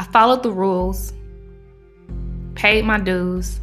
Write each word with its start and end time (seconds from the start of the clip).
I 0.00 0.04
followed 0.04 0.42
the 0.42 0.50
rules, 0.50 1.12
paid 2.54 2.86
my 2.86 2.98
dues, 2.98 3.60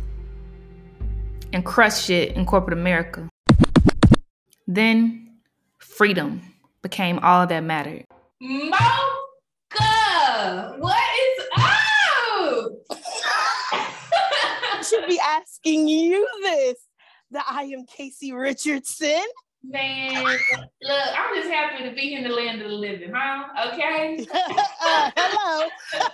and 1.52 1.66
crushed 1.66 2.06
shit 2.06 2.34
in 2.34 2.46
corporate 2.46 2.78
America. 2.78 3.28
Then 4.68 5.40
freedom 5.80 6.44
became 6.84 7.18
all 7.24 7.48
that 7.48 7.62
mattered. 7.62 8.06
Mocha, 8.40 8.76
what 10.78 11.10
is 11.24 11.44
up? 11.58 12.72
I 12.92 14.84
should 14.88 15.08
be 15.08 15.20
asking 15.20 15.88
you 15.88 16.30
this. 16.44 16.76
That 17.32 17.48
I 17.50 17.64
am 17.64 17.88
Casey 17.88 18.32
Richardson. 18.32 19.26
Man, 19.70 20.24
look, 20.24 21.10
I'm 21.18 21.36
just 21.36 21.50
happy 21.50 21.84
to 21.84 21.94
be 21.94 22.14
in 22.14 22.24
the 22.24 22.30
land 22.30 22.62
of 22.62 22.70
the 22.70 22.74
living, 22.74 23.12
huh? 23.14 23.72
Okay. 23.74 24.26
uh, 24.34 25.12
hello. 25.16 25.68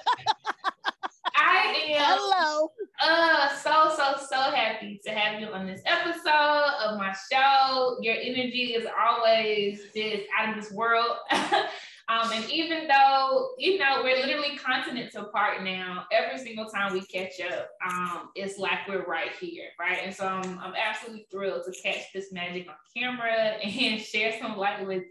I 1.36 1.76
am 1.90 2.18
Hello. 2.18 2.72
uh 3.04 3.56
so 3.56 3.92
so 3.96 4.16
so 4.30 4.36
happy 4.36 5.00
to 5.04 5.12
have 5.12 5.42
you 5.42 5.48
on 5.48 5.66
this 5.66 5.82
episode 5.86 6.72
of 6.84 6.98
my 6.98 7.14
show. 7.32 7.98
Your 8.02 8.16
energy 8.16 8.74
is 8.76 8.88
always 9.00 9.82
just 9.96 10.24
out 10.38 10.56
of 10.56 10.64
this 10.64 10.72
world. 10.72 11.18
um, 12.10 12.32
and 12.32 12.50
even 12.50 12.88
though 12.88 13.52
you 13.58 13.78
know 13.80 14.02
we're 14.04 14.18
literally 14.18 14.58
continents 14.58 15.16
apart 15.16 15.64
now, 15.64 16.06
every 16.12 16.38
single 16.38 16.66
time 16.66 16.94
we 16.94 17.02
catch 17.02 17.40
up, 17.42 17.70
um, 17.90 18.30
it's 18.36 18.58
like 18.60 18.88
we're 18.88 19.06
right 19.06 19.32
here, 19.40 19.70
right? 19.80 20.00
And 20.04 20.14
so 20.14 20.28
I'm, 20.28 20.60
I'm 20.60 20.74
absolutely 20.76 21.28
thrilled 21.32 21.64
to 21.66 21.72
catch 21.82 22.12
this 22.14 22.32
magic 22.32 22.68
on 22.68 22.76
camera 22.96 23.32
and 23.64 24.02
share 24.02 24.38
some 24.40 24.58
light 24.58 24.86
with 24.86 25.04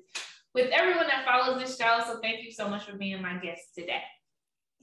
with 0.55 0.71
everyone 0.71 1.07
that 1.07 1.25
follows 1.25 1.63
this 1.63 1.79
show. 1.79 2.01
So 2.07 2.21
thank 2.21 2.45
you 2.45 2.53
so 2.53 2.69
much 2.69 2.85
for 2.85 2.97
being 2.97 3.23
my 3.23 3.39
guest 3.39 3.75
today. 3.75 4.03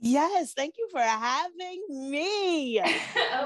Yes, 0.01 0.53
thank 0.53 0.75
you 0.77 0.87
for 0.91 1.01
having 1.01 2.09
me. 2.09 2.81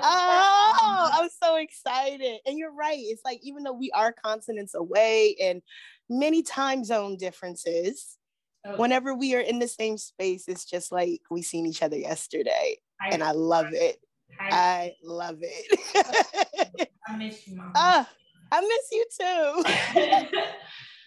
Oh. 0.05 1.09
I'm 1.13 1.29
so 1.41 1.57
excited. 1.57 2.39
And 2.45 2.57
you're 2.57 2.73
right. 2.73 2.97
It's 2.97 3.23
like 3.23 3.39
even 3.43 3.63
though 3.63 3.73
we 3.73 3.91
are 3.91 4.11
continents 4.11 4.73
away 4.73 5.35
and 5.41 5.61
many 6.09 6.43
time 6.43 6.83
zone 6.83 7.17
differences, 7.17 8.17
Oh, 8.65 8.77
whenever 8.77 9.13
we 9.13 9.35
are 9.35 9.41
in 9.41 9.59
the 9.59 9.67
same 9.67 9.97
space, 9.97 10.47
it's 10.47 10.65
just 10.65 10.91
like 10.91 11.21
we 11.29 11.41
seen 11.41 11.65
each 11.65 11.83
other 11.83 11.97
yesterday. 11.97 12.77
I, 13.01 13.09
And 13.11 13.23
I 13.23 13.31
love 13.31 13.73
it. 13.73 13.99
I, 14.39 14.49
I 14.51 14.93
love 15.03 15.37
it. 15.41 16.89
I 17.07 17.17
miss 17.17 17.47
you, 17.47 17.57
mama. 17.57 17.71
Ah, 17.75 18.09
I 18.51 18.61
miss 18.61 18.91
you 18.91 19.05
too. 19.19 20.25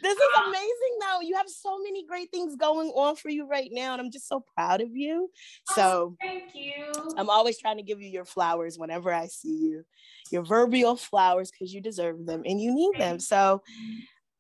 This 0.02 0.16
is 0.16 0.28
amazing 0.46 0.98
though. 1.00 1.20
You 1.22 1.36
have 1.36 1.48
so 1.48 1.78
many 1.82 2.04
great 2.04 2.30
things 2.30 2.54
going 2.54 2.88
on 2.90 3.16
for 3.16 3.30
you 3.30 3.48
right 3.48 3.70
now. 3.72 3.92
And 3.92 4.00
I'm 4.00 4.10
just 4.10 4.28
so 4.28 4.44
proud 4.54 4.80
of 4.80 4.94
you. 4.94 5.30
Oh, 5.32 5.74
So 5.74 6.16
Thank 6.22 6.54
you. 6.54 6.92
I'm 7.16 7.30
always 7.30 7.58
trying 7.58 7.78
to 7.78 7.82
give 7.82 8.00
you 8.00 8.08
your 8.08 8.24
flowers 8.27 8.78
whenever 8.78 9.12
I 9.12 9.27
see 9.27 9.56
you, 9.56 9.84
your 10.30 10.42
verbal 10.42 10.96
flowers, 10.96 11.50
because 11.50 11.72
you 11.72 11.80
deserve 11.80 12.27
them 12.27 12.42
and 12.44 12.60
you 12.60 12.74
need 12.74 12.92
them. 12.98 13.18
So 13.18 13.62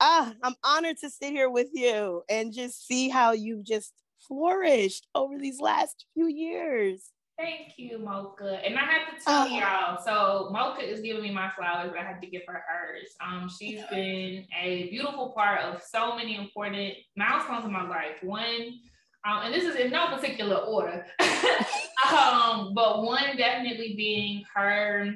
ah, 0.00 0.32
I'm 0.42 0.54
honored 0.64 0.96
to 0.98 1.10
sit 1.10 1.30
here 1.30 1.50
with 1.50 1.68
you 1.72 2.22
and 2.28 2.52
just 2.52 2.86
see 2.86 3.08
how 3.08 3.32
you've 3.32 3.64
just 3.64 3.92
flourished 4.26 5.06
over 5.14 5.38
these 5.38 5.60
last 5.60 6.06
few 6.14 6.26
years. 6.26 7.10
Thank 7.38 7.74
you, 7.76 7.98
Mocha. 7.98 8.60
And 8.64 8.78
I 8.78 8.84
have 8.84 9.18
to 9.18 9.22
tell 9.24 9.42
Oh. 9.42 9.46
y'all, 9.46 9.98
so 10.02 10.48
Mocha 10.52 10.80
is 10.82 11.00
giving 11.02 11.22
me 11.22 11.30
my 11.30 11.50
flowers, 11.54 11.90
but 11.90 12.00
I 12.00 12.04
have 12.04 12.20
to 12.22 12.26
give 12.26 12.42
her 12.48 12.64
hers. 12.66 13.14
Um, 13.20 13.50
she's 13.50 13.82
been 13.90 14.46
a 14.58 14.88
beautiful 14.88 15.30
part 15.36 15.60
of 15.60 15.82
so 15.82 16.16
many 16.16 16.36
important 16.36 16.94
milestones 17.14 17.66
in 17.66 17.72
my 17.72 17.86
life. 17.86 18.16
One, 18.22 18.80
um, 19.28 19.42
and 19.44 19.54
this 19.54 19.64
is 19.64 19.76
in 19.76 19.90
no 19.90 20.06
particular 20.16 20.56
order, 20.56 21.04
um, 22.10 22.72
but 22.74 23.02
one 23.02 23.36
definitely 23.36 23.94
being 23.96 24.44
her 24.54 25.14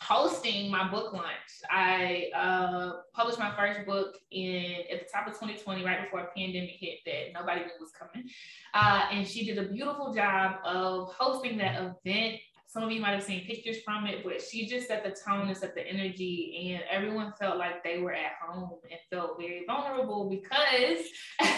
hosting 0.00 0.70
my 0.70 0.88
book 0.90 1.12
launch. 1.12 1.26
I 1.70 2.30
uh, 2.34 2.92
published 3.12 3.38
my 3.38 3.54
first 3.56 3.86
book 3.86 4.16
in 4.30 4.82
at 4.92 5.00
the 5.00 5.06
top 5.12 5.26
of 5.26 5.34
2020, 5.34 5.84
right 5.84 6.02
before 6.04 6.20
a 6.20 6.26
pandemic 6.36 6.76
hit 6.78 6.98
that 7.06 7.32
nobody 7.38 7.60
knew 7.60 7.70
was 7.80 7.92
coming. 7.98 8.28
Uh, 8.74 9.06
and 9.12 9.26
she 9.26 9.44
did 9.44 9.58
a 9.58 9.68
beautiful 9.68 10.12
job 10.12 10.56
of 10.64 11.12
hosting 11.12 11.58
that 11.58 11.76
event. 11.76 12.40
Some 12.66 12.82
of 12.82 12.92
you 12.92 13.00
might 13.00 13.12
have 13.12 13.22
seen 13.22 13.46
pictures 13.46 13.78
from 13.82 14.06
it, 14.06 14.22
but 14.22 14.42
she 14.42 14.66
just 14.66 14.88
set 14.88 15.02
the 15.02 15.10
tone 15.10 15.48
and 15.48 15.56
set 15.56 15.74
the 15.74 15.86
energy, 15.86 16.72
and 16.74 16.84
everyone 16.90 17.32
felt 17.40 17.56
like 17.56 17.82
they 17.82 17.98
were 17.98 18.12
at 18.12 18.32
home 18.46 18.78
and 18.90 19.00
felt 19.10 19.38
very 19.38 19.64
vulnerable 19.66 20.28
because 20.28 21.04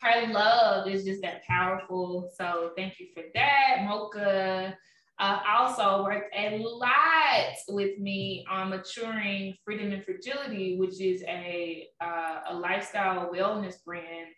her 0.00 0.32
love 0.32 0.88
is 0.88 1.04
just 1.04 1.20
that 1.22 1.44
powerful. 1.44 2.30
So 2.36 2.72
thank 2.76 2.98
you 2.98 3.08
for 3.14 3.22
that, 3.34 3.84
Mocha. 3.86 4.76
Uh, 5.18 5.38
also 5.48 6.04
worked 6.04 6.34
a 6.36 6.58
lot 6.58 7.54
with 7.68 7.98
me 7.98 8.44
on 8.50 8.68
maturing 8.68 9.54
Freedom 9.64 9.90
and 9.92 10.04
Fragility, 10.04 10.76
which 10.76 11.00
is 11.00 11.22
a 11.22 11.88
uh, 12.02 12.40
a 12.50 12.54
lifestyle 12.54 13.30
wellness 13.32 13.82
brand 13.84 14.28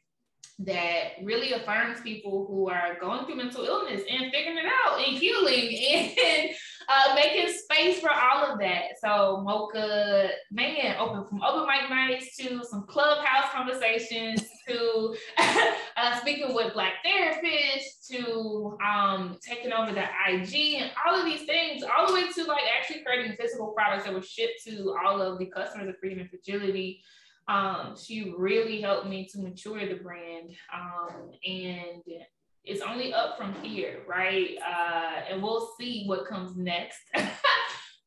that 0.60 1.10
really 1.22 1.52
affirms 1.52 2.00
people 2.00 2.46
who 2.46 2.68
are 2.68 2.98
going 3.00 3.24
through 3.24 3.36
mental 3.36 3.64
illness 3.64 4.02
and 4.10 4.32
figuring 4.32 4.58
it 4.58 4.66
out 4.84 4.98
and 4.98 5.16
healing 5.16 6.16
and 6.26 6.50
uh, 6.88 7.14
making 7.14 7.52
space 7.52 8.00
for 8.00 8.10
all 8.10 8.52
of 8.52 8.58
that. 8.58 8.98
So 9.00 9.42
Mocha, 9.44 10.30
man, 10.50 10.96
open 10.98 11.26
from 11.28 11.42
open 11.42 11.66
mic 11.66 11.88
nights 11.90 12.36
to 12.38 12.64
some 12.64 12.86
clubhouse 12.86 13.50
conversations 13.52 14.47
to 14.68 15.16
uh, 15.96 16.20
speaking 16.20 16.54
with 16.54 16.74
Black 16.74 16.94
therapists 17.04 18.06
to 18.10 18.78
um, 18.84 19.38
taking 19.42 19.72
over 19.72 19.92
the 19.92 20.04
IG 20.28 20.74
and 20.74 20.90
all 21.06 21.18
of 21.18 21.24
these 21.24 21.44
things, 21.44 21.82
all 21.82 22.06
the 22.06 22.14
way 22.14 22.28
to 22.28 22.44
like 22.44 22.64
actually 22.78 23.02
creating 23.04 23.36
physical 23.38 23.68
products 23.68 24.04
that 24.04 24.14
were 24.14 24.22
shipped 24.22 24.62
to 24.66 24.94
all 25.04 25.20
of 25.20 25.38
the 25.38 25.46
customers 25.46 25.88
of 25.88 25.98
Freedom 25.98 26.20
and 26.20 26.30
Fragility 26.30 27.02
um, 27.48 27.96
she 27.96 28.34
really 28.36 28.80
helped 28.80 29.08
me 29.08 29.26
to 29.32 29.40
mature 29.40 29.86
the 29.86 29.94
brand. 29.94 30.50
Um, 30.72 31.30
and 31.46 32.02
it's 32.62 32.82
only 32.82 33.14
up 33.14 33.38
from 33.38 33.54
here, 33.62 34.00
right? 34.06 34.58
Uh, 34.58 35.22
and 35.30 35.42
we'll 35.42 35.70
see 35.80 36.04
what 36.06 36.26
comes 36.26 36.56
next. 36.56 37.00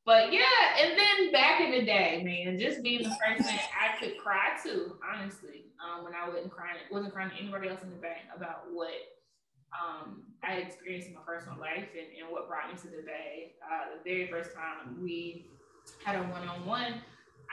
but 0.05 0.33
yeah, 0.33 0.81
and 0.81 0.97
then 0.97 1.31
back 1.31 1.61
in 1.61 1.71
the 1.71 1.83
day, 1.85 2.21
man, 2.23 2.59
just 2.59 2.81
being 2.81 3.03
the 3.03 3.15
person 3.25 3.53
I 3.79 3.99
could 3.99 4.17
cry 4.17 4.57
to, 4.63 4.95
honestly, 5.05 5.65
um, 5.77 6.03
when 6.03 6.13
I 6.15 6.27
wasn't 6.27 6.51
crying, 6.51 6.77
wasn't 6.91 7.13
crying 7.13 7.29
to 7.29 7.35
anybody 7.35 7.69
else 7.69 7.83
in 7.83 7.91
the 7.91 7.97
bank 7.97 8.21
about 8.35 8.65
what 8.71 8.89
um, 9.71 10.23
I 10.43 10.55
experienced 10.55 11.07
in 11.07 11.13
my 11.13 11.21
personal 11.25 11.59
life 11.59 11.89
and, 11.93 12.07
and 12.19 12.31
what 12.31 12.47
brought 12.47 12.69
me 12.69 12.77
to 12.77 12.87
the 12.87 13.03
Bay. 13.05 13.53
Uh, 13.61 13.97
the 13.97 14.09
very 14.09 14.27
first 14.27 14.55
time 14.55 15.01
we 15.01 15.45
had 16.03 16.15
a 16.15 16.23
one-on-one, 16.23 16.95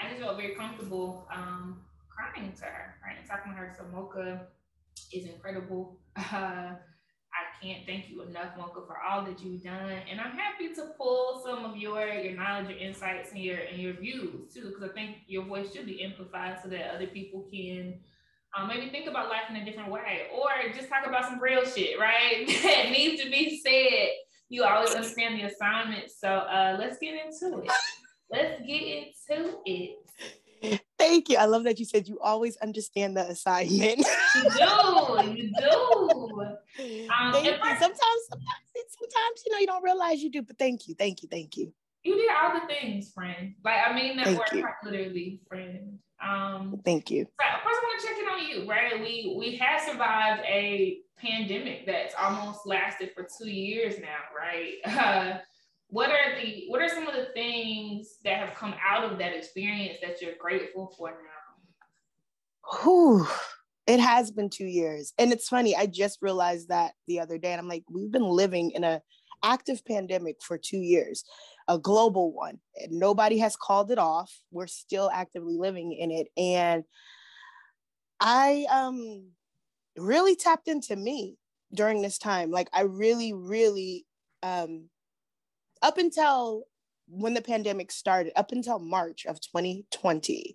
I 0.00 0.08
just 0.08 0.22
felt 0.22 0.36
very 0.36 0.54
comfortable 0.54 1.26
um, 1.34 1.80
crying 2.08 2.52
to 2.52 2.64
her, 2.64 2.94
right, 3.04 3.16
and 3.18 3.28
talking 3.28 3.52
to 3.52 3.58
her. 3.58 3.74
So 3.76 3.84
Mocha 3.94 4.46
is 5.12 5.26
incredible. 5.26 5.98
Uh, 6.32 6.74
can't 7.62 7.86
thank 7.86 8.08
you 8.08 8.22
enough, 8.22 8.56
Mocha, 8.56 8.80
for 8.86 8.96
all 9.00 9.24
that 9.24 9.42
you've 9.42 9.62
done, 9.62 10.00
and 10.10 10.20
I'm 10.20 10.32
happy 10.32 10.74
to 10.74 10.90
pull 10.96 11.42
some 11.44 11.64
of 11.64 11.76
your 11.76 12.06
your 12.08 12.34
knowledge, 12.34 12.68
your 12.68 12.78
insights, 12.78 13.32
and 13.32 13.40
your 13.40 13.58
and 13.58 13.80
your 13.80 13.94
views 13.94 14.52
too, 14.52 14.68
because 14.68 14.90
I 14.90 14.92
think 14.92 15.18
your 15.26 15.44
voice 15.44 15.72
should 15.72 15.86
be 15.86 16.02
amplified 16.02 16.58
so 16.62 16.68
that 16.70 16.94
other 16.94 17.06
people 17.06 17.48
can. 17.52 18.00
Um, 18.56 18.66
maybe 18.66 18.88
think 18.88 19.06
about 19.06 19.28
life 19.28 19.42
in 19.50 19.56
a 19.56 19.64
different 19.64 19.90
way, 19.90 20.28
or 20.34 20.48
just 20.74 20.88
talk 20.88 21.06
about 21.06 21.26
some 21.26 21.38
real 21.38 21.64
shit, 21.66 21.98
right? 21.98 22.46
that 22.62 22.90
needs 22.90 23.22
to 23.22 23.30
be 23.30 23.60
said. 23.60 24.08
You 24.48 24.64
always 24.64 24.94
understand 24.94 25.38
the 25.38 25.44
assignment, 25.44 26.10
so 26.10 26.28
uh, 26.28 26.76
let's 26.78 26.96
get 26.98 27.14
into 27.14 27.58
it. 27.58 27.70
Let's 28.30 28.60
get 28.66 28.82
into 28.82 29.58
it. 29.66 30.07
Thank 30.98 31.28
you. 31.28 31.36
I 31.38 31.44
love 31.46 31.64
that 31.64 31.78
you 31.78 31.84
said 31.84 32.08
you 32.08 32.18
always 32.20 32.56
understand 32.58 33.16
the 33.16 33.26
assignment. 33.28 33.98
You 34.34 34.42
do, 34.50 35.42
you 35.42 35.52
do. 35.58 36.42
Um, 36.80 37.32
thank 37.32 37.44
you. 37.46 37.52
first- 37.54 37.80
Sometimes, 37.80 38.22
sometimes, 38.30 38.62
sometimes 39.00 39.42
you 39.44 39.52
know 39.52 39.58
you 39.58 39.66
don't 39.66 39.82
realize 39.82 40.22
you 40.22 40.30
do, 40.30 40.42
but 40.42 40.56
thank 40.58 40.86
you, 40.86 40.94
thank 40.94 41.22
you, 41.22 41.28
thank 41.28 41.56
you, 41.56 41.72
You 42.04 42.14
did 42.14 42.30
all 42.30 42.54
the 42.60 42.66
things, 42.72 43.10
friend. 43.12 43.54
Like 43.64 43.78
I 43.84 43.92
mean 43.94 44.16
that 44.18 44.26
Thank 44.26 44.38
word 44.38 44.48
quite 44.62 44.74
literally, 44.84 45.40
friend. 45.48 45.98
Um, 46.24 46.80
thank 46.84 47.10
you. 47.10 47.24
so 47.24 47.46
first 47.64 47.80
I 47.80 47.82
want 47.82 48.00
to 48.00 48.06
check 48.06 48.16
in 48.20 48.28
on 48.28 48.48
you, 48.64 48.70
right? 48.70 49.00
We 49.00 49.34
we 49.36 49.56
have 49.56 49.80
survived 49.80 50.42
a 50.46 51.00
pandemic 51.16 51.84
that's 51.84 52.14
almost 52.16 52.60
lasted 52.64 53.10
for 53.14 53.26
two 53.36 53.50
years 53.50 53.96
now, 53.98 54.20
right? 54.36 54.74
Uh, 54.86 55.38
what 55.88 56.10
are 56.10 56.40
the 56.40 56.64
what 56.68 56.82
are 56.82 56.88
some 56.88 57.08
of 57.08 57.14
the 57.14 57.28
things 57.34 58.18
that 58.24 58.38
have 58.38 58.54
come 58.54 58.74
out 58.86 59.10
of 59.10 59.18
that 59.18 59.34
experience 59.34 59.98
that 60.02 60.20
you're 60.22 60.36
grateful 60.38 60.94
for 60.96 61.10
now? 61.10 62.82
Whew. 62.82 63.26
It 63.86 64.00
has 64.00 64.30
been 64.30 64.50
two 64.50 64.66
years. 64.66 65.14
And 65.18 65.32
it's 65.32 65.48
funny, 65.48 65.74
I 65.74 65.86
just 65.86 66.18
realized 66.20 66.68
that 66.68 66.92
the 67.06 67.20
other 67.20 67.38
day. 67.38 67.52
And 67.52 67.60
I'm 67.60 67.68
like, 67.68 67.84
we've 67.90 68.12
been 68.12 68.28
living 68.28 68.72
in 68.72 68.84
a 68.84 69.00
active 69.42 69.84
pandemic 69.86 70.36
for 70.42 70.58
two 70.58 70.78
years, 70.78 71.24
a 71.68 71.78
global 71.78 72.32
one. 72.32 72.58
Nobody 72.90 73.38
has 73.38 73.56
called 73.56 73.90
it 73.90 73.98
off. 73.98 74.30
We're 74.50 74.66
still 74.66 75.10
actively 75.12 75.56
living 75.56 75.92
in 75.92 76.10
it. 76.10 76.28
And 76.36 76.84
I 78.20 78.66
um 78.70 79.28
really 79.96 80.36
tapped 80.36 80.68
into 80.68 80.96
me. 80.96 81.38
during 81.74 82.02
this 82.02 82.18
time. 82.18 82.50
Like 82.50 82.68
I 82.72 82.82
really, 82.82 83.32
really, 83.32 84.06
um, 84.42 84.88
up 85.82 85.98
until 85.98 86.64
when 87.08 87.34
the 87.34 87.42
pandemic 87.42 87.90
started, 87.90 88.32
up 88.36 88.52
until 88.52 88.78
March 88.78 89.26
of 89.26 89.40
2020, 89.40 90.54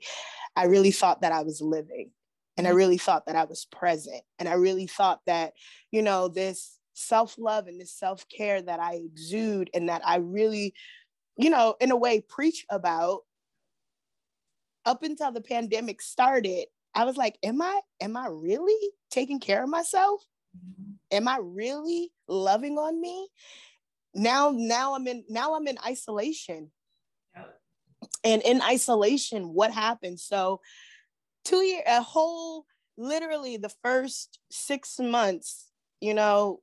I 0.56 0.66
really 0.66 0.92
thought 0.92 1.22
that 1.22 1.32
I 1.32 1.42
was 1.42 1.62
living 1.62 2.12
and 2.58 2.68
I 2.68 2.70
mm-hmm. 2.70 2.78
really 2.78 2.98
thought 2.98 3.26
that 3.26 3.36
I 3.36 3.46
was 3.46 3.66
present. 3.66 4.22
And 4.40 4.48
I 4.48 4.54
really 4.54 4.88
thought 4.88 5.22
that, 5.26 5.54
you 5.92 6.02
know, 6.02 6.28
this 6.28 6.78
self 6.94 7.36
love 7.38 7.68
and 7.68 7.80
this 7.80 7.92
self 7.92 8.26
care 8.30 8.62
that 8.62 8.80
I 8.80 8.96
exude 8.96 9.70
and 9.74 9.90
that 9.90 10.02
I 10.06 10.18
really, 10.18 10.74
you 11.38 11.50
know, 11.50 11.76
in 11.80 11.92
a 11.92 11.98
way 11.98 12.22
preach 12.22 12.66
about 12.70 13.22
up 14.86 15.04
until 15.04 15.32
the 15.32 15.42
pandemic 15.42 16.02
started, 16.02 16.66
I 16.94 17.06
was 17.06 17.18
like, 17.18 17.38
am 17.42 17.62
I, 17.62 17.82
am 18.02 18.16
I 18.16 18.28
really 18.30 18.92
taking 19.10 19.40
care 19.40 19.64
of 19.64 19.70
myself? 19.70 20.22
Mm-hmm. 20.56 20.92
Am 21.12 21.28
I 21.28 21.40
really 21.42 22.12
loving 22.28 22.78
on 22.78 23.00
me? 23.02 23.28
Now, 24.16 24.54
now 24.56 24.96
I'm 24.96 25.08
in, 25.08 25.24
now 25.30 25.56
I'm 25.56 25.68
in 25.68 25.78
isolation. 25.86 26.72
And 28.24 28.42
in 28.44 28.62
isolation, 28.62 29.54
what 29.54 29.72
happened? 29.72 30.20
So 30.20 30.62
two 31.44 31.58
year, 31.58 31.84
a 31.88 32.02
whole, 32.02 32.66
literally 32.98 33.58
the 33.58 33.74
first 33.84 34.40
six 34.52 35.00
months, 35.00 35.68
you 36.00 36.14
know, 36.14 36.60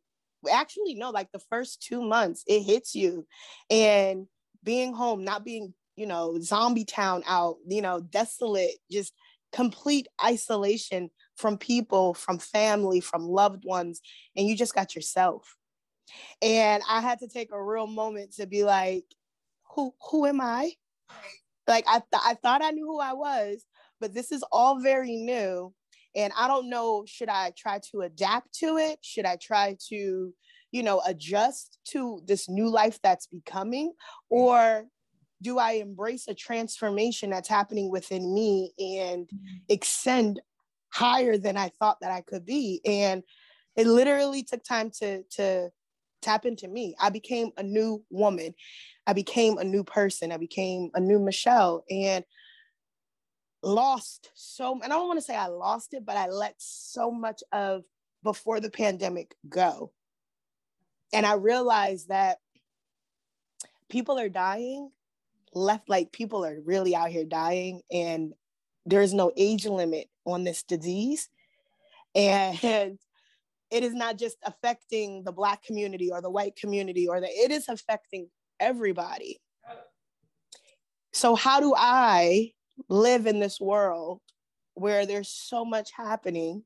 actually 0.51 0.95
no, 0.95 1.11
like 1.11 1.31
the 1.33 1.43
first 1.51 1.83
two 1.83 2.03
months, 2.03 2.45
it 2.47 2.63
hits 2.63 2.95
you. 2.95 3.27
And 3.69 4.27
being 4.63 4.95
home, 4.95 5.25
not 5.25 5.45
being, 5.45 5.75
you 5.97 6.07
know, 6.07 6.39
zombie 6.41 6.85
town 6.85 7.23
out, 7.27 7.57
you 7.67 7.83
know, 7.83 8.01
desolate, 8.01 8.77
just 8.91 9.13
complete 9.53 10.07
isolation 10.25 11.11
from 11.37 11.59
people, 11.59 12.15
from 12.15 12.39
family, 12.39 13.01
from 13.01 13.25
loved 13.25 13.65
ones, 13.65 14.01
and 14.37 14.47
you 14.47 14.57
just 14.57 14.75
got 14.75 14.95
yourself. 14.95 15.57
And 16.43 16.83
I 16.89 17.01
had 17.01 17.21
to 17.21 17.29
take 17.29 17.53
a 17.53 17.63
real 17.63 17.87
moment 17.87 18.35
to 18.35 18.47
be 18.47 18.65
like, 18.65 19.05
who 19.75 19.95
who 20.11 20.27
am 20.27 20.41
I? 20.41 20.73
Like 21.67 21.85
I 21.87 22.01
th- 22.01 22.23
I 22.25 22.35
thought 22.35 22.63
I 22.65 22.71
knew 22.71 22.87
who 22.87 23.01
I 23.01 23.13
was, 23.13 23.65
but 24.01 24.15
this 24.15 24.33
is 24.33 24.45
all 24.51 24.81
very 24.81 25.17
new. 25.17 25.73
And 26.17 26.33
I 26.37 26.49
don't 26.49 26.69
know, 26.69 27.05
should 27.07 27.29
I 27.29 27.53
try 27.57 27.81
to 27.93 28.01
adapt 28.01 28.53
to 28.55 28.79
it? 28.79 28.99
Should 29.03 29.27
I 29.27 29.37
try 29.37 29.77
to, 29.91 30.35
you 30.73 30.83
know, 30.83 31.01
adjust 31.07 31.79
to 31.91 32.21
this 32.27 32.49
new 32.49 32.69
life 32.69 32.99
that's 33.03 33.27
becoming? 33.27 33.93
Or 34.29 34.87
do 35.41 35.59
I 35.59 35.73
embrace 35.73 36.27
a 36.27 36.35
transformation 36.35 37.31
that's 37.31 37.49
happening 37.49 37.91
within 37.91 38.35
me 38.35 38.73
and 38.79 39.27
mm-hmm. 39.27 39.57
extend 39.69 40.41
higher 40.93 41.39
than 41.39 41.57
I 41.57 41.71
thought 41.79 41.99
that 42.01 42.11
I 42.11 42.23
could 42.23 42.45
be? 42.45 42.81
And 42.85 43.23
it 43.77 43.87
literally 43.87 44.43
took 44.43 44.65
time 44.65 44.91
to 44.99 45.23
to 45.37 45.71
tap 46.21 46.47
into 46.47 46.69
me. 46.69 46.95
I 47.01 47.11
became 47.11 47.51
a 47.57 47.63
new 47.63 48.05
woman. 48.11 48.55
I 49.07 49.13
became 49.13 49.59
a 49.59 49.65
new 49.65 49.85
person. 49.85 50.33
I 50.33 50.37
became 50.37 50.91
a 50.95 51.01
new 51.01 51.19
Michelle 51.19 51.85
and 51.91 52.25
lost 53.63 54.31
so 54.35 54.73
and 54.83 54.85
I 54.85 54.97
don't 54.97 55.07
want 55.07 55.19
to 55.19 55.25
say 55.25 55.37
I 55.37 55.49
lost 55.49 55.93
it, 55.93 56.07
but 56.07 56.17
I 56.17 56.29
let 56.29 56.55
so 56.59 57.11
much 57.11 57.43
of 57.53 57.83
before 58.23 58.61
the 58.61 58.71
pandemic 58.71 59.35
go. 59.49 59.93
And 61.13 61.27
I 61.27 61.35
realized 61.35 62.09
that 62.09 62.39
people 63.89 64.19
are 64.19 64.29
dying 64.29 64.91
left 65.53 65.89
like 65.89 66.13
people 66.13 66.45
are 66.45 66.61
really 66.65 66.95
out 66.95 67.11
here 67.11 67.25
dying 67.25 67.83
and 67.91 68.33
there's 68.87 69.13
no 69.13 69.33
age 69.37 69.67
limit 69.67 70.09
on 70.25 70.45
this 70.45 70.63
disease 70.63 71.29
and 72.15 72.99
it 73.71 73.85
is 73.85 73.95
not 73.95 74.19
just 74.19 74.37
affecting 74.43 75.23
the 75.23 75.33
black 75.33 75.63
community 75.63 76.11
or 76.11 76.21
the 76.21 76.31
white 76.31 76.57
community 76.57 77.07
or 77.07 77.21
that 77.21 77.31
it 77.31 77.51
is 77.51 77.69
affecting 77.69 78.29
everybody. 78.59 79.41
So 81.13 81.35
how 81.35 81.61
do 81.61 81.75
i 81.77 82.53
live 82.89 83.27
in 83.27 83.41
this 83.41 83.61
world 83.61 84.21
where 84.75 85.07
there's 85.07 85.29
so 85.29 85.65
much 85.65 85.91
happening? 85.93 86.65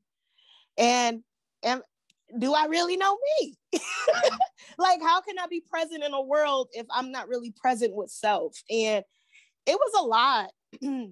And 0.77 1.23
and 1.63 1.81
do 2.39 2.53
i 2.53 2.65
really 2.65 2.97
know 2.97 3.17
me? 3.39 3.55
Like 4.77 5.01
how 5.01 5.21
can 5.21 5.39
i 5.39 5.47
be 5.47 5.61
present 5.61 6.03
in 6.03 6.13
a 6.13 6.21
world 6.21 6.67
if 6.73 6.85
i'm 6.91 7.11
not 7.11 7.29
really 7.29 7.53
present 7.55 7.95
with 7.95 8.09
self? 8.09 8.61
And 8.69 9.03
it 9.65 9.79
was 9.79 9.93
a 9.99 10.05
lot. 10.05 10.51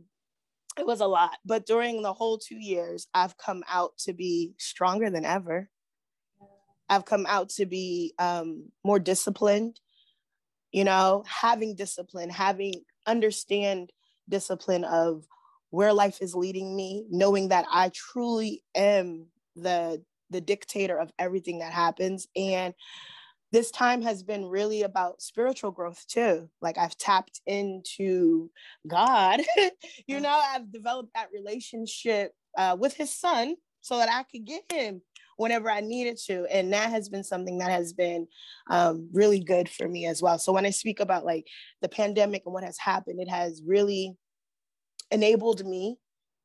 It 0.75 0.87
was 0.87 1.01
a 1.01 1.05
lot. 1.05 1.37
But 1.45 1.67
during 1.67 2.01
the 2.01 2.13
whole 2.13 2.39
two 2.39 2.57
years 2.57 3.07
i've 3.13 3.37
come 3.37 3.63
out 3.69 3.91
to 3.99 4.13
be 4.13 4.53
stronger 4.57 5.11
than 5.11 5.23
ever 5.23 5.69
i've 6.89 7.05
come 7.05 7.25
out 7.27 7.49
to 7.49 7.65
be 7.65 8.13
um, 8.19 8.65
more 8.83 8.99
disciplined 8.99 9.79
you 10.71 10.83
know 10.83 11.23
having 11.27 11.75
discipline 11.75 12.29
having 12.29 12.73
understand 13.05 13.91
discipline 14.29 14.83
of 14.83 15.25
where 15.69 15.93
life 15.93 16.21
is 16.21 16.35
leading 16.35 16.75
me 16.75 17.05
knowing 17.09 17.49
that 17.49 17.65
i 17.71 17.91
truly 17.93 18.63
am 18.75 19.25
the 19.55 20.01
the 20.33 20.41
dictator 20.41 20.99
of 20.99 21.11
everything 21.17 21.59
that 21.59 21.71
happens. 21.71 22.27
And 22.35 22.73
this 23.53 23.71
time 23.71 24.01
has 24.01 24.23
been 24.23 24.45
really 24.45 24.81
about 24.81 25.21
spiritual 25.21 25.71
growth 25.71 26.03
too. 26.07 26.49
Like 26.61 26.77
I've 26.77 26.97
tapped 26.97 27.39
into 27.45 28.49
God, 28.85 29.41
you 30.07 30.19
know, 30.19 30.41
I've 30.43 30.71
developed 30.71 31.11
that 31.15 31.29
relationship 31.31 32.33
uh, 32.57 32.75
with 32.77 32.95
his 32.95 33.15
son 33.15 33.55
so 33.81 33.97
that 33.97 34.09
I 34.09 34.23
could 34.23 34.45
get 34.45 34.63
him 34.71 35.01
whenever 35.37 35.69
I 35.69 35.81
needed 35.81 36.17
to. 36.25 36.45
And 36.51 36.73
that 36.73 36.89
has 36.89 37.09
been 37.09 37.23
something 37.23 37.59
that 37.59 37.71
has 37.71 37.93
been 37.93 38.27
um, 38.69 39.09
really 39.13 39.39
good 39.39 39.69
for 39.69 39.87
me 39.87 40.05
as 40.05 40.21
well. 40.21 40.37
So 40.37 40.53
when 40.53 40.65
I 40.65 40.71
speak 40.71 40.99
about 40.99 41.25
like 41.25 41.47
the 41.81 41.89
pandemic 41.89 42.43
and 42.45 42.53
what 42.53 42.63
has 42.63 42.77
happened, 42.77 43.19
it 43.19 43.29
has 43.29 43.61
really 43.65 44.15
enabled 45.11 45.65
me 45.65 45.97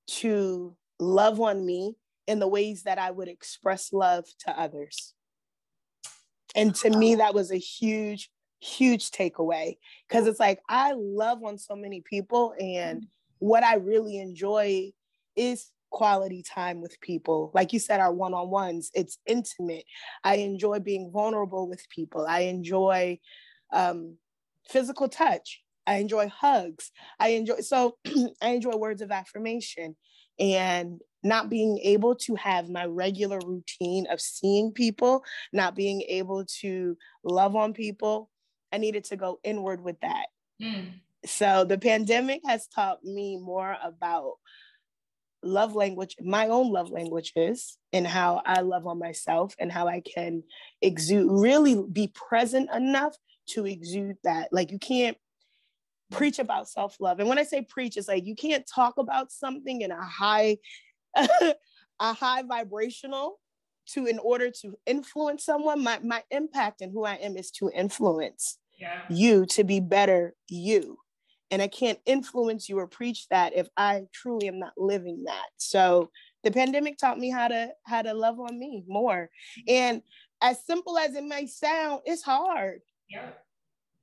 to 0.09 0.77
love 0.99 1.41
on 1.41 1.65
me 1.65 1.95
in 2.27 2.39
the 2.39 2.49
ways 2.49 2.83
that 2.83 2.99
I 2.99 3.11
would 3.11 3.29
express 3.29 3.93
love 3.93 4.25
to 4.41 4.59
others. 4.59 5.15
And 6.55 6.75
to 6.77 6.91
me, 6.91 7.17
that 7.17 7.35
was 7.35 7.51
a 7.51 7.59
huge, 7.59 8.31
huge 8.61 9.11
takeaway 9.11 9.77
because 10.09 10.27
it's 10.27 10.41
like 10.41 10.61
I 10.69 10.95
love 10.97 11.43
on 11.45 11.59
so 11.59 11.77
many 11.77 12.01
people, 12.01 12.55
and 12.59 13.07
what 13.39 13.63
I 13.63 13.77
really 13.77 14.19
enjoy 14.19 14.93
is 15.37 15.71
quality 15.91 16.43
time 16.43 16.81
with 16.81 17.01
people. 17.01 17.51
Like 17.55 17.73
you 17.73 17.79
said, 17.79 18.01
our 18.01 18.13
one 18.13 18.35
on 18.35 18.51
ones, 18.51 18.91
it's 18.95 19.19
intimate. 19.27 19.85
I 20.25 20.37
enjoy 20.37 20.81
being 20.81 21.11
vulnerable 21.11 21.69
with 21.69 21.89
people. 21.89 22.27
I 22.27 22.41
enjoy 22.41 23.19
um, 23.73 24.17
physical 24.69 25.09
touch. 25.09 25.63
I 25.87 25.97
enjoy 25.97 26.29
hugs. 26.29 26.91
I 27.19 27.29
enjoy, 27.29 27.61
so 27.61 27.97
I 28.43 28.51
enjoy 28.51 28.77
words 28.77 29.03
of 29.03 29.11
affirmation. 29.11 29.97
And 30.39 31.01
not 31.23 31.51
being 31.51 31.79
able 31.79 32.15
to 32.15 32.35
have 32.37 32.69
my 32.69 32.85
regular 32.85 33.41
routine 33.45 34.07
of 34.09 34.21
seeing 34.21 34.73
people, 34.73 35.25
not 35.53 35.75
being 35.75 36.03
able 36.03 36.45
to 36.61 36.97
love 37.25 37.57
on 37.57 37.73
people, 37.73 38.31
I 38.73 38.79
needed 38.79 39.05
to 39.05 39.17
go 39.17 39.41
inward 39.43 39.83
with 39.83 39.99
that. 40.01 40.27
Mm. 40.63 40.93
So 41.25 41.65
the 41.65 41.79
pandemic 41.79 42.43
has 42.47 42.69
taught 42.69 43.03
me 43.03 43.37
more 43.37 43.77
about 43.83 44.35
love 45.43 45.75
language, 45.75 46.17
my 46.21 46.49
own 46.49 46.71
love 46.73 46.91
languages, 46.91 47.79
and 47.93 48.07
how 48.07 48.43
I 48.45 48.61
love 48.61 48.87
on 48.87 48.99
myself 48.99 49.55
and 49.59 49.71
how 49.71 49.89
I 49.89 50.01
can 50.01 50.43
exude, 50.83 51.29
really 51.31 51.83
be 51.91 52.09
present 52.15 52.71
enough 52.75 53.17
to 53.51 53.67
exude 53.67 54.17
that. 54.25 54.53
Like 54.53 54.71
you 54.71 54.79
can't 54.79 55.17
preach 56.11 56.39
about 56.39 56.69
self 56.69 56.97
love. 57.01 57.21
And 57.21 57.29
when 57.29 57.39
I 57.39 57.45
say 57.45 57.63
preach, 57.63 57.97
it's 57.97 58.09
like 58.09 58.27
you 58.27 58.35
can't 58.35 58.67
talk 58.67 58.99
about 58.99 59.33
something 59.33 59.83
in 59.83 59.91
a 59.91 60.03
high 60.03 60.59
a 62.01 62.13
high 62.13 62.43
vibrational 62.43 63.39
to 63.87 64.07
in 64.07 64.19
order 64.19 64.51
to 64.51 64.79
influence 64.87 65.45
someone 65.45 65.83
my, 65.83 65.99
my 66.03 66.23
impact 66.31 66.81
and 66.81 66.93
who 66.93 67.05
i 67.05 67.15
am 67.15 67.37
is 67.37 67.51
to 67.51 67.71
influence 67.75 68.59
yeah. 68.79 69.01
you 69.09 69.47
to 69.47 69.65
be 69.65 69.81
better 69.81 70.35
you 70.49 70.99
and 71.51 71.63
i 71.63 71.69
can't 71.69 71.99
influence 72.07 72.69
you 72.69 72.79
or 72.79 72.87
preach 72.87 73.29
that 73.29 73.55
if 73.55 73.69
i 73.77 74.03
truly 74.13 74.49
am 74.49 74.59
not 74.59 74.73
living 74.77 75.25
that. 75.25 75.49
So 75.57 76.11
the 76.45 76.51
pandemic 76.51 76.99
taught 76.99 77.19
me 77.19 77.31
how 77.31 77.49
to 77.49 77.71
how 77.85 78.03
to 78.03 78.15
love 78.15 78.39
on 78.41 78.59
me 78.59 78.85
more. 78.87 79.31
And 79.67 80.03
as 80.41 80.65
simple 80.65 80.97
as 80.99 81.15
it 81.15 81.25
may 81.25 81.47
sound 81.47 82.03
it's 82.05 82.23
hard. 82.23 82.81
Yeah. 83.11 83.31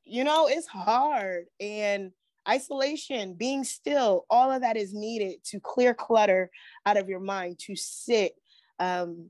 You 0.03 0.23
know 0.23 0.47
it's 0.47 0.67
hard. 0.67 1.45
And 1.59 2.11
isolation, 2.47 3.33
being 3.33 3.63
still, 3.63 4.25
all 4.29 4.51
of 4.51 4.61
that 4.61 4.77
is 4.77 4.93
needed 4.93 5.43
to 5.45 5.59
clear 5.59 5.93
clutter 5.93 6.51
out 6.85 6.97
of 6.97 7.09
your 7.09 7.19
mind, 7.19 7.59
to 7.59 7.75
sit. 7.75 8.33
Um, 8.77 9.29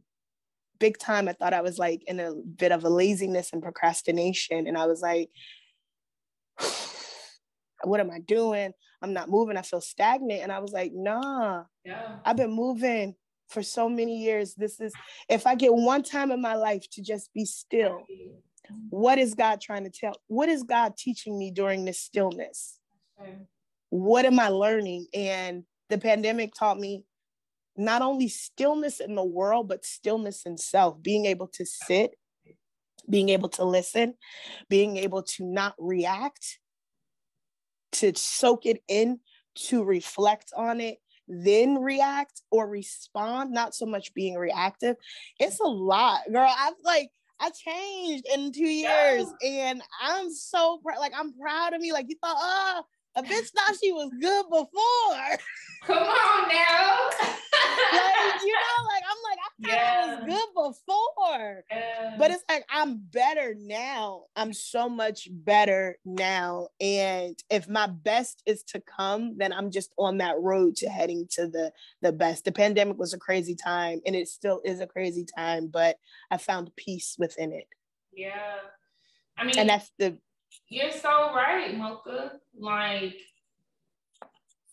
big 0.80 0.98
time, 0.98 1.30
I 1.30 1.34
thought 1.34 1.54
I 1.54 1.62
was 1.62 1.78
like 1.78 2.04
in 2.08 2.20
a 2.20 2.34
bit 2.34 2.74
of 2.74 2.84
a 2.84 2.90
laziness 2.90 3.54
and 3.54 3.62
procrastination. 3.62 4.68
And 4.68 4.78
I 4.78 4.88
was 4.88 5.02
like, 5.02 5.30
what 7.84 8.00
am 8.00 8.12
I 8.12 8.20
doing? 8.20 8.72
I'm 9.02 9.14
not 9.14 9.30
moving. 9.30 9.58
I 9.58 9.62
feel 9.62 9.82
stagnant. 9.82 10.42
And 10.42 10.52
I 10.52 10.60
was 10.60 10.72
like, 10.72 10.92
nah, 10.94 11.64
yeah. 11.84 12.18
I've 12.24 12.38
been 12.38 12.52
moving 12.52 13.16
for 13.50 13.62
so 13.62 13.90
many 13.90 14.18
years. 14.18 14.56
This 14.56 14.80
is 14.80 14.94
if 15.30 15.46
I 15.46 15.56
get 15.56 15.74
one 15.74 16.04
time 16.04 16.32
in 16.32 16.42
my 16.42 16.56
life 16.56 16.86
to 16.94 17.02
just 17.02 17.34
be 17.34 17.46
still, 17.46 18.04
what 18.90 19.20
is 19.20 19.36
God 19.36 19.62
trying 19.62 19.84
to 19.84 19.90
tell? 19.90 20.14
What 20.28 20.50
is 20.50 20.64
God 20.64 20.98
teaching 20.98 21.38
me 21.38 21.52
during 21.52 21.86
this 21.86 22.00
stillness? 22.00 22.80
What 23.90 24.26
am 24.26 24.40
I 24.40 24.50
learning? 24.50 25.08
And 25.14 25.64
the 25.90 25.98
pandemic 25.98 26.54
taught 26.54 26.80
me 26.80 27.04
not 27.78 28.02
only 28.02 28.28
stillness 28.28 29.00
in 29.00 29.16
the 29.16 29.24
world, 29.24 29.68
but 29.68 29.86
stillness 29.86 30.46
in 30.46 30.58
self, 30.58 31.02
being 31.02 31.26
able 31.26 31.48
to 31.50 31.66
sit, 31.66 32.16
being 33.10 33.30
able 33.30 33.50
to 33.50 33.64
listen, 33.64 34.16
being 34.70 34.98
able 34.98 35.22
to 35.22 35.46
not 35.46 35.76
react, 35.78 36.60
to 38.00 38.14
soak 38.16 38.66
it 38.66 38.82
in, 38.88 39.20
to 39.56 39.84
reflect 39.84 40.52
on 40.56 40.82
it, 40.82 40.98
then 41.28 41.80
react 41.80 42.42
or 42.52 42.68
respond, 42.68 43.52
not 43.52 43.74
so 43.74 43.86
much 43.86 44.14
being 44.14 44.36
reactive. 44.36 44.96
It's 45.40 45.60
a 45.60 45.68
lot, 45.68 46.22
girl. 46.32 46.54
I've 46.58 46.74
like, 46.84 47.10
I 47.40 47.50
changed 47.50 48.26
in 48.34 48.52
two 48.52 48.64
years 48.64 49.26
and 49.46 49.82
I'm 50.02 50.32
so 50.32 50.80
proud. 50.84 51.00
Like, 51.00 51.14
I'm 51.18 51.34
proud 51.34 51.74
of 51.74 51.82
me. 51.82 51.92
Like, 51.92 52.06
you 52.10 52.16
thought, 52.22 52.38
oh, 52.40 52.84
a 53.16 53.24
bitch 53.24 53.50
thought 53.52 53.76
she 53.82 53.92
was 53.92 54.12
good 54.20 54.46
before. 54.50 55.40
Come 55.86 55.98
on 55.98 56.50
now. 56.50 57.10
like, 57.22 58.42
you 58.44 58.54
know, 58.54 58.86
like 58.88 59.04
I'm 59.08 59.22
like, 59.24 59.40
I 59.40 59.50
thought 59.62 59.78
yeah. 59.78 60.04
I 60.04 60.16
was 60.16 60.26
good 60.26 60.54
before. 60.56 61.64
Yeah. 61.72 62.16
But 62.18 62.32
it's 62.32 62.44
like 62.50 62.66
I'm 62.70 62.98
better 62.98 63.56
now. 63.58 64.24
I'm 64.36 64.52
so 64.52 64.90
much 64.90 65.28
better 65.32 65.98
now. 66.04 66.70
And 66.82 67.38
if 67.50 67.70
my 67.70 67.88
best 67.88 68.42
is 68.46 68.64
to 68.64 68.82
come, 68.82 69.38
then 69.38 69.54
I'm 69.54 69.70
just 69.70 69.94
on 69.98 70.18
that 70.18 70.40
road 70.40 70.76
to 70.78 70.90
heading 70.90 71.28
to 71.32 71.48
the 71.48 71.72
the 72.02 72.12
best. 72.12 72.46
The 72.46 72.52
pandemic 72.52 72.98
was 72.98 73.14
a 73.14 73.20
crazy 73.20 73.56
time 73.56 74.02
and 74.06 74.16
it 74.16 74.28
still 74.28 74.62
is 74.66 74.80
a 74.80 74.88
crazy 74.88 75.26
time, 75.38 75.68
but 75.68 75.98
I 76.32 76.38
found 76.38 76.76
peace 76.76 77.16
within 77.20 77.54
it. 77.54 77.68
Yeah. 78.12 78.34
I 79.38 79.44
mean, 79.44 79.58
and 79.60 79.70
that's 79.70 79.92
the 80.00 80.18
you're 80.70 80.92
so 80.92 81.34
right, 81.34 81.76
Mocha. 81.78 82.34
Like, 82.58 83.16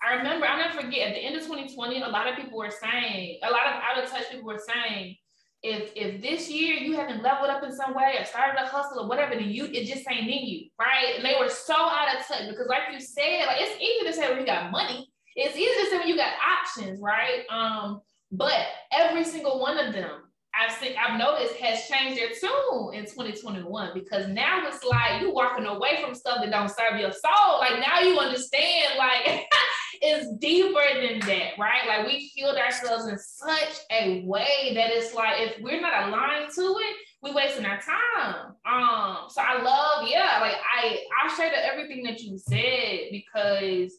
I 0.03 0.15
remember, 0.15 0.47
I'll 0.47 0.59
never 0.59 0.81
forget 0.81 1.09
at 1.09 1.15
the 1.15 1.21
end 1.21 1.37
of 1.37 1.43
2020, 1.43 2.03
a 2.03 2.09
lot 2.09 2.29
of 2.29 2.37
people 2.37 2.59
were 2.59 2.71
saying, 2.71 3.39
a 3.43 3.51
lot 3.51 3.67
of 3.67 3.75
out 3.83 4.03
of 4.03 4.11
touch 4.11 4.31
people 4.31 4.47
were 4.47 4.59
saying, 4.59 5.17
if 5.63 5.93
if 5.95 6.21
this 6.21 6.51
year 6.51 6.75
you 6.75 6.97
haven't 6.97 7.23
leveled 7.23 7.51
up 7.51 7.63
in 7.63 7.73
some 7.73 7.95
way 7.95 8.17
or 8.19 8.25
started 8.25 8.61
a 8.61 8.67
hustle 8.67 9.05
or 9.05 9.09
whatever, 9.09 9.35
then 9.35 9.49
you 9.49 9.67
it 9.67 9.87
just 9.87 10.09
ain't 10.11 10.29
in 10.29 10.45
you, 10.45 10.69
right? 10.79 11.15
And 11.17 11.25
they 11.25 11.37
were 11.39 11.49
so 11.49 11.75
out 11.75 12.17
of 12.17 12.27
touch 12.27 12.49
because, 12.49 12.67
like 12.67 12.93
you 12.93 13.01
said, 13.01 13.47
like 13.47 13.59
it's 13.61 13.81
easy 13.81 14.07
to 14.07 14.13
say 14.13 14.29
when 14.29 14.41
you 14.41 14.47
got 14.47 14.73
money. 14.73 15.09
It's 15.37 15.57
easy 15.57 15.85
to 15.85 15.91
say 15.91 15.99
when 15.99 16.09
you 16.09 16.17
got 16.17 16.33
options, 16.61 17.01
right? 17.01 17.45
Um, 17.49 18.01
but 18.33 18.67
every 18.93 19.25
single 19.25 19.61
one 19.61 19.79
of 19.79 19.93
them 19.93 20.22
I've 20.63 20.73
seen, 20.73 20.95
I've 20.97 21.19
noticed 21.19 21.57
has 21.57 21.89
changed 21.89 22.19
their 22.19 22.29
tune 22.29 22.95
in 22.95 23.05
2021 23.05 23.91
because 23.95 24.29
now 24.29 24.63
it's 24.67 24.85
like 24.85 25.21
you 25.21 25.33
walking 25.33 25.67
away 25.67 26.01
from 26.01 26.15
stuff 26.15 26.39
that 26.41 26.51
don't 26.51 26.69
serve 26.69 27.01
your 27.01 27.13
soul. 27.13 27.59
Like 27.59 27.81
now 27.81 28.01
you 28.01 28.19
understand, 28.19 28.95
like 28.97 29.47
it's 30.03 30.33
deeper 30.39 30.83
than 31.01 31.21
that, 31.21 31.59
right? 31.59 31.87
Like 31.89 32.07
we 32.07 32.19
healed 32.19 32.57
ourselves 32.57 33.09
in 33.09 33.19
such 33.19 33.81
a 33.91 34.25
way 34.25 34.73
that 34.75 34.91
it's 34.91 35.15
like 35.15 35.35
if 35.39 35.61
we're 35.63 35.81
not 35.81 36.09
aligned 36.09 36.53
to 36.55 36.63
it, 36.63 36.97
we're 37.23 37.35
wasting 37.35 37.65
our 37.65 37.81
time. 37.81 38.55
Um, 38.67 39.29
so 39.29 39.43
I 39.43 39.63
love, 39.63 40.09
yeah, 40.09 40.39
like 40.41 40.57
I 40.77 40.99
I 41.23 41.37
share 41.37 41.53
everything 41.55 42.05
that 42.05 42.21
you 42.21 42.39
said 42.39 43.11
because 43.11 43.93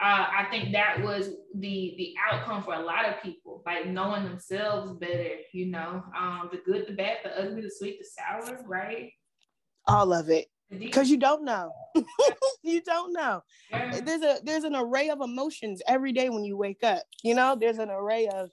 uh, 0.00 0.26
I 0.30 0.46
think 0.50 0.72
that 0.72 1.02
was 1.02 1.30
the 1.54 1.94
the 1.98 2.14
outcome 2.30 2.62
for 2.62 2.74
a 2.74 2.80
lot 2.80 3.08
of 3.08 3.20
people, 3.20 3.62
like 3.66 3.86
knowing 3.86 4.24
themselves 4.24 4.92
better, 4.92 5.30
you 5.52 5.66
know, 5.66 6.04
um, 6.16 6.48
the 6.52 6.58
good, 6.64 6.86
the 6.86 6.92
bad, 6.92 7.18
the 7.24 7.36
ugly, 7.36 7.62
the 7.62 7.70
sweet, 7.70 7.98
the 7.98 8.06
sour, 8.06 8.62
right? 8.66 9.10
All 9.88 10.12
of 10.12 10.30
it, 10.30 10.46
because 10.70 11.10
you 11.10 11.16
don't 11.16 11.44
know, 11.44 11.72
you 12.62 12.80
don't 12.82 13.12
know. 13.12 13.42
Yeah. 13.70 14.00
There's 14.00 14.22
a 14.22 14.38
there's 14.44 14.64
an 14.64 14.76
array 14.76 15.08
of 15.08 15.20
emotions 15.20 15.82
every 15.88 16.12
day 16.12 16.30
when 16.30 16.44
you 16.44 16.56
wake 16.56 16.84
up. 16.84 17.02
You 17.24 17.34
know, 17.34 17.56
there's 17.58 17.78
an 17.78 17.90
array 17.90 18.28
of 18.28 18.50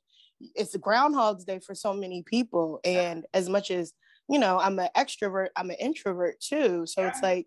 it's 0.56 0.74
a 0.74 0.80
Groundhog's 0.80 1.46
Day 1.46 1.60
for 1.60 1.76
so 1.76 1.94
many 1.94 2.24
people, 2.24 2.80
and 2.84 3.24
as 3.36 3.50
much 3.50 3.70
as 3.70 3.94
you 4.28 4.40
know, 4.40 4.60
I'm 4.60 4.80
an 4.80 4.90
extrovert, 4.98 5.50
I'm 5.56 5.70
an 5.70 5.78
introvert 5.80 6.40
too, 6.40 6.88
so 6.88 7.02
yeah. 7.02 7.10
it's 7.10 7.22
like 7.22 7.46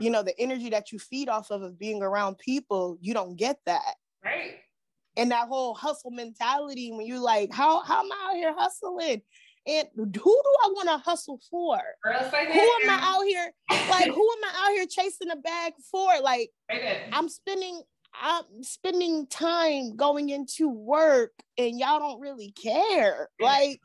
you 0.00 0.10
know 0.10 0.22
the 0.22 0.38
energy 0.38 0.70
that 0.70 0.92
you 0.92 0.98
feed 0.98 1.28
off 1.28 1.50
of 1.50 1.62
of 1.62 1.78
being 1.78 2.02
around 2.02 2.38
people 2.38 2.96
you 3.00 3.14
don't 3.14 3.36
get 3.36 3.58
that 3.66 3.94
right 4.24 4.56
and 5.16 5.30
that 5.30 5.48
whole 5.48 5.74
hustle 5.74 6.10
mentality 6.10 6.92
when 6.92 7.06
you're 7.06 7.18
like 7.18 7.52
how 7.52 7.82
how 7.82 8.00
am 8.00 8.12
i 8.12 8.30
out 8.30 8.36
here 8.36 8.54
hustling 8.56 9.22
and 9.66 9.86
who 9.96 10.06
do 10.06 10.54
I 10.64 10.68
want 10.72 10.88
to 10.88 10.98
hustle 10.98 11.40
for? 11.48 11.78
Who 12.04 12.60
am 12.60 12.90
I 12.90 12.98
out 13.00 13.22
here? 13.22 13.52
Like, 13.90 14.06
who 14.06 14.32
am 14.32 14.44
I 14.44 14.52
out 14.56 14.74
here 14.74 14.86
chasing 14.90 15.30
a 15.30 15.36
bag 15.36 15.74
for? 15.90 16.20
Like, 16.20 16.50
I'm 17.12 17.28
spending, 17.28 17.80
I'm 18.20 18.44
spending 18.62 19.28
time 19.28 19.94
going 19.94 20.30
into 20.30 20.68
work, 20.68 21.30
and 21.58 21.78
y'all 21.78 22.00
don't 22.00 22.20
really 22.20 22.52
care. 22.60 23.28
Like, 23.40 23.80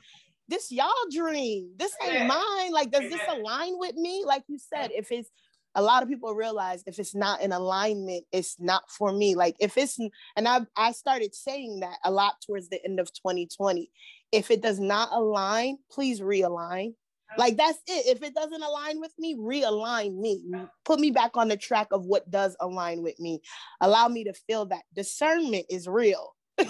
this 0.48 0.72
y'all 0.72 0.90
dream. 1.12 1.72
This 1.78 1.94
ain't 2.04 2.28
mine. 2.28 2.72
Like, 2.72 2.90
does 2.90 3.12
this 3.12 3.22
align 3.30 3.78
with 3.78 3.96
me? 3.96 4.24
Like 4.26 4.44
you 4.48 4.58
said, 4.58 4.92
if 4.92 5.12
it's 5.12 5.30
a 5.78 5.82
lot 5.82 6.02
of 6.02 6.10
people 6.10 6.34
realize 6.34 6.84
if 6.88 6.98
it's 6.98 7.14
not 7.14 7.42
in 7.42 7.52
alignment, 7.52 8.26
it's 8.32 8.56
not 8.60 8.90
for 8.90 9.14
me. 9.14 9.36
Like 9.36 9.56
if 9.60 9.78
it's, 9.78 9.98
and 10.36 10.48
I 10.48 10.62
I 10.76 10.92
started 10.92 11.36
saying 11.36 11.82
that 11.82 12.00
a 12.04 12.12
lot 12.12 12.34
towards 12.46 12.68
the 12.68 12.84
end 12.84 13.00
of 13.00 13.14
2020. 13.14 13.90
If 14.32 14.52
it 14.52 14.62
does 14.62 14.80
not 14.80 15.10
align, 15.14 15.78
please 15.92 16.20
realign. 16.20 16.96
Like 17.38 17.58
that's 17.58 17.78
it. 17.88 18.08
If 18.08 18.24
it 18.24 18.34
doesn't 18.34 18.64
align 18.64 19.00
with 19.00 19.14
me, 19.20 19.36
realign 19.36 20.18
me. 20.18 20.44
Mm. 20.52 20.70
Put 20.84 21.00
me 21.00 21.12
back 21.12 21.38
on 21.38 21.48
the 21.48 21.58
track 21.58 21.90
of 21.92 22.06
what 22.06 22.30
does 22.32 22.56
align 22.60 23.04
with 23.04 23.20
me. 23.20 23.42
Allow 23.80 24.08
me 24.08 24.24
to 24.24 24.34
feel 24.34 24.66
that 24.68 24.84
discernment 24.96 25.68
is 25.70 25.88
real. 25.88 26.34
it 26.58 26.68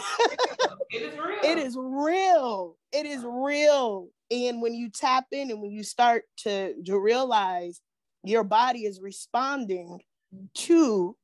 is 0.92 1.18
real. 1.18 1.38
It 1.44 1.58
is 1.58 1.78
real. 1.78 2.76
It 2.92 3.06
is 3.06 3.24
real. 3.26 4.10
And 4.30 4.62
when 4.62 4.74
you 4.74 4.90
tap 4.90 5.28
in 5.32 5.50
and 5.50 5.62
when 5.62 5.72
you 5.72 5.84
start 5.84 6.24
to, 6.40 6.74
to 6.84 7.00
realize 7.00 7.80
your 8.30 8.44
body 8.44 8.86
is 8.86 9.00
responding 9.02 10.00
to 10.54 11.16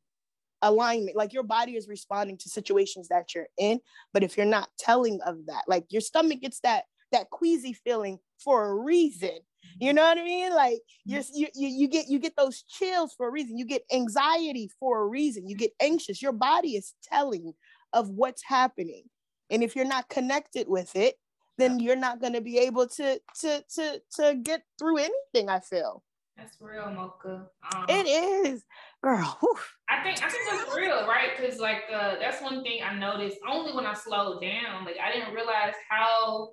alignment. 0.62 1.18
Like 1.18 1.34
your 1.34 1.44
body 1.44 1.76
is 1.76 1.88
responding 1.88 2.38
to 2.40 2.50
situations 2.50 3.10
that 3.10 3.36
you're 3.36 3.48
in 3.58 3.80
but 4.14 4.24
if 4.24 4.38
you're 4.38 4.46
not 4.46 4.70
telling 4.78 5.20
of 5.26 5.46
that 5.48 5.64
like 5.68 5.86
your 5.90 6.02
stomach 6.02 6.42
gets 6.42 6.60
that 6.62 6.84
that 7.12 7.30
queasy 7.30 7.74
feeling 7.74 8.18
for 8.44 8.70
a 8.70 8.76
reason. 8.76 9.38
You 9.80 9.94
know 9.94 10.04
what 10.04 10.18
i 10.18 10.24
mean? 10.24 10.54
Like 10.54 10.80
you're, 11.06 11.24
you, 11.34 11.48
you 11.56 11.68
you 11.68 11.88
get 11.88 12.08
you 12.08 12.20
get 12.20 12.36
those 12.36 12.64
chills 12.64 13.14
for 13.16 13.28
a 13.28 13.32
reason. 13.32 13.58
You 13.58 13.66
get 13.66 13.84
anxiety 13.92 14.70
for 14.80 15.02
a 15.02 15.08
reason. 15.08 15.48
You 15.48 15.56
get 15.56 15.72
anxious. 15.82 16.22
Your 16.22 16.32
body 16.32 16.76
is 16.76 16.94
telling 17.04 17.54
of 17.92 18.10
what's 18.10 18.44
happening. 18.44 19.04
And 19.50 19.64
if 19.64 19.76
you're 19.76 19.86
not 19.86 20.10
connected 20.10 20.68
with 20.68 20.96
it 20.96 21.16
then 21.58 21.80
you're 21.80 21.96
not 21.96 22.20
going 22.20 22.34
to 22.34 22.42
be 22.42 22.58
able 22.58 22.88
to 22.88 23.20
to 23.40 23.64
to 23.76 24.02
to 24.16 24.36
get 24.42 24.64
through 24.80 24.98
anything 24.98 25.50
i 25.50 25.60
feel 25.60 26.04
that's 26.38 26.58
real, 26.60 26.92
Mocha. 26.92 27.48
Um, 27.74 27.86
it 27.88 28.08
is, 28.08 28.64
girl. 29.04 29.38
Whew. 29.40 29.56
I 29.90 30.04
think 30.04 30.24
I 30.24 30.30
think 30.30 30.50
that's 30.50 30.76
real, 30.76 31.08
right? 31.08 31.30
Because 31.38 31.60
like 31.60 31.84
uh, 31.94 32.16
that's 32.20 32.42
one 32.42 32.64
thing 32.64 32.82
I 32.84 32.96
noticed 32.96 33.38
only 33.48 33.74
when 33.74 33.86
I 33.86 33.94
slowed 33.94 34.42
down. 34.42 34.86
Like 34.86 34.98
I 35.04 35.12
didn't 35.12 35.34
realize 35.34 35.74
how 35.90 36.50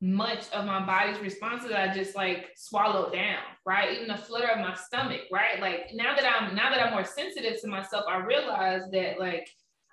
much 0.00 0.50
of 0.52 0.66
my 0.66 0.84
body's 0.84 1.18
responses 1.20 1.72
I 1.72 1.92
just 1.92 2.14
like 2.14 2.50
swallowed 2.56 3.12
down, 3.12 3.42
right? 3.64 3.94
Even 3.94 4.08
the 4.08 4.16
flutter 4.16 4.48
of 4.48 4.60
my 4.60 4.74
stomach, 4.74 5.22
right? 5.32 5.60
Like 5.60 5.90
now 5.94 6.14
that 6.14 6.24
I'm 6.24 6.54
now 6.54 6.70
that 6.70 6.80
I'm 6.80 6.92
more 6.92 7.04
sensitive 7.04 7.60
to 7.62 7.68
myself, 7.68 8.04
I 8.08 8.18
realize 8.18 8.82
that 8.92 9.18
like 9.18 9.48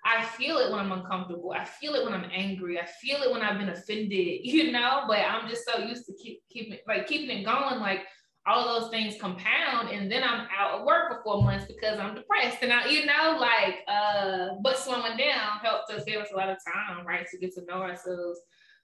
I 0.05 0.23
feel 0.25 0.57
it 0.57 0.69
when 0.69 0.79
I'm 0.79 0.91
uncomfortable. 0.91 1.53
I 1.57 1.63
feel 1.63 1.95
it 1.95 2.03
when 2.03 2.13
I'm 2.13 2.29
angry. 2.33 2.77
I 2.79 2.85
feel 2.85 3.21
it 3.23 3.31
when 3.31 3.41
I've 3.41 3.57
been 3.57 3.69
offended, 3.69 4.11
you 4.43 4.71
know. 4.71 5.05
But 5.07 5.19
I'm 5.19 5.49
just 5.49 5.65
so 5.65 5.79
used 5.79 6.05
to 6.05 6.13
keep 6.21 6.41
keeping 6.49 6.77
like 6.87 7.07
keeping 7.07 7.35
it 7.37 7.45
going. 7.45 7.79
Like 7.79 8.01
all 8.45 8.79
those 8.79 8.89
things 8.89 9.15
compound 9.19 9.89
and 9.89 10.12
then 10.12 10.23
I'm 10.23 10.47
out 10.57 10.79
of 10.79 10.85
work 10.85 11.09
for 11.09 11.23
four 11.23 11.43
months 11.43 11.65
because 11.65 11.97
I'm 12.00 12.13
depressed. 12.13 12.57
And 12.62 12.73
I, 12.73 12.88
you 12.89 13.05
know, 13.05 13.38
like 13.39 13.79
uh, 13.88 14.55
but 14.62 14.77
slowing 14.77 15.17
down 15.17 15.59
helped 15.62 15.91
us 15.91 16.03
give 16.05 16.21
us 16.21 16.29
a 16.33 16.38
lot 16.38 16.50
of 16.50 16.57
time, 16.65 17.05
right, 17.05 17.25
to 17.31 17.38
get 17.38 17.53
to 17.55 17.65
know 17.65 17.81
ourselves. 17.81 18.39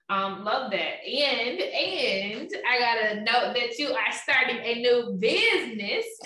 Um, 0.09 0.43
love 0.43 0.71
that. 0.71 1.05
And 1.05 1.59
and 1.59 2.51
I 2.67 2.79
gotta 2.79 3.21
note 3.21 3.53
that 3.53 3.77
you 3.77 3.89
are 3.89 4.11
starting 4.11 4.57
a 4.57 4.81
new 4.81 5.17
business. 5.19 6.05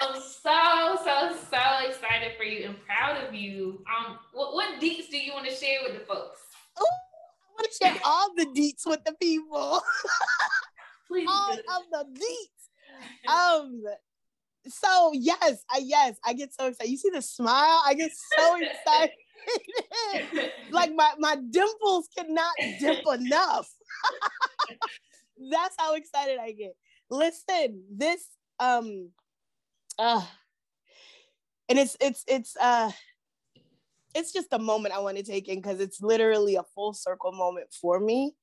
I'm 0.00 0.14
so, 0.14 0.96
so, 1.04 1.36
so 1.50 1.88
excited 1.88 2.36
for 2.36 2.44
you 2.44 2.66
and 2.66 2.76
proud 2.86 3.26
of 3.26 3.34
you. 3.34 3.82
Um, 3.88 4.18
what, 4.32 4.54
what 4.54 4.80
deets 4.80 5.10
do 5.10 5.18
you 5.18 5.32
want 5.32 5.48
to 5.48 5.54
share 5.54 5.80
with 5.82 5.98
the 5.98 6.06
folks? 6.06 6.40
Ooh, 6.80 6.84
I 6.84 7.52
want 7.58 7.68
to 7.68 7.84
share 7.84 7.96
all 8.04 8.32
the 8.36 8.46
deets 8.46 8.86
with 8.86 9.04
the 9.04 9.14
people. 9.14 9.82
Please 11.08 11.28
all 11.28 11.56
do. 11.56 11.62
of 11.76 11.82
the 11.90 12.14
beats. 12.14 12.52
Um, 13.28 13.82
so 14.66 15.12
yes, 15.12 15.64
I 15.70 15.78
yes, 15.78 16.16
I 16.24 16.32
get 16.32 16.52
so 16.54 16.66
excited. 16.66 16.90
You 16.90 16.96
see 16.96 17.10
the 17.10 17.22
smile? 17.22 17.82
I 17.84 17.94
get 17.94 18.10
so 18.38 18.56
excited. 18.60 19.14
like 20.70 20.92
my, 20.94 21.12
my 21.18 21.36
dimples 21.50 22.08
cannot 22.16 22.54
dip 22.80 23.04
enough. 23.12 23.68
That's 25.50 25.74
how 25.78 25.94
excited 25.94 26.38
I 26.40 26.52
get. 26.52 26.74
Listen, 27.10 27.84
this 27.90 28.26
um 28.60 29.10
uh 29.98 30.24
and 31.68 31.78
it's 31.78 31.96
it's 32.00 32.24
it's 32.26 32.56
uh 32.56 32.90
it's 34.14 34.32
just 34.32 34.52
a 34.52 34.58
moment 34.58 34.94
I 34.94 34.98
want 34.98 35.16
to 35.18 35.22
take 35.22 35.48
in 35.48 35.60
because 35.60 35.80
it's 35.80 36.00
literally 36.00 36.56
a 36.56 36.64
full 36.74 36.92
circle 36.92 37.32
moment 37.32 37.68
for 37.72 38.00
me. 38.00 38.34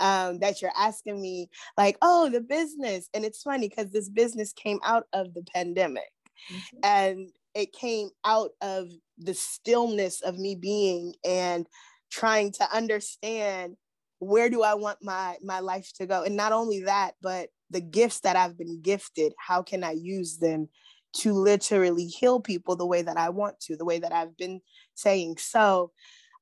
Um, 0.00 0.38
that 0.40 0.60
you're 0.60 0.72
asking 0.76 1.20
me, 1.20 1.48
like, 1.76 1.96
oh, 2.02 2.28
the 2.30 2.40
business. 2.40 3.08
And 3.14 3.24
it's 3.24 3.42
funny 3.42 3.68
because 3.68 3.90
this 3.90 4.08
business 4.08 4.52
came 4.52 4.80
out 4.84 5.06
of 5.12 5.34
the 5.34 5.42
pandemic 5.54 6.10
mm-hmm. 6.52 6.78
and 6.82 7.30
it 7.54 7.72
came 7.72 8.10
out 8.24 8.50
of 8.60 8.88
the 9.18 9.34
stillness 9.34 10.20
of 10.22 10.38
me 10.38 10.54
being 10.54 11.14
and 11.24 11.66
trying 12.10 12.52
to 12.52 12.68
understand 12.74 13.76
where 14.18 14.48
do 14.48 14.62
I 14.62 14.74
want 14.74 14.98
my 15.02 15.36
my 15.42 15.60
life 15.60 15.92
to 15.96 16.06
go? 16.06 16.22
And 16.22 16.36
not 16.36 16.52
only 16.52 16.84
that, 16.84 17.12
but 17.20 17.50
the 17.70 17.80
gifts 17.80 18.20
that 18.20 18.36
I've 18.36 18.56
been 18.56 18.80
gifted, 18.80 19.32
how 19.38 19.62
can 19.62 19.84
I 19.84 19.92
use 19.92 20.38
them 20.38 20.68
to 21.14 21.32
literally 21.32 22.06
heal 22.06 22.40
people 22.40 22.76
the 22.76 22.86
way 22.86 23.02
that 23.02 23.16
I 23.16 23.28
want 23.30 23.60
to, 23.60 23.76
the 23.76 23.84
way 23.84 23.98
that 24.00 24.12
I've 24.12 24.36
been 24.36 24.60
saying. 24.94 25.36
So 25.38 25.92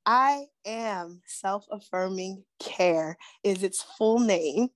I 0.05 0.47
am 0.65 1.23
self 1.27 1.67
affirming 1.71 2.45
care, 2.59 3.17
is 3.45 3.63
its 3.63 3.83
full 3.83 4.19
name. 4.19 4.69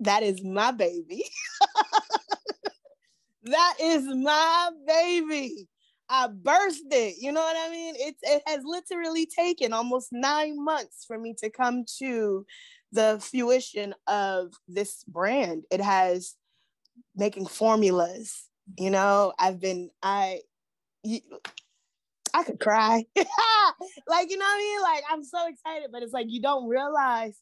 That 0.00 0.22
is 0.22 0.42
my 0.42 0.72
baby. 0.72 1.24
that 3.44 3.74
is 3.80 4.04
my 4.04 4.70
baby. 4.86 5.68
I 6.08 6.28
birthed 6.28 6.92
it. 6.92 7.16
You 7.20 7.32
know 7.32 7.40
what 7.40 7.56
I 7.56 7.70
mean? 7.70 7.94
It, 7.96 8.16
it 8.22 8.42
has 8.46 8.62
literally 8.64 9.26
taken 9.26 9.72
almost 9.72 10.08
nine 10.12 10.62
months 10.62 11.04
for 11.06 11.18
me 11.18 11.34
to 11.38 11.50
come 11.50 11.84
to 11.98 12.44
the 12.92 13.18
fruition 13.20 13.94
of 14.08 14.52
this 14.66 15.04
brand. 15.04 15.64
It 15.70 15.80
has 15.80 16.34
making 17.14 17.46
formulas, 17.46 18.44
you 18.78 18.90
know, 18.90 19.32
I've 19.38 19.60
been, 19.60 19.90
I, 20.02 20.40
I 22.34 22.42
could 22.44 22.60
cry. 22.60 23.04
like, 23.16 24.30
you 24.30 24.38
know 24.38 24.44
what 24.44 24.54
I 24.54 24.58
mean? 24.58 24.82
Like, 24.82 25.04
I'm 25.10 25.24
so 25.24 25.48
excited, 25.48 25.90
but 25.92 26.02
it's 26.02 26.12
like 26.12 26.26
you 26.28 26.40
don't 26.40 26.68
realize 26.68 27.38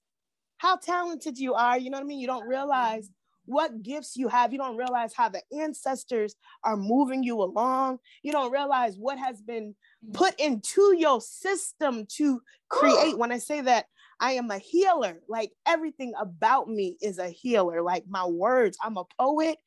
how 0.58 0.76
talented 0.76 1.38
you 1.38 1.54
are. 1.54 1.78
You 1.78 1.90
know 1.90 1.98
what 1.98 2.04
I 2.04 2.06
mean? 2.06 2.18
You 2.18 2.26
don't 2.26 2.46
realize 2.46 3.10
what 3.48 3.82
gifts 3.82 4.16
you 4.16 4.28
have. 4.28 4.52
You 4.52 4.58
don't 4.58 4.76
realize 4.76 5.14
how 5.14 5.30
the 5.30 5.42
ancestors 5.58 6.36
are 6.64 6.76
moving 6.76 7.22
you 7.22 7.42
along. 7.42 7.98
You 8.22 8.32
don't 8.32 8.52
realize 8.52 8.96
what 8.98 9.18
has 9.18 9.40
been 9.40 9.74
put 10.12 10.38
into 10.38 10.94
your 10.96 11.20
system 11.20 12.06
to 12.16 12.42
create. 12.68 13.16
When 13.16 13.32
I 13.32 13.38
say 13.38 13.62
that, 13.62 13.86
I 14.20 14.32
am 14.32 14.50
a 14.50 14.58
healer. 14.58 15.20
Like 15.28 15.52
everything 15.64 16.12
about 16.20 16.68
me 16.68 16.96
is 17.00 17.18
a 17.18 17.28
healer. 17.28 17.82
Like 17.82 18.04
my 18.08 18.26
words, 18.26 18.76
I'm 18.82 18.98
a 18.98 19.04
poet. 19.18 19.58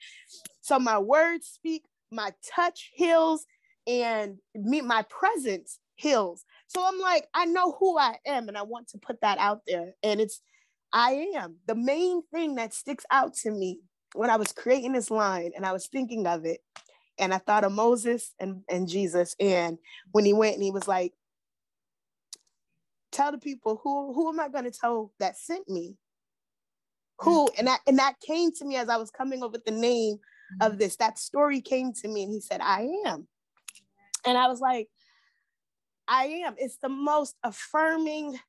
So 0.61 0.77
my 0.77 0.99
words 0.99 1.47
speak, 1.47 1.83
my 2.11 2.33
touch 2.55 2.91
heals, 2.93 3.45
and 3.87 4.37
me, 4.55 4.81
my 4.81 5.03
presence 5.09 5.79
heals. 5.95 6.43
So 6.67 6.83
I'm 6.85 6.99
like, 6.99 7.27
I 7.33 7.45
know 7.45 7.73
who 7.79 7.97
I 7.97 8.15
am, 8.25 8.47
and 8.47 8.57
I 8.57 8.63
want 8.63 8.89
to 8.89 8.97
put 8.97 9.21
that 9.21 9.37
out 9.37 9.61
there. 9.67 9.93
And 10.03 10.21
it's, 10.21 10.41
I 10.93 11.27
am. 11.35 11.57
The 11.67 11.75
main 11.75 12.21
thing 12.33 12.55
that 12.55 12.73
sticks 12.73 13.05
out 13.11 13.33
to 13.43 13.51
me 13.51 13.79
when 14.13 14.29
I 14.29 14.35
was 14.35 14.51
creating 14.51 14.93
this 14.93 15.09
line 15.11 15.51
and 15.55 15.65
I 15.65 15.73
was 15.73 15.87
thinking 15.87 16.27
of 16.27 16.45
it, 16.45 16.59
and 17.17 17.33
I 17.33 17.37
thought 17.37 17.63
of 17.63 17.71
Moses 17.71 18.33
and, 18.39 18.61
and 18.69 18.87
Jesus. 18.87 19.35
And 19.39 19.77
when 20.11 20.25
he 20.25 20.33
went 20.33 20.55
and 20.55 20.63
he 20.63 20.71
was 20.71 20.87
like, 20.87 21.13
tell 23.11 23.31
the 23.31 23.37
people 23.37 23.79
who 23.83 24.13
who 24.13 24.29
am 24.29 24.39
I 24.39 24.47
going 24.47 24.63
to 24.63 24.71
tell 24.71 25.11
that 25.19 25.37
sent 25.37 25.69
me? 25.69 25.97
Who 27.19 27.47
mm. 27.47 27.59
and 27.59 27.67
that 27.67 27.81
and 27.85 27.99
that 27.99 28.15
came 28.25 28.51
to 28.53 28.65
me 28.65 28.77
as 28.77 28.89
I 28.89 28.97
was 28.97 29.11
coming 29.11 29.43
up 29.43 29.51
with 29.51 29.65
the 29.65 29.71
name 29.71 30.17
of 30.61 30.73
mm. 30.73 30.77
this. 30.79 30.95
That 30.95 31.19
story 31.19 31.61
came 31.61 31.93
to 31.93 32.07
me 32.07 32.23
and 32.23 32.31
he 32.31 32.39
said, 32.39 32.61
I 32.61 32.87
am. 33.05 33.27
And 34.25 34.37
I 34.37 34.47
was 34.47 34.59
like, 34.59 34.87
I 36.07 36.25
am. 36.45 36.55
It's 36.57 36.77
the 36.77 36.89
most 36.89 37.35
affirming 37.43 38.39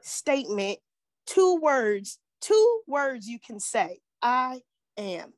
statement. 0.00 0.78
Two 1.26 1.56
words, 1.56 2.18
two 2.40 2.80
words 2.86 3.28
you 3.28 3.38
can 3.38 3.60
say. 3.60 3.98
I 4.22 4.60
am. 4.96 5.32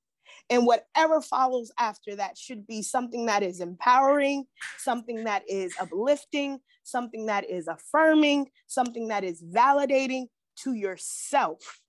And 0.48 0.66
whatever 0.66 1.20
follows 1.20 1.72
after 1.78 2.16
that 2.16 2.38
should 2.38 2.66
be 2.66 2.82
something 2.82 3.26
that 3.26 3.42
is 3.42 3.60
empowering, 3.60 4.44
something 4.78 5.24
that 5.24 5.42
is 5.48 5.74
uplifting, 5.80 6.60
something 6.84 7.26
that 7.26 7.48
is 7.48 7.68
affirming, 7.68 8.48
something 8.66 9.08
that 9.08 9.24
is 9.24 9.42
validating 9.42 10.26
to 10.56 10.74
yourself. 10.74 11.80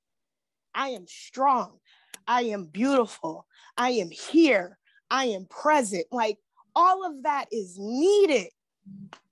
I 0.74 0.90
am 0.90 1.08
strong. 1.08 1.80
I 2.28 2.44
am 2.44 2.66
beautiful. 2.66 3.46
I 3.78 3.92
am 3.92 4.10
here. 4.10 4.78
I 5.10 5.26
am 5.26 5.46
present. 5.46 6.06
Like 6.12 6.38
all 6.76 7.06
of 7.06 7.24
that 7.24 7.46
is 7.52 7.78
needed. 7.80 8.48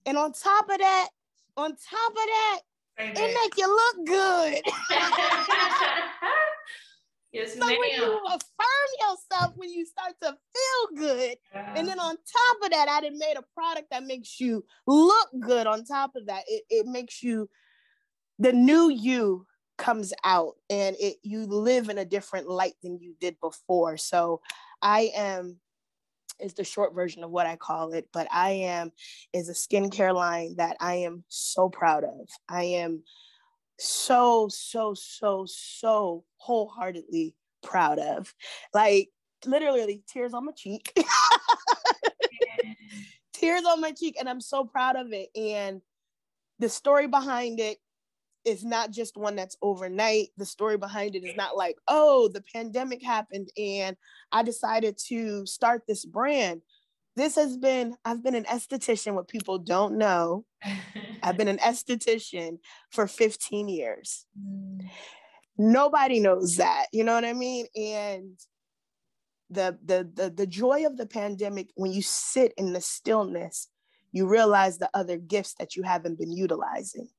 And 0.05 0.17
on 0.17 0.33
top 0.33 0.69
of 0.69 0.77
that, 0.77 1.09
on 1.57 1.69
top 1.69 2.09
of 2.09 2.15
that, 2.15 2.59
Amen. 2.99 3.13
it 3.15 3.37
make 3.41 3.57
you 3.57 3.67
look 3.67 4.05
good. 4.07 4.61
yes, 7.31 7.53
so 7.53 7.59
ma'am. 7.65 7.77
when 7.79 7.91
you 7.91 8.19
affirm 8.27 8.89
yourself, 8.99 9.53
when 9.55 9.69
you 9.69 9.85
start 9.85 10.13
to 10.21 10.29
feel 10.29 10.87
good, 10.97 11.37
yeah. 11.53 11.73
and 11.75 11.87
then 11.87 11.99
on 11.99 12.15
top 12.15 12.57
of 12.63 12.71
that, 12.71 12.89
I 12.89 13.01
done 13.01 13.17
made 13.17 13.35
a 13.37 13.43
product 13.55 13.87
that 13.91 14.03
makes 14.03 14.39
you 14.39 14.65
look 14.87 15.29
good. 15.39 15.67
On 15.67 15.83
top 15.83 16.15
of 16.15 16.25
that, 16.27 16.43
it, 16.47 16.63
it 16.69 16.87
makes 16.87 17.21
you 17.21 17.49
the 18.39 18.53
new 18.53 18.89
you 18.89 19.45
comes 19.77 20.13
out 20.23 20.53
and 20.69 20.95
it 20.99 21.17
you 21.23 21.45
live 21.45 21.89
in 21.89 21.97
a 21.97 22.05
different 22.05 22.47
light 22.47 22.75
than 22.83 22.99
you 22.99 23.15
did 23.19 23.35
before. 23.41 23.97
So 23.97 24.41
I 24.81 25.11
am 25.15 25.59
is 26.41 26.53
the 26.53 26.63
short 26.63 26.93
version 26.93 27.23
of 27.23 27.31
what 27.31 27.47
I 27.47 27.55
call 27.55 27.93
it, 27.93 28.07
but 28.11 28.27
I 28.31 28.51
am 28.51 28.91
is 29.33 29.49
a 29.49 29.53
skincare 29.53 30.13
line 30.13 30.55
that 30.57 30.77
I 30.79 30.95
am 30.95 31.23
so 31.27 31.69
proud 31.69 32.03
of. 32.03 32.27
I 32.49 32.63
am 32.63 33.03
so, 33.77 34.47
so, 34.49 34.93
so, 34.93 35.45
so 35.47 36.23
wholeheartedly 36.37 37.35
proud 37.63 37.99
of. 37.99 38.33
Like 38.73 39.09
literally 39.45 40.03
tears 40.07 40.33
on 40.33 40.45
my 40.45 40.51
cheek. 40.51 40.93
tears 43.33 43.63
on 43.65 43.81
my 43.81 43.91
cheek. 43.91 44.17
And 44.19 44.29
I'm 44.29 44.41
so 44.41 44.65
proud 44.65 44.95
of 44.95 45.13
it. 45.13 45.29
And 45.35 45.81
the 46.59 46.69
story 46.69 47.07
behind 47.07 47.59
it 47.59 47.77
is 48.45 48.63
not 48.63 48.91
just 48.91 49.17
one 49.17 49.35
that's 49.35 49.57
overnight. 49.61 50.29
The 50.37 50.45
story 50.45 50.77
behind 50.77 51.15
it 51.15 51.23
is 51.23 51.35
not 51.35 51.55
like, 51.57 51.77
oh, 51.87 52.27
the 52.27 52.43
pandemic 52.53 53.03
happened 53.03 53.49
and 53.57 53.95
I 54.31 54.43
decided 54.43 54.97
to 55.07 55.45
start 55.45 55.83
this 55.87 56.05
brand. 56.05 56.61
This 57.15 57.35
has 57.35 57.57
been, 57.57 57.95
I've 58.05 58.23
been 58.23 58.35
an 58.35 58.45
esthetician, 58.45 59.13
what 59.13 59.27
people 59.27 59.57
don't 59.57 59.97
know. 59.97 60.45
I've 61.23 61.37
been 61.37 61.49
an 61.49 61.57
esthetician 61.57 62.59
for 62.89 63.07
15 63.07 63.67
years. 63.67 64.25
Mm. 64.39 64.89
Nobody 65.57 66.19
knows 66.19 66.55
that, 66.57 66.87
you 66.91 67.03
know 67.03 67.13
what 67.13 67.25
I 67.25 67.33
mean? 67.33 67.67
And 67.75 68.39
the, 69.49 69.77
the 69.83 70.09
the 70.13 70.29
the 70.29 70.47
joy 70.47 70.85
of 70.85 70.95
the 70.95 71.05
pandemic 71.05 71.71
when 71.75 71.91
you 71.91 72.01
sit 72.01 72.53
in 72.57 72.71
the 72.71 72.79
stillness 72.79 73.67
you 74.11 74.27
realize 74.27 74.77
the 74.77 74.89
other 74.93 75.17
gifts 75.17 75.55
that 75.55 75.75
you 75.75 75.83
haven't 75.83 76.17
been 76.17 76.31
utilizing 76.31 77.09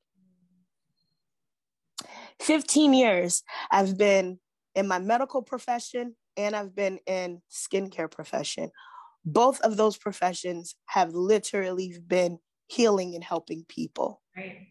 15 2.41 2.93
years 2.93 3.43
I've 3.71 3.97
been 3.97 4.39
in 4.75 4.87
my 4.87 4.99
medical 4.99 5.41
profession 5.41 6.15
and 6.37 6.55
I've 6.55 6.75
been 6.75 6.99
in 7.05 7.41
skincare 7.51 8.09
profession. 8.09 8.71
Both 9.25 9.61
of 9.61 9.77
those 9.77 9.97
professions 9.97 10.75
have 10.87 11.13
literally 11.13 11.95
been 12.05 12.39
healing 12.67 13.15
and 13.15 13.23
helping 13.23 13.65
people. 13.67 14.21
Right. 14.35 14.67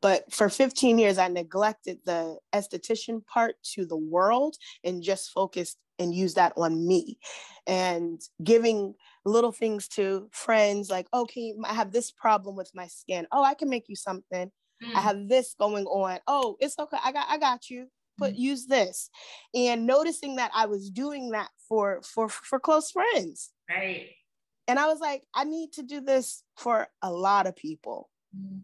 But 0.00 0.32
for 0.32 0.48
15 0.48 0.98
years, 0.98 1.18
I 1.18 1.28
neglected 1.28 1.98
the 2.04 2.38
esthetician 2.54 3.24
part 3.26 3.56
to 3.74 3.86
the 3.86 3.96
world 3.96 4.56
and 4.82 5.02
just 5.02 5.30
focused 5.30 5.78
and 5.98 6.14
used 6.14 6.36
that 6.36 6.52
on 6.56 6.86
me 6.86 7.18
and 7.66 8.20
giving 8.42 8.94
little 9.24 9.52
things 9.52 9.88
to 9.88 10.28
friends 10.32 10.90
like, 10.90 11.06
okay, 11.14 11.54
I 11.64 11.72
have 11.74 11.92
this 11.92 12.10
problem 12.10 12.56
with 12.56 12.70
my 12.74 12.88
skin. 12.88 13.26
Oh, 13.32 13.42
I 13.42 13.54
can 13.54 13.70
make 13.70 13.84
you 13.88 13.96
something. 13.96 14.50
Mm. 14.84 14.94
I 14.94 15.00
have 15.00 15.28
this 15.28 15.54
going 15.58 15.86
on. 15.86 16.18
Oh, 16.26 16.56
it's 16.60 16.78
okay. 16.78 16.98
I 17.02 17.12
got 17.12 17.26
I 17.28 17.38
got 17.38 17.70
you. 17.70 17.86
But 18.16 18.34
mm. 18.34 18.38
use 18.38 18.66
this. 18.66 19.10
And 19.54 19.86
noticing 19.86 20.36
that 20.36 20.52
I 20.54 20.66
was 20.66 20.90
doing 20.90 21.30
that 21.30 21.48
for 21.68 22.00
for 22.02 22.28
for 22.28 22.60
close 22.60 22.90
friends. 22.90 23.50
Right. 23.68 24.10
And 24.66 24.78
I 24.78 24.86
was 24.86 25.00
like, 25.00 25.22
I 25.34 25.44
need 25.44 25.72
to 25.74 25.82
do 25.82 26.00
this 26.00 26.42
for 26.56 26.88
a 27.02 27.12
lot 27.12 27.46
of 27.46 27.56
people. 27.56 28.08
Mm. 28.36 28.60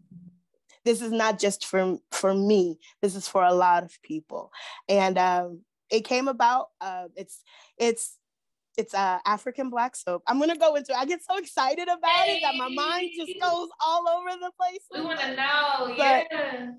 This 0.83 1.01
is 1.01 1.11
not 1.11 1.39
just 1.39 1.65
for 1.65 1.97
for 2.11 2.33
me. 2.33 2.79
This 3.01 3.15
is 3.15 3.27
for 3.27 3.43
a 3.43 3.53
lot 3.53 3.83
of 3.83 4.01
people. 4.01 4.51
And 4.87 5.17
um 5.17 5.61
it 5.91 6.05
came 6.05 6.27
about 6.27 6.67
uh, 6.79 7.07
it's 7.15 7.43
it's 7.77 8.17
it's 8.77 8.93
a 8.93 9.21
African 9.25 9.69
black 9.69 9.95
soap. 9.95 10.23
I'm 10.27 10.39
gonna 10.39 10.57
go 10.57 10.75
into. 10.75 10.97
I 10.97 11.05
get 11.05 11.21
so 11.23 11.37
excited 11.37 11.87
about 11.87 12.27
it 12.27 12.41
that 12.41 12.55
my 12.55 12.69
mind 12.69 13.09
just 13.17 13.33
goes 13.41 13.69
all 13.85 14.07
over 14.07 14.29
the 14.39 14.51
place. 14.57 14.81
We 14.93 15.01
want 15.01 15.19
to 15.19 15.35
know, 15.35 15.95
but 15.97 16.27
yeah. 16.31 16.71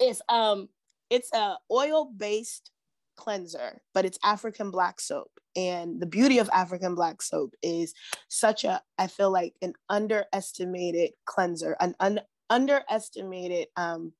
It's 0.00 0.20
um, 0.28 0.68
it's 1.10 1.32
a 1.32 1.56
oil 1.70 2.10
based 2.16 2.70
cleanser, 3.16 3.80
but 3.94 4.04
it's 4.04 4.18
African 4.24 4.70
black 4.70 5.00
soap. 5.00 5.30
And 5.54 6.00
the 6.00 6.06
beauty 6.06 6.38
of 6.38 6.48
African 6.52 6.94
black 6.94 7.20
soap 7.20 7.54
is 7.62 7.92
such 8.28 8.64
a, 8.64 8.80
I 8.98 9.06
feel 9.06 9.30
like 9.30 9.54
an 9.60 9.74
underestimated 9.88 11.10
cleanser, 11.26 11.76
an 11.78 11.94
un, 12.00 12.20
underestimated 12.48 13.68
um, 13.76 14.14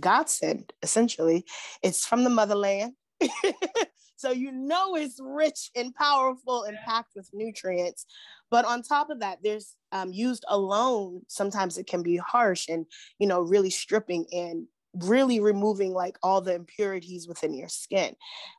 godsend, 0.00 0.72
essentially. 0.82 1.44
It's 1.82 2.06
from 2.06 2.24
the 2.24 2.30
motherland. 2.30 2.94
so 4.16 4.30
you 4.30 4.52
know 4.52 4.96
it's 4.96 5.20
rich 5.22 5.70
and 5.76 5.94
powerful 5.94 6.64
and 6.64 6.78
packed 6.86 7.12
with 7.14 7.30
nutrients. 7.32 8.06
But 8.50 8.64
on 8.64 8.82
top 8.82 9.10
of 9.10 9.20
that, 9.20 9.38
there's 9.42 9.74
um, 9.92 10.12
used 10.12 10.44
alone. 10.48 11.22
Sometimes 11.28 11.78
it 11.78 11.86
can 11.86 12.02
be 12.02 12.16
harsh 12.16 12.68
and 12.68 12.86
you 13.18 13.26
know 13.26 13.40
really 13.40 13.70
stripping 13.70 14.26
and 14.32 14.66
really 14.94 15.38
removing 15.38 15.92
like 15.92 16.18
all 16.22 16.40
the 16.40 16.54
impurities 16.54 17.28
within 17.28 17.54
your 17.54 17.68
skin. 17.68 18.14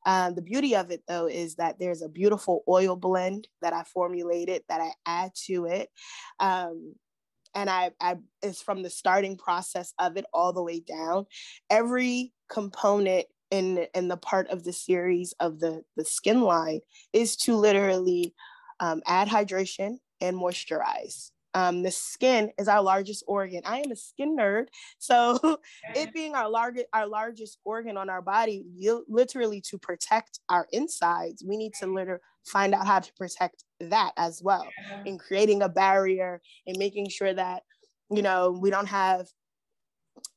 Um, 0.05 0.35
the 0.35 0.41
beauty 0.41 0.75
of 0.75 0.91
it 0.91 1.03
though 1.07 1.27
is 1.27 1.55
that 1.55 1.79
there's 1.79 2.01
a 2.01 2.09
beautiful 2.09 2.63
oil 2.67 2.95
blend 2.95 3.47
that 3.61 3.73
I 3.73 3.83
formulated 3.83 4.63
that 4.69 4.81
I 4.81 4.91
add 5.05 5.31
to 5.47 5.65
it. 5.65 5.89
Um, 6.39 6.95
and 7.55 7.69
I, 7.69 7.91
I 7.99 8.17
it's 8.43 8.61
from 8.61 8.83
the 8.83 8.89
starting 8.89 9.35
process 9.35 9.93
of 9.99 10.17
it 10.17 10.25
all 10.33 10.53
the 10.53 10.63
way 10.63 10.79
down. 10.79 11.25
Every 11.69 12.31
component 12.47 13.25
in 13.51 13.87
in 13.93 14.07
the 14.07 14.17
part 14.17 14.47
of 14.49 14.63
the 14.63 14.73
series 14.73 15.33
of 15.39 15.59
the 15.59 15.83
the 15.95 16.05
skin 16.05 16.41
line 16.41 16.81
is 17.13 17.35
to 17.37 17.55
literally 17.55 18.33
um, 18.79 19.01
add 19.07 19.27
hydration 19.27 19.97
and 20.21 20.37
moisturize. 20.37 21.31
Um, 21.55 21.81
the 21.81 21.89
skin 21.91 22.51
is 22.59 22.67
our 22.67 22.81
largest 22.83 23.23
organ. 23.27 23.61
I 23.65 23.79
am 23.79 23.91
a 23.91 23.95
skin 23.95 24.37
nerd, 24.37 24.67
so 24.99 25.39
it 25.95 26.13
being 26.13 26.35
our 26.35 26.49
largest 26.49 26.85
our 26.93 27.07
largest 27.07 27.57
organ 27.65 27.97
on 27.97 28.09
our 28.09 28.21
body, 28.21 28.63
you 28.75 29.03
literally 29.09 29.61
to 29.69 29.77
protect 29.79 30.39
our 30.49 30.67
insides, 30.71 31.43
we 31.43 31.57
need 31.57 31.73
to 31.79 31.87
literally 31.87 32.21
find 32.45 32.73
out 32.75 32.85
how 32.85 32.99
to 32.99 33.11
protect 33.13 33.63
that 33.79 34.11
as 34.17 34.41
well, 34.43 34.67
in 35.05 35.17
creating 35.17 35.61
a 35.63 35.69
barrier 35.69 36.41
and 36.67 36.77
making 36.77 37.09
sure 37.09 37.33
that 37.33 37.63
you 38.11 38.21
know 38.21 38.57
we 38.61 38.69
don't 38.69 38.87
have 38.87 39.27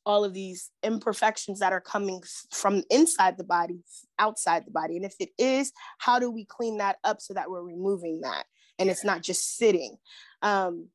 all 0.05 0.25
of 0.25 0.35
these 0.35 0.71
imperfections 0.83 1.61
that 1.61 1.73
are 1.73 1.81
coming 1.81 2.21
from 2.51 2.83
inside 2.91 3.39
the 3.39 3.45
body 3.45 3.81
outside 4.19 4.65
the 4.67 4.71
body 4.71 4.97
and 4.97 5.05
if 5.05 5.15
it 5.21 5.31
is 5.39 5.73
how 5.99 6.19
do 6.19 6.31
we 6.31 6.45
clean 6.45 6.79
that 6.79 6.97
up 7.05 7.21
so 7.21 7.35
that 7.35 7.51
we're 7.51 7.63
removing 7.63 8.21
that 8.21 8.45
and 8.79 8.91
it's 8.91 9.05
not 9.05 9.23
just 9.23 9.57
sitting 9.57 9.97
um, 10.43 10.89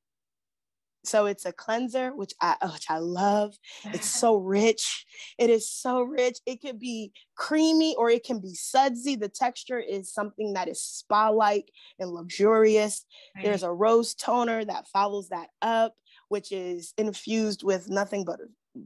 so 1.08 1.26
it's 1.26 1.46
a 1.46 1.54
cleanser, 1.54 2.13
which 2.13 2.34
I 2.41 2.56
which 2.74 2.86
I 2.89 2.98
love. 2.98 3.56
It's 3.86 4.10
so 4.10 4.36
rich. 4.36 5.06
It 5.38 5.50
is 5.50 5.70
so 5.70 6.02
rich. 6.02 6.39
It 6.46 6.62
can 6.62 6.78
be 6.78 7.13
creamy 7.36 7.96
or 7.98 8.10
it 8.10 8.24
can 8.24 8.39
be 8.39 8.54
sudsy. 8.54 9.15
The 9.15 9.30
texture 9.30 9.80
is 9.80 10.13
something 10.13 10.54
that 10.54 10.67
is 10.67 10.82
spa-like 10.82 11.72
and 12.00 12.12
luxurious. 12.12 13.06
Right. 13.36 13.46
There's 13.46 13.63
a 13.63 13.72
rose 13.72 14.13
toner 14.15 14.65
that 14.65 14.88
follows 14.89 15.30
that 15.30 15.48
up, 15.62 15.96
which 16.28 16.52
is 16.52 16.93
infused 16.98 17.63
with 17.63 17.89
nothing 17.89 18.26
but 18.26 18.39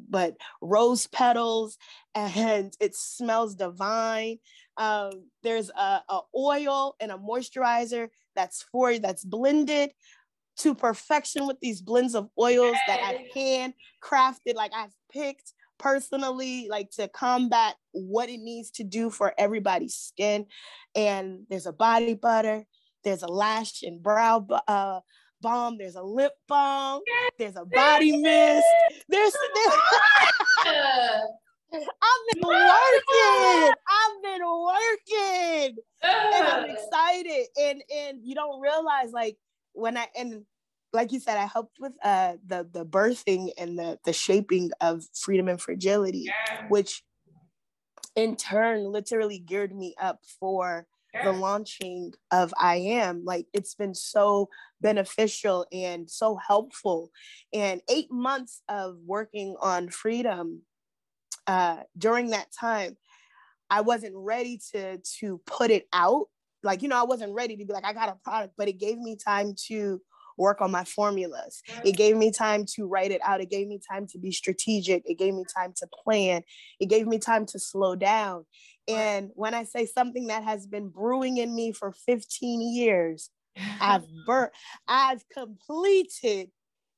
but 0.09 0.35
rose 0.61 1.07
petals 1.07 1.77
and 2.15 2.73
it 2.79 2.95
smells 2.95 3.55
divine. 3.55 4.37
Um, 4.77 5.27
there's 5.43 5.69
a, 5.69 6.01
a 6.09 6.19
oil 6.35 6.95
and 6.99 7.11
a 7.11 7.17
moisturizer 7.17 8.09
that's 8.35 8.63
for 8.71 8.97
that's 8.97 9.23
blended 9.23 9.91
to 10.57 10.75
perfection 10.75 11.47
with 11.47 11.59
these 11.59 11.81
blends 11.81 12.15
of 12.15 12.29
oils 12.39 12.75
that 12.87 12.99
I've 12.99 13.35
handcrafted, 13.35 14.55
like 14.55 14.71
I've 14.75 14.93
picked 15.11 15.53
personally, 15.79 16.67
like 16.69 16.91
to 16.91 17.07
combat 17.07 17.75
what 17.91 18.29
it 18.29 18.39
needs 18.39 18.69
to 18.71 18.83
do 18.83 19.09
for 19.09 19.33
everybody's 19.37 19.95
skin. 19.95 20.45
And 20.95 21.45
there's 21.49 21.65
a 21.65 21.73
body 21.73 22.13
butter, 22.13 22.65
there's 23.03 23.23
a 23.23 23.27
lash 23.27 23.81
and 23.81 24.01
brow 24.01 24.45
uh, 24.67 24.99
balm, 25.41 25.77
there's 25.77 25.95
a 25.95 26.03
lip 26.03 26.33
balm, 26.47 27.01
there's 27.37 27.55
a 27.55 27.65
body 27.65 28.17
mist, 28.17 28.65
there's, 29.09 29.33
there's 29.55 29.73
I've 31.73 32.33
been 32.33 32.43
working. 32.43 33.73
I've 33.87 34.23
been 34.23 34.41
working. 34.43 35.77
And 36.03 36.47
I'm 36.47 36.65
excited. 36.69 37.45
And 37.59 37.81
and 37.93 38.19
you 38.23 38.35
don't 38.35 38.59
realize 38.59 39.11
like 39.13 39.37
when 39.73 39.97
I 39.97 40.07
and 40.17 40.45
like 40.93 41.11
you 41.11 41.19
said, 41.19 41.37
I 41.37 41.45
helped 41.45 41.77
with 41.79 41.93
uh, 42.03 42.33
the 42.45 42.67
the 42.69 42.85
birthing 42.85 43.51
and 43.57 43.79
the 43.79 43.99
the 44.05 44.13
shaping 44.13 44.71
of 44.81 45.03
freedom 45.13 45.47
and 45.47 45.61
fragility, 45.61 46.29
which 46.67 47.03
in 48.15 48.35
turn 48.35 48.83
literally 48.83 49.39
geared 49.39 49.73
me 49.73 49.95
up 49.99 50.19
for 50.39 50.85
the 51.23 51.31
launching 51.31 52.13
of 52.31 52.53
I 52.59 52.75
am. 52.75 53.23
Like 53.25 53.47
it's 53.53 53.75
been 53.75 53.95
so 53.95 54.49
beneficial 54.81 55.65
and 55.71 56.09
so 56.09 56.35
helpful. 56.35 57.11
And 57.53 57.81
eight 57.89 58.11
months 58.11 58.61
of 58.69 58.97
working 59.05 59.55
on 59.59 59.89
freedom 59.89 60.61
uh, 61.47 61.77
during 61.97 62.31
that 62.31 62.47
time, 62.57 62.97
I 63.69 63.81
wasn't 63.81 64.15
ready 64.15 64.59
to 64.73 64.97
to 65.19 65.41
put 65.45 65.71
it 65.71 65.87
out 65.93 66.27
like 66.63 66.81
you 66.81 66.89
know 66.89 66.99
i 66.99 67.03
wasn't 67.03 67.33
ready 67.33 67.55
to 67.57 67.65
be 67.65 67.73
like 67.73 67.85
i 67.85 67.93
got 67.93 68.09
a 68.09 68.17
product 68.23 68.53
but 68.57 68.67
it 68.67 68.73
gave 68.73 68.97
me 68.97 69.15
time 69.15 69.55
to 69.67 70.01
work 70.41 70.59
on 70.59 70.71
my 70.71 70.83
formulas. 70.83 71.61
It 71.85 71.95
gave 71.95 72.17
me 72.17 72.31
time 72.31 72.65
to 72.75 72.87
write 72.87 73.11
it 73.11 73.21
out. 73.23 73.41
It 73.41 73.49
gave 73.49 73.67
me 73.67 73.79
time 73.89 74.07
to 74.07 74.17
be 74.17 74.31
strategic. 74.31 75.03
It 75.05 75.19
gave 75.19 75.33
me 75.33 75.45
time 75.55 75.73
to 75.77 75.87
plan. 76.03 76.41
It 76.79 76.87
gave 76.87 77.05
me 77.07 77.19
time 77.19 77.45
to 77.47 77.59
slow 77.59 77.95
down. 77.95 78.45
And 78.87 79.29
when 79.35 79.53
i 79.53 79.63
say 79.63 79.85
something 79.85 80.27
that 80.27 80.43
has 80.43 80.65
been 80.65 80.89
brewing 80.89 81.37
in 81.37 81.53
me 81.53 81.71
for 81.71 81.91
15 81.91 82.61
years 82.61 83.29
i've 83.81 84.07
burnt 84.25 84.51
i've 84.87 85.23
completed 85.29 86.49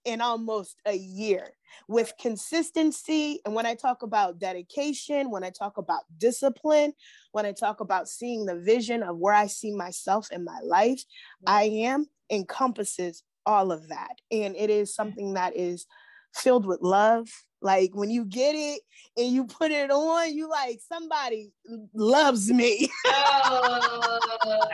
in 0.06 0.22
almost 0.22 0.78
a 0.86 0.96
year 0.96 1.50
with 1.88 2.14
consistency. 2.20 3.40
And 3.46 3.56
when 3.56 3.66
I 3.66 3.76
talk 3.76 4.04
about 4.04 4.40
dedication, 4.40 5.32
when 5.32 5.44
I 5.44 5.50
talk 5.50 5.78
about 5.78 6.02
discipline, 6.18 6.94
when 7.32 7.46
I 7.46 7.52
talk 7.52 7.80
about 7.80 8.10
seeing 8.10 8.46
the 8.46 8.60
vision 8.60 9.02
of 9.02 9.18
where 9.18 9.34
I 9.34 9.48
see 9.48 9.74
myself 9.74 10.28
in 10.32 10.44
my 10.44 10.60
life, 10.64 11.02
I 11.48 11.64
am 11.64 12.08
encompasses 12.30 13.24
all 13.46 13.72
of 13.72 13.90
that. 13.90 14.16
And 14.32 14.56
it 14.56 14.70
is 14.70 14.94
something 14.94 15.34
that 15.34 15.56
is 15.56 15.86
filled 16.34 16.66
with 16.66 16.82
love. 16.82 17.28
Like 17.62 17.92
when 17.94 18.10
you 18.10 18.26
get 18.26 18.56
it 18.56 18.82
and 19.16 19.28
you 19.32 19.46
put 19.46 19.72
it 19.72 19.90
on, 19.90 20.36
you 20.36 20.50
like 20.50 20.82
somebody 20.86 21.54
loves 21.94 22.52
me. 22.52 22.90
oh, 23.06 24.20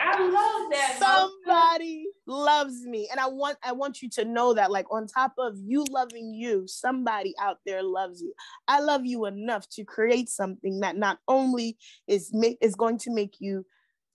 I 0.00 0.28
love 0.28 0.70
that. 0.72 0.96
Somebody 0.98 2.08
loves 2.26 2.84
me. 2.84 3.06
And 3.12 3.20
I 3.20 3.28
want 3.28 3.58
I 3.62 3.70
want 3.72 4.02
you 4.02 4.10
to 4.10 4.24
know 4.24 4.54
that 4.54 4.72
like 4.72 4.86
on 4.90 5.06
top 5.06 5.34
of 5.38 5.54
you 5.56 5.84
loving 5.88 6.34
you, 6.34 6.64
somebody 6.66 7.32
out 7.40 7.58
there 7.64 7.84
loves 7.84 8.20
you. 8.20 8.34
I 8.66 8.80
love 8.80 9.06
you 9.06 9.26
enough 9.26 9.68
to 9.70 9.84
create 9.84 10.28
something 10.28 10.80
that 10.80 10.96
not 10.96 11.18
only 11.28 11.78
is 12.08 12.30
make 12.32 12.58
is 12.60 12.74
going 12.74 12.98
to 12.98 13.12
make 13.12 13.36
you 13.38 13.64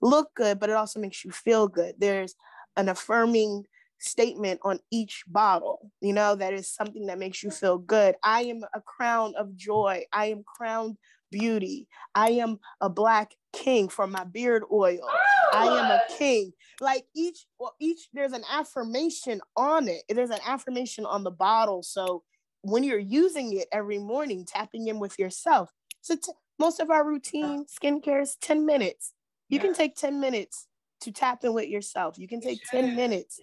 look 0.02 0.36
good, 0.36 0.60
but 0.60 0.70
it 0.70 0.76
also 0.76 1.00
makes 1.00 1.24
you 1.24 1.32
feel 1.32 1.70
good. 1.70 1.96
There's 1.98 2.36
an 2.76 2.90
affirming 2.90 3.64
statement 4.06 4.60
on 4.64 4.80
each 4.92 5.24
bottle. 5.28 5.92
You 6.02 6.14
know, 6.14 6.36
that 6.36 6.54
is 6.54 6.70
something 6.70 7.08
that 7.08 7.20
makes 7.20 7.44
you 7.44 7.52
feel 7.52 7.78
good. 7.78 8.16
I 8.24 8.44
am 8.44 8.62
a 8.74 8.82
crown 8.82 9.34
of 9.38 9.56
joy. 9.56 10.04
I 10.14 10.28
am 10.28 10.44
crowned 10.46 10.98
beauty. 11.32 11.88
I 12.14 12.32
am 12.32 12.60
a 12.82 12.90
black 12.90 13.34
king 13.54 13.90
for 13.90 14.08
my 14.08 14.24
beard 14.24 14.64
oil. 14.72 15.00
Oh. 15.02 15.48
I 15.54 15.66
am 15.66 15.92
a 15.92 16.02
king. 16.18 16.54
Like 16.82 17.06
each 17.16 17.46
well, 17.60 17.76
each 17.80 18.10
there's 18.14 18.34
an 18.34 18.44
affirmation 18.52 19.42
on 19.56 19.88
it. 19.88 20.04
There's 20.10 20.30
an 20.30 20.40
affirmation 20.46 21.06
on 21.06 21.24
the 21.24 21.32
bottle. 21.32 21.84
So 21.84 22.24
when 22.62 22.84
you're 22.84 23.00
using 23.00 23.54
it 23.58 23.68
every 23.72 24.00
morning, 24.00 24.46
tapping 24.46 24.88
in 24.88 25.00
with 25.00 25.18
yourself. 25.20 25.72
So 26.02 26.16
t- 26.16 26.32
most 26.60 26.80
of 26.80 26.90
our 26.90 27.06
routine 27.06 27.66
skincare 27.66 28.22
is 28.22 28.38
10 28.42 28.66
minutes. 28.66 29.14
You 29.50 29.60
can 29.60 29.74
take 29.74 29.96
10 29.96 30.20
minutes 30.20 30.68
to 31.02 31.12
tap 31.12 31.44
in 31.44 31.54
with 31.54 31.70
yourself. 31.70 32.18
You 32.18 32.28
can 32.28 32.42
take 32.42 32.60
10 32.72 32.96
minutes 32.96 33.40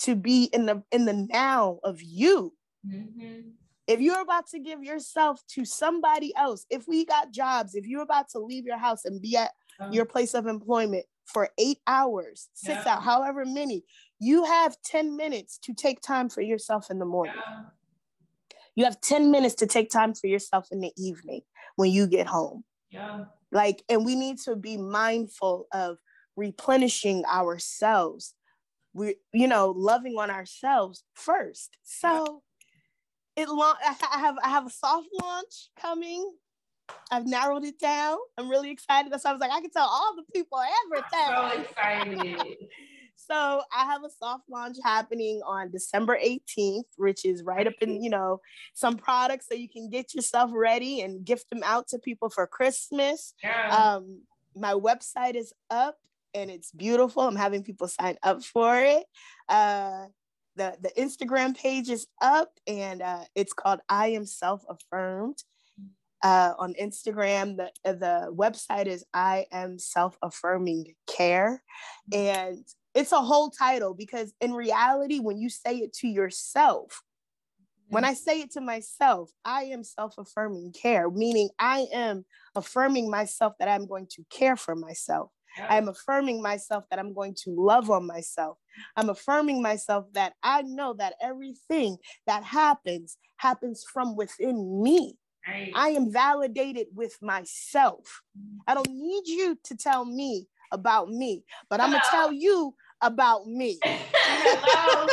to 0.00 0.14
be 0.14 0.44
in 0.52 0.66
the 0.66 0.82
in 0.90 1.04
the 1.04 1.28
now 1.30 1.78
of 1.84 2.02
you. 2.02 2.52
Mm-hmm. 2.86 3.50
If 3.86 4.00
you're 4.00 4.20
about 4.20 4.46
to 4.48 4.58
give 4.58 4.82
yourself 4.82 5.42
to 5.50 5.64
somebody 5.64 6.34
else, 6.36 6.64
if 6.70 6.88
we 6.88 7.04
got 7.04 7.32
jobs, 7.32 7.74
if 7.74 7.86
you're 7.86 8.02
about 8.02 8.30
to 8.30 8.38
leave 8.38 8.64
your 8.64 8.78
house 8.78 9.04
and 9.04 9.20
be 9.20 9.36
at 9.36 9.50
uh-huh. 9.78 9.90
your 9.92 10.06
place 10.06 10.32
of 10.32 10.46
employment 10.46 11.04
for 11.26 11.50
eight 11.58 11.78
hours, 11.86 12.48
six 12.54 12.80
yeah. 12.84 12.94
hours, 12.94 13.04
however 13.04 13.44
many, 13.44 13.84
you 14.18 14.44
have 14.44 14.76
10 14.84 15.16
minutes 15.16 15.58
to 15.64 15.74
take 15.74 16.00
time 16.00 16.30
for 16.30 16.40
yourself 16.40 16.90
in 16.90 16.98
the 16.98 17.04
morning. 17.04 17.34
Yeah. 17.36 17.62
You 18.76 18.84
have 18.84 19.00
10 19.00 19.30
minutes 19.30 19.54
to 19.56 19.66
take 19.66 19.90
time 19.90 20.14
for 20.14 20.26
yourself 20.26 20.68
in 20.72 20.80
the 20.80 20.92
evening 20.96 21.42
when 21.76 21.90
you 21.90 22.06
get 22.06 22.26
home. 22.26 22.64
Yeah. 22.90 23.24
Like, 23.52 23.84
and 23.88 24.04
we 24.04 24.16
need 24.16 24.38
to 24.40 24.56
be 24.56 24.76
mindful 24.76 25.66
of 25.72 25.98
replenishing 26.36 27.24
ourselves. 27.26 28.34
We, 28.94 29.16
you 29.32 29.48
know, 29.48 29.74
loving 29.76 30.16
on 30.18 30.30
ourselves 30.30 31.04
first. 31.14 31.76
So 31.82 32.42
it 33.36 33.48
long 33.48 33.74
I 33.84 34.18
have 34.18 34.36
I 34.42 34.48
have 34.48 34.66
a 34.66 34.70
soft 34.70 35.08
launch 35.20 35.70
coming. 35.80 36.32
I've 37.10 37.26
narrowed 37.26 37.64
it 37.64 37.78
down. 37.78 38.18
I'm 38.38 38.48
really 38.48 38.70
excited. 38.70 39.10
That's 39.10 39.24
why 39.24 39.30
I 39.30 39.32
was 39.32 39.40
like, 39.40 39.50
I 39.50 39.60
can 39.60 39.70
tell 39.70 39.86
all 39.86 40.14
the 40.16 40.24
people 40.32 40.58
everything. 40.84 41.26
So 41.28 41.62
excited. 41.62 42.56
so 43.16 43.62
I 43.74 43.84
have 43.84 44.04
a 44.04 44.10
soft 44.10 44.44
launch 44.50 44.76
happening 44.84 45.40
on 45.46 45.70
December 45.70 46.18
18th, 46.22 46.84
which 46.96 47.24
is 47.24 47.42
right 47.42 47.66
up 47.66 47.74
in, 47.80 48.02
you 48.02 48.10
know, 48.10 48.40
some 48.74 48.96
products 48.96 49.46
so 49.48 49.54
you 49.54 49.68
can 49.68 49.88
get 49.88 50.14
yourself 50.14 50.50
ready 50.54 51.00
and 51.00 51.24
gift 51.24 51.48
them 51.48 51.62
out 51.64 51.88
to 51.88 51.98
people 51.98 52.28
for 52.28 52.46
Christmas. 52.46 53.34
Yeah. 53.42 53.68
Um, 53.74 54.22
my 54.54 54.74
website 54.74 55.34
is 55.34 55.52
up 55.70 55.98
and 56.34 56.50
it's 56.50 56.70
beautiful. 56.72 57.22
I'm 57.22 57.36
having 57.36 57.62
people 57.62 57.88
sign 57.88 58.16
up 58.22 58.42
for 58.42 58.76
it. 58.78 59.04
Uh, 59.48 60.06
the, 60.56 60.76
the 60.80 60.90
Instagram 60.98 61.56
page 61.56 61.88
is 61.90 62.06
up 62.20 62.50
and 62.66 63.02
uh, 63.02 63.24
it's 63.34 63.52
called 63.52 63.80
I 63.88 64.08
Am 64.08 64.26
Self 64.26 64.64
Affirmed. 64.68 65.42
Uh, 66.22 66.54
on 66.58 66.72
Instagram, 66.80 67.58
the, 67.58 67.70
the 67.84 68.34
website 68.34 68.86
is 68.86 69.04
I 69.12 69.46
Am 69.52 69.78
Self 69.78 70.16
Affirming 70.22 70.94
Care. 71.06 71.62
And 72.12 72.64
it's 72.94 73.12
a 73.12 73.20
whole 73.20 73.50
title 73.50 73.92
because 73.92 74.32
in 74.40 74.54
reality, 74.54 75.18
when 75.18 75.36
you 75.36 75.50
say 75.50 75.76
it 75.78 75.92
to 75.94 76.08
yourself, 76.08 77.02
when 77.88 78.04
I 78.04 78.14
say 78.14 78.40
it 78.40 78.52
to 78.52 78.60
myself, 78.60 79.30
I 79.44 79.64
am 79.64 79.84
self 79.84 80.14
affirming 80.18 80.72
care, 80.72 81.10
meaning 81.10 81.50
I 81.58 81.86
am 81.92 82.24
affirming 82.54 83.10
myself 83.10 83.54
that 83.58 83.68
I'm 83.68 83.86
going 83.86 84.06
to 84.12 84.24
care 84.30 84.56
for 84.56 84.74
myself. 84.74 85.30
I'm 85.58 85.88
affirming 85.88 86.42
myself 86.42 86.84
that 86.90 86.98
I'm 86.98 87.14
going 87.14 87.34
to 87.44 87.54
love 87.56 87.90
on 87.90 88.06
myself. 88.06 88.58
I'm 88.96 89.08
affirming 89.08 89.62
myself 89.62 90.06
that 90.12 90.34
I 90.42 90.62
know 90.62 90.94
that 90.94 91.14
everything 91.22 91.96
that 92.26 92.44
happens 92.44 93.16
happens 93.36 93.84
from 93.92 94.16
within 94.16 94.82
me. 94.82 95.16
Right. 95.46 95.72
I 95.74 95.90
am 95.90 96.10
validated 96.12 96.86
with 96.94 97.16
myself. 97.20 98.22
I 98.66 98.74
don't 98.74 98.90
need 98.90 99.26
you 99.26 99.58
to 99.64 99.76
tell 99.76 100.04
me 100.04 100.46
about 100.72 101.10
me, 101.10 101.44
but 101.68 101.80
I'm 101.80 101.90
going 101.90 102.00
to 102.00 102.08
tell 102.10 102.32
you 102.32 102.74
about 103.02 103.46
me. 103.46 103.78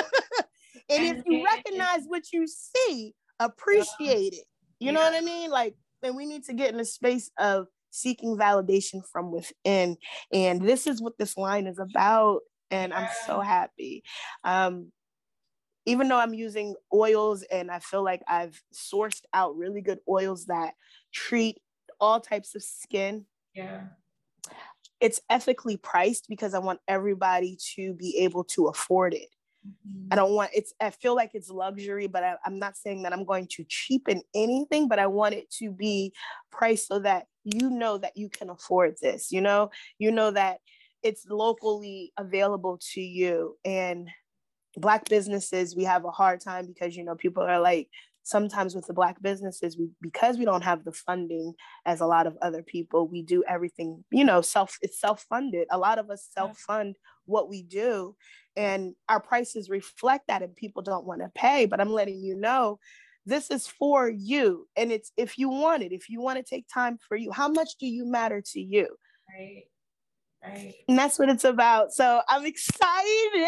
And 0.91 1.17
if 1.17 1.23
you 1.25 1.43
recognize 1.45 2.03
what 2.05 2.33
you 2.33 2.45
see, 2.47 3.13
appreciate 3.39 4.33
it. 4.33 4.45
You 4.79 4.91
know 4.91 4.99
what 4.99 5.13
I 5.13 5.21
mean? 5.21 5.49
Like, 5.49 5.75
and 6.03 6.15
we 6.17 6.25
need 6.25 6.43
to 6.45 6.53
get 6.53 6.73
in 6.73 6.79
a 6.79 6.85
space 6.85 7.31
of 7.37 7.67
seeking 7.91 8.37
validation 8.37 9.01
from 9.05 9.31
within. 9.31 9.97
And 10.33 10.61
this 10.61 10.87
is 10.87 11.01
what 11.01 11.17
this 11.17 11.37
line 11.37 11.67
is 11.67 11.77
about. 11.77 12.41
And 12.71 12.93
I'm 12.93 13.09
so 13.27 13.41
happy. 13.41 14.03
Um, 14.43 14.91
even 15.85 16.07
though 16.07 16.17
I'm 16.17 16.33
using 16.33 16.75
oils 16.93 17.43
and 17.43 17.69
I 17.69 17.79
feel 17.79 18.03
like 18.03 18.21
I've 18.27 18.61
sourced 18.73 19.21
out 19.33 19.57
really 19.57 19.81
good 19.81 19.99
oils 20.07 20.45
that 20.45 20.73
treat 21.11 21.59
all 21.99 22.19
types 22.19 22.55
of 22.55 22.63
skin, 22.63 23.25
yeah. 23.53 23.81
it's 24.99 25.21
ethically 25.29 25.77
priced 25.77 26.27
because 26.29 26.53
I 26.53 26.59
want 26.59 26.79
everybody 26.87 27.57
to 27.75 27.93
be 27.93 28.19
able 28.19 28.43
to 28.45 28.67
afford 28.67 29.13
it. 29.13 29.29
I 30.09 30.15
don't 30.15 30.33
want 30.33 30.51
it's 30.55 30.73
I 30.81 30.89
feel 30.89 31.15
like 31.15 31.31
it's 31.35 31.49
luxury, 31.49 32.07
but 32.07 32.23
I, 32.23 32.35
I'm 32.45 32.57
not 32.57 32.75
saying 32.75 33.03
that 33.03 33.13
I'm 33.13 33.25
going 33.25 33.47
to 33.51 33.65
cheapen 33.67 34.23
anything, 34.33 34.87
but 34.87 34.97
I 34.97 35.05
want 35.05 35.35
it 35.35 35.51
to 35.59 35.71
be 35.71 36.13
priced 36.51 36.87
so 36.87 36.99
that 36.99 37.27
you 37.43 37.69
know 37.69 37.97
that 37.97 38.17
you 38.17 38.29
can 38.29 38.49
afford 38.49 38.95
this, 39.01 39.31
you 39.31 39.41
know, 39.41 39.71
you 39.97 40.11
know 40.11 40.31
that 40.31 40.59
it's 41.03 41.25
locally 41.29 42.13
available 42.17 42.79
to 42.93 43.01
you. 43.01 43.57
And 43.65 44.07
black 44.77 45.09
businesses, 45.09 45.75
we 45.75 45.83
have 45.85 46.05
a 46.05 46.11
hard 46.11 46.41
time 46.41 46.67
because 46.67 46.95
you 46.95 47.03
know 47.03 47.15
people 47.15 47.43
are 47.43 47.59
like 47.59 47.89
sometimes 48.23 48.75
with 48.75 48.85
the 48.85 48.93
black 48.93 49.19
businesses 49.21 49.77
we 49.77 49.89
because 49.99 50.37
we 50.37 50.45
don't 50.45 50.63
have 50.63 50.83
the 50.83 50.91
funding 50.91 51.53
as 51.87 52.01
a 52.01 52.05
lot 52.05 52.27
of 52.27 52.37
other 52.41 52.61
people 52.61 53.07
we 53.07 53.23
do 53.23 53.43
everything 53.47 54.03
you 54.11 54.23
know 54.23 54.41
self 54.41 54.77
it's 54.81 54.99
self-funded. 54.99 55.67
A 55.71 55.77
lot 55.77 55.97
of 55.97 56.09
us 56.11 56.27
self-fund 56.31 56.95
what 57.25 57.49
we 57.49 57.63
do 57.63 58.15
and 58.55 58.93
our 59.09 59.19
prices 59.19 59.69
reflect 59.69 60.27
that 60.27 60.43
and 60.43 60.55
people 60.55 60.83
don't 60.83 61.05
want 61.05 61.21
to 61.21 61.31
pay. 61.33 61.65
But 61.65 61.81
i'm 61.81 61.91
letting 61.91 62.21
you 62.21 62.35
know 62.35 62.79
this 63.25 63.51
is 63.51 63.67
for 63.67 64.09
you 64.09 64.67
and 64.75 64.91
it's 64.91 65.11
if 65.17 65.37
you 65.37 65.49
want 65.49 65.83
it 65.83 65.91
if 65.91 66.09
you 66.09 66.21
want 66.21 66.37
to 66.37 66.43
take 66.43 66.65
time 66.73 66.97
for 67.07 67.15
you 67.15 67.31
how 67.31 67.47
much 67.47 67.75
do 67.79 67.87
you 67.87 68.05
matter 68.05 68.41
to 68.41 68.59
you 68.59 68.87
Right. 69.29 69.63
Right. 70.43 70.73
and 70.87 70.97
that's 70.97 71.19
what 71.19 71.29
it's 71.29 71.43
about 71.43 71.93
so 71.93 72.21
i'm 72.27 72.45
excited 72.45 73.47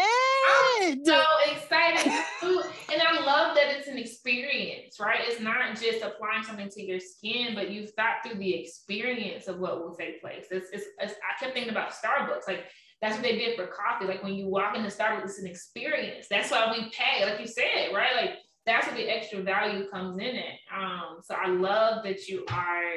I'm 0.80 1.04
so 1.04 1.22
excited 1.50 2.12
too. 2.40 2.62
And 2.92 3.00
I 3.02 3.24
love 3.24 3.56
that 3.56 3.76
it's 3.76 3.88
an 3.88 3.98
experience, 3.98 5.00
right? 5.00 5.20
It's 5.22 5.40
not 5.40 5.80
just 5.80 6.02
applying 6.02 6.42
something 6.44 6.68
to 6.68 6.82
your 6.82 7.00
skin, 7.00 7.54
but 7.54 7.70
you've 7.70 7.90
thought 7.92 8.16
through 8.24 8.38
the 8.38 8.54
experience 8.54 9.48
of 9.48 9.58
what 9.58 9.80
will 9.80 9.94
take 9.94 10.20
place. 10.20 10.46
It's, 10.50 10.68
it's, 10.72 10.84
it's, 11.00 11.14
I 11.14 11.42
kept 11.42 11.54
thinking 11.54 11.70
about 11.72 11.92
Starbucks. 11.92 12.46
Like, 12.46 12.64
that's 13.00 13.14
what 13.14 13.22
they 13.22 13.36
did 13.36 13.56
for 13.56 13.66
coffee. 13.66 14.06
Like, 14.06 14.22
when 14.22 14.34
you 14.34 14.46
walk 14.48 14.76
into 14.76 14.88
Starbucks, 14.90 15.24
it's 15.24 15.38
an 15.38 15.46
experience. 15.46 16.26
That's 16.28 16.50
why 16.50 16.70
we 16.70 16.90
pay, 16.90 17.24
like 17.24 17.40
you 17.40 17.46
said, 17.46 17.92
right? 17.94 18.14
Like, 18.16 18.34
that's 18.66 18.86
where 18.86 18.96
the 18.96 19.08
extra 19.08 19.42
value 19.42 19.88
comes 19.90 20.16
in 20.18 20.36
it. 20.36 20.58
Um, 20.74 21.18
so 21.22 21.34
I 21.34 21.48
love 21.48 22.02
that 22.04 22.28
you 22.28 22.44
are 22.50 22.92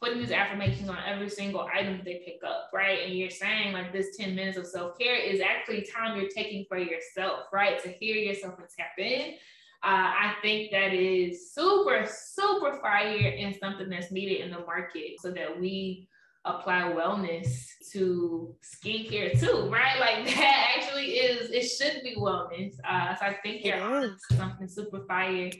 putting 0.00 0.18
these 0.18 0.32
affirmations 0.32 0.88
on 0.88 0.98
every 1.06 1.30
single 1.30 1.68
item 1.72 2.00
they 2.04 2.22
pick 2.24 2.40
up, 2.46 2.70
right? 2.74 3.00
And 3.04 3.14
you're 3.14 3.30
saying 3.30 3.72
like 3.72 3.92
this 3.92 4.16
10 4.16 4.34
minutes 4.34 4.58
of 4.58 4.66
self-care 4.66 5.16
is 5.16 5.40
actually 5.40 5.82
time 5.82 6.20
you're 6.20 6.30
taking 6.30 6.64
for 6.68 6.78
yourself, 6.78 7.44
right? 7.52 7.82
To 7.82 7.88
hear 7.88 8.16
yourself 8.16 8.54
and 8.58 8.68
tap 8.76 8.98
in. 8.98 9.34
Uh, 9.82 9.86
I 9.86 10.34
think 10.42 10.70
that 10.72 10.94
is 10.94 11.52
super, 11.52 12.06
super 12.06 12.78
fire 12.80 13.34
and 13.38 13.54
something 13.54 13.88
that's 13.88 14.10
needed 14.10 14.40
in 14.40 14.50
the 14.50 14.60
market 14.60 15.20
so 15.20 15.30
that 15.30 15.60
we 15.60 16.08
apply 16.44 16.92
wellness 16.94 17.66
to 17.92 18.54
skincare 18.62 19.38
too, 19.38 19.68
right? 19.70 19.98
Like 19.98 20.26
that 20.34 20.74
actually 20.76 21.12
is, 21.12 21.50
it 21.50 21.68
should 21.68 22.02
be 22.02 22.16
wellness. 22.16 22.74
Uh, 22.88 23.14
so 23.14 23.26
I 23.26 23.36
think 23.42 23.64
you're 23.64 23.80
on 23.80 24.16
something 24.32 24.68
super 24.68 25.04
fire. 25.06 25.50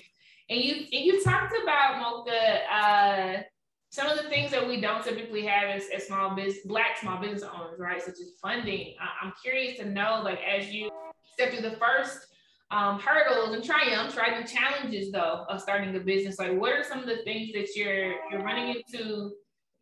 And 0.50 0.60
you 0.60 0.74
and 0.74 1.04
you 1.06 1.24
talked 1.24 1.54
about 1.62 2.00
Mocha, 2.00 2.70
uh, 2.70 3.42
some 3.88 4.08
of 4.08 4.22
the 4.22 4.28
things 4.28 4.50
that 4.50 4.66
we 4.66 4.80
don't 4.80 5.02
typically 5.02 5.46
have 5.46 5.70
as, 5.70 5.84
as 5.94 6.06
small 6.06 6.34
business, 6.34 6.66
black 6.66 6.98
small 7.00 7.18
business 7.18 7.42
owners, 7.42 7.78
right? 7.78 8.02
Such 8.02 8.14
as 8.20 8.32
funding. 8.42 8.94
I, 9.00 9.24
I'm 9.24 9.32
curious 9.42 9.78
to 9.78 9.86
know, 9.86 10.20
like, 10.22 10.40
as 10.40 10.68
you 10.68 10.90
step 11.32 11.52
through 11.52 11.62
the 11.62 11.76
first 11.76 12.26
um, 12.70 12.98
hurdles 12.98 13.54
and 13.54 13.64
triumphs, 13.64 14.16
right, 14.16 14.34
and 14.34 14.48
challenges 14.48 15.12
though 15.12 15.46
of 15.48 15.60
starting 15.60 15.94
a 15.96 16.00
business. 16.00 16.38
Like, 16.38 16.58
what 16.58 16.72
are 16.72 16.84
some 16.84 16.98
of 16.98 17.06
the 17.06 17.22
things 17.24 17.52
that 17.52 17.68
you're 17.76 18.14
you're 18.30 18.42
running 18.42 18.74
into 18.76 19.30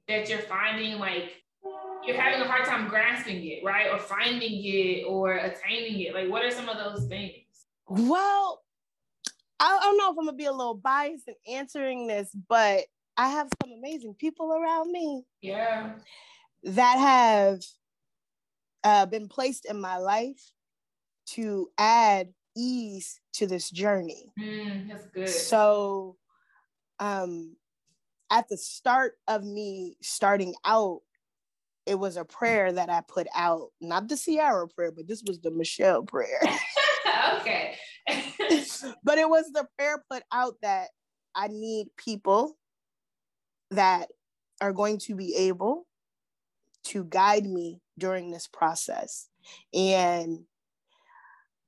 that 0.09 0.29
you're 0.29 0.39
finding 0.41 0.99
like 0.99 1.33
you're 2.07 2.21
having 2.21 2.41
a 2.41 2.45
hard 2.49 2.65
time 2.67 2.89
grasping 2.89 3.45
it, 3.47 3.63
right, 3.65 3.91
or 3.91 3.99
finding 3.99 4.61
it 4.65 5.05
or 5.05 5.35
attaining 5.35 6.01
it? 6.01 6.15
Like, 6.15 6.29
what 6.29 6.45
are 6.45 6.51
some 6.51 6.69
of 6.69 6.77
those 6.77 7.07
things? 7.09 7.35
Well, 7.89 8.63
I 9.61 9.79
don't 9.81 9.99
know 9.99 10.11
if 10.11 10.19
I'm 10.19 10.25
gonna 10.27 10.37
be 10.37 10.47
a 10.47 10.53
little 10.53 10.75
biased 10.75 11.29
in 11.29 11.35
answering 11.49 12.09
this, 12.09 12.31
but 12.49 12.85
I 13.17 13.29
have 13.29 13.49
some 13.63 13.73
amazing 13.73 14.15
people 14.15 14.53
around 14.53 14.91
me 14.91 15.23
Yeah. 15.41 15.93
that 16.65 16.99
have 16.99 17.61
uh, 18.85 19.07
been 19.07 19.29
placed 19.29 19.67
in 19.67 19.81
my 19.81 19.99
life 19.99 20.53
to 21.27 21.71
add 21.79 22.33
ease 22.57 23.21
to 23.35 23.47
this 23.47 23.71
journey. 23.71 24.33
Mm, 24.39 24.89
that's 24.89 25.07
good. 25.07 25.29
So, 25.29 26.17
um, 26.99 27.57
at 28.33 28.49
the 28.49 28.57
start 28.57 29.13
of 29.29 29.45
me 29.45 29.97
starting 30.01 30.55
out, 30.65 31.01
it 31.85 31.97
was 31.97 32.17
a 32.17 32.25
prayer 32.25 32.73
that 32.73 32.89
I 32.89 33.03
put 33.07 33.27
out, 33.37 33.69
not 33.81 34.09
the 34.09 34.17
Sierra 34.17 34.67
prayer, 34.69 34.91
but 34.91 35.07
this 35.07 35.23
was 35.27 35.41
the 35.41 35.51
Michelle 35.51 36.03
prayer. 36.03 36.41
okay. 37.41 37.77
but 39.05 39.19
it 39.19 39.29
was 39.29 39.53
the 39.53 39.67
prayer 39.77 40.03
put 40.11 40.23
out 40.33 40.55
that 40.63 40.89
I 41.35 41.49
need 41.49 41.89
people 41.99 42.57
that 43.71 44.09
are 44.63 44.73
going 44.73 44.99
to 45.01 45.15
be 45.15 45.37
able 45.37 45.87
to 46.85 47.05
guide 47.05 47.45
me 47.45 47.81
during 47.99 48.31
this 48.31 48.47
process. 48.47 49.29
And 49.75 50.41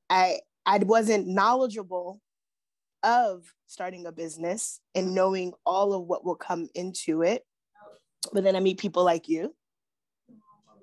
I 0.08 0.38
I 0.64 0.78
wasn't 0.78 1.26
knowledgeable 1.26 2.22
of 3.04 3.44
starting 3.66 4.06
a 4.06 4.12
business 4.12 4.80
and 4.94 5.14
knowing 5.14 5.52
all 5.64 5.92
of 5.92 6.04
what 6.06 6.24
will 6.24 6.34
come 6.34 6.68
into 6.74 7.22
it. 7.22 7.44
But 8.32 8.42
then 8.42 8.56
I 8.56 8.60
meet 8.60 8.78
people 8.78 9.04
like 9.04 9.28
you. 9.28 9.54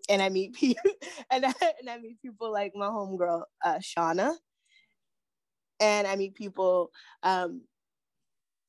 And 0.09 0.21
I 0.21 0.29
meet 0.29 0.53
people 0.53 0.91
and 1.31 1.45
and 1.45 1.89
I 1.89 1.97
meet 1.97 2.21
people 2.21 2.51
like 2.51 2.73
my 2.75 2.87
homegirl 2.87 3.43
uh, 3.63 3.79
Shauna 3.79 4.35
and 5.81 6.07
I 6.07 6.15
meet 6.15 6.35
people 6.35 6.91
um, 7.23 7.61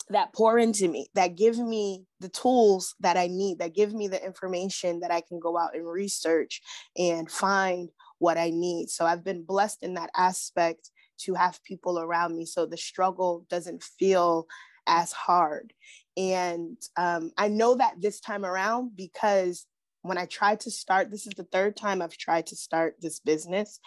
that 0.09 0.33
pour 0.33 0.59
into 0.59 0.89
me, 0.89 1.09
that 1.15 1.37
give 1.37 1.59
me 1.59 2.05
the 2.21 2.29
tools 2.29 2.95
that 3.01 3.17
I 3.17 3.29
need, 3.29 3.59
that 3.59 3.75
give 3.75 3.93
me 3.93 4.09
the 4.09 4.25
information 4.25 5.01
that 5.01 5.11
I 5.11 5.21
can 5.21 5.39
go 5.39 5.59
out 5.59 5.77
and 5.77 5.87
research 5.87 6.63
and 6.97 7.31
find 7.31 7.91
what 8.19 8.39
I 8.39 8.51
need. 8.51 8.89
So 8.89 9.05
I've 9.05 9.25
been 9.25 9.45
blessed 9.45 9.83
in 9.83 9.95
that 9.95 10.11
aspect 10.17 10.91
to 11.25 11.35
have 11.35 11.63
people 11.65 11.99
around 11.99 12.37
me 12.37 12.45
so 12.45 12.67
the 12.67 12.77
struggle 12.77 13.47
doesn't 13.49 13.83
feel 13.83 14.47
as 14.87 15.13
hard. 15.13 15.73
And 16.17 16.77
um, 16.97 17.33
I 17.39 17.49
know 17.49 17.77
that 17.77 18.01
this 18.01 18.21
time 18.21 18.45
around 18.45 18.97
because 18.97 19.67
when 20.03 20.19
I 20.19 20.27
tried 20.27 20.61
to 20.61 20.71
start, 20.71 21.11
this 21.11 21.27
is 21.27 21.33
the 21.37 21.45
third 21.45 21.77
time 21.77 22.03
I've 22.03 22.17
tried 22.17 22.47
to 22.49 22.57
start 22.57 22.97
this 23.01 23.21
business. 23.21 23.79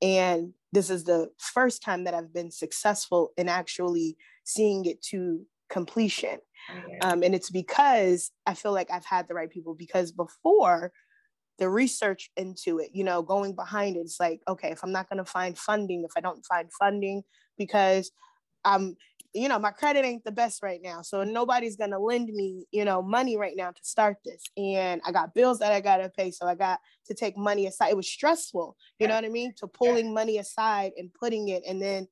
And 0.00 0.52
this 0.72 0.90
is 0.90 1.04
the 1.04 1.30
first 1.38 1.82
time 1.82 2.04
that 2.04 2.14
I've 2.14 2.32
been 2.32 2.50
successful 2.50 3.32
in 3.36 3.48
actually 3.48 4.16
seeing 4.44 4.84
it 4.84 5.02
to 5.04 5.46
completion. 5.70 6.38
Um, 7.02 7.22
and 7.22 7.34
it's 7.34 7.50
because 7.50 8.30
I 8.46 8.54
feel 8.54 8.72
like 8.72 8.90
I've 8.90 9.04
had 9.04 9.26
the 9.26 9.34
right 9.34 9.50
people 9.50 9.74
because 9.74 10.12
before 10.12 10.92
the 11.62 11.68
research 11.68 12.28
into 12.36 12.80
it, 12.80 12.90
you 12.92 13.04
know, 13.04 13.22
going 13.22 13.54
behind 13.54 13.94
it, 13.96 14.00
it's 14.00 14.18
like, 14.18 14.40
okay, 14.48 14.72
if 14.72 14.82
I'm 14.82 14.90
not 14.90 15.08
going 15.08 15.18
to 15.18 15.24
find 15.24 15.56
funding, 15.56 16.02
if 16.02 16.10
I 16.16 16.20
don't 16.20 16.44
find 16.44 16.68
funding 16.72 17.22
because 17.56 18.10
I'm 18.64 18.96
you 19.34 19.48
know, 19.48 19.58
my 19.58 19.70
credit 19.70 20.04
ain't 20.04 20.24
the 20.24 20.32
best 20.32 20.62
right 20.62 20.80
now. 20.82 21.00
So 21.00 21.24
nobody's 21.24 21.76
gonna 21.76 21.98
lend 21.98 22.28
me, 22.28 22.66
you 22.70 22.84
know, 22.84 23.00
money 23.00 23.38
right 23.38 23.56
now 23.56 23.70
to 23.70 23.82
start 23.82 24.18
this. 24.26 24.42
And 24.58 25.00
I 25.06 25.12
got 25.12 25.32
bills 25.34 25.60
that 25.60 25.72
I 25.72 25.80
gotta 25.80 26.10
pay. 26.10 26.30
So 26.30 26.46
I 26.46 26.54
got 26.54 26.80
to 27.06 27.14
take 27.14 27.38
money 27.38 27.66
aside. 27.66 27.92
It 27.92 27.96
was 27.96 28.06
stressful, 28.06 28.76
you 28.98 29.08
know 29.08 29.14
what 29.14 29.24
I 29.24 29.30
mean? 29.30 29.54
To 29.60 29.66
pulling 29.66 30.12
money 30.12 30.36
aside 30.36 30.92
and 30.98 31.14
putting 31.14 31.48
it 31.48 31.62
and 31.66 31.80
then 31.80 32.08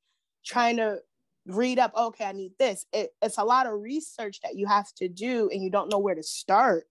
trying 0.46 0.78
to 0.78 1.00
read 1.46 1.78
up, 1.78 1.92
okay, 1.94 2.24
I 2.24 2.32
need 2.32 2.52
this. 2.58 2.86
It, 2.90 3.10
it's 3.20 3.36
a 3.36 3.44
lot 3.44 3.66
of 3.66 3.80
research 3.82 4.40
that 4.42 4.56
you 4.56 4.66
have 4.66 4.90
to 4.94 5.08
do 5.08 5.50
and 5.52 5.62
you 5.62 5.70
don't 5.70 5.90
know 5.90 5.98
where 5.98 6.14
to 6.14 6.22
start. 6.22 6.84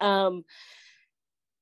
Um, 0.00 0.44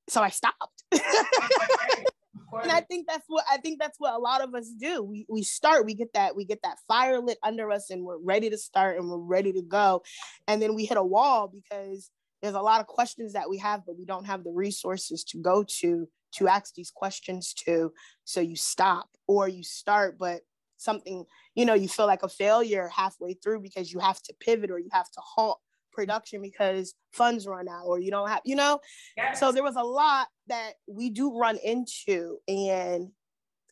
so 0.09 0.23
I 0.23 0.31
stopped. 0.31 0.85
and 0.92 2.73
I 2.73 2.81
think 2.81 3.07
that's 3.09 3.25
what 3.29 3.45
I 3.51 3.59
think 3.59 3.81
that's 3.81 3.99
what 3.99 4.14
a 4.14 4.19
lot 4.19 4.40
of 4.40 4.55
us 4.55 4.71
do. 4.71 5.03
We 5.03 5.27
we 5.29 5.42
start, 5.42 5.85
we 5.85 5.95
get 5.95 6.12
that 6.14 6.37
we 6.37 6.45
get 6.45 6.62
that 6.62 6.79
fire 6.88 7.21
lit 7.21 7.38
under 7.42 7.71
us, 7.71 7.90
and 7.90 8.05
we're 8.05 8.19
ready 8.19 8.51
to 8.51 8.59
start 8.59 8.99
and 8.99 9.09
we're 9.11 9.19
ready 9.19 9.53
to 9.53 9.62
go, 9.62 10.03
and 10.47 10.61
then 10.61 10.75
we 10.75 10.85
hit 10.85 10.97
a 10.97 11.05
wall 11.05 11.49
because 11.49 12.11
there's 12.42 12.55
a 12.55 12.61
lot 12.61 12.81
of 12.81 12.87
questions 12.87 13.33
that 13.33 13.49
we 13.49 13.59
have, 13.59 13.83
but 13.87 13.99
we 13.99 14.05
don't 14.05 14.27
have 14.27 14.45
the 14.45 14.53
resources 14.53 15.25
to 15.25 15.38
go 15.38 15.64
to 15.81 16.09
to 16.33 16.49
ask 16.49 16.75
these 16.75 16.90
questions 16.90 17.55
to. 17.55 17.92
So 18.25 18.40
you 18.40 18.57
stop 18.57 19.09
or 19.27 19.49
you 19.49 19.62
start, 19.62 20.19
but 20.19 20.42
something 20.79 21.25
you 21.55 21.64
know 21.64 21.75
you 21.75 21.88
feel 21.88 22.07
like 22.07 22.23
a 22.23 22.29
failure 22.29 22.90
halfway 22.95 23.35
through 23.35 23.61
because 23.61 23.92
you 23.92 23.99
have 23.99 24.21
to 24.23 24.35
pivot 24.40 24.71
or 24.71 24.79
you 24.79 24.90
have 24.92 25.11
to 25.11 25.21
halt 25.21 25.61
production 25.96 26.42
because 26.42 26.94
funds 27.12 27.46
run 27.46 27.68
out 27.68 27.87
or 27.87 27.98
you 27.98 28.11
don't 28.11 28.28
have, 28.28 28.42
you 28.44 28.54
know? 28.54 28.78
Yes. 29.16 29.40
So 29.40 29.50
there 29.50 29.64
was 29.64 29.76
a 29.76 29.82
lot 29.82 30.28
that 30.46 30.74
we 30.87 31.11
do 31.11 31.37
run 31.37 31.59
into. 31.64 32.38
And 32.46 33.11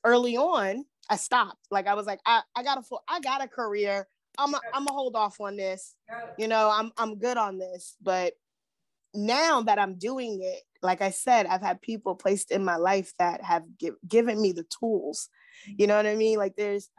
early 0.02 0.36
on, 0.36 0.84
I 1.08 1.16
stopped. 1.16 1.66
Like 1.70 1.86
I 1.86 1.94
was 1.94 2.06
like, 2.06 2.20
I, 2.26 2.40
I 2.56 2.64
got 2.64 2.78
a 2.78 2.82
full, 2.82 3.04
I 3.06 3.20
got 3.20 3.44
a 3.44 3.48
career. 3.48 4.08
I'm 4.36 4.54
a, 4.54 4.60
I'm 4.72 4.84
gonna 4.84 4.96
hold 4.96 5.14
off 5.14 5.40
on 5.40 5.56
this. 5.56 5.94
You 6.38 6.48
know, 6.48 6.68
I'm 6.72 6.90
I'm 6.96 7.18
good 7.18 7.36
on 7.36 7.58
this. 7.58 7.94
But 8.02 8.32
now 9.14 9.62
that 9.62 9.78
I'm 9.78 9.94
doing 9.94 10.40
it, 10.42 10.62
like 10.82 11.00
I 11.00 11.10
said, 11.10 11.46
I've 11.46 11.62
had 11.62 11.80
people 11.80 12.16
placed 12.16 12.50
in 12.50 12.64
my 12.64 12.76
life 12.76 13.12
that 13.18 13.42
have 13.42 13.62
give, 13.78 13.94
given 14.08 14.40
me 14.40 14.50
the 14.52 14.64
tools. 14.64 15.28
You 15.66 15.86
know 15.86 15.96
what 15.96 16.06
I 16.06 16.16
mean? 16.16 16.38
Like 16.38 16.56
there's 16.56 16.90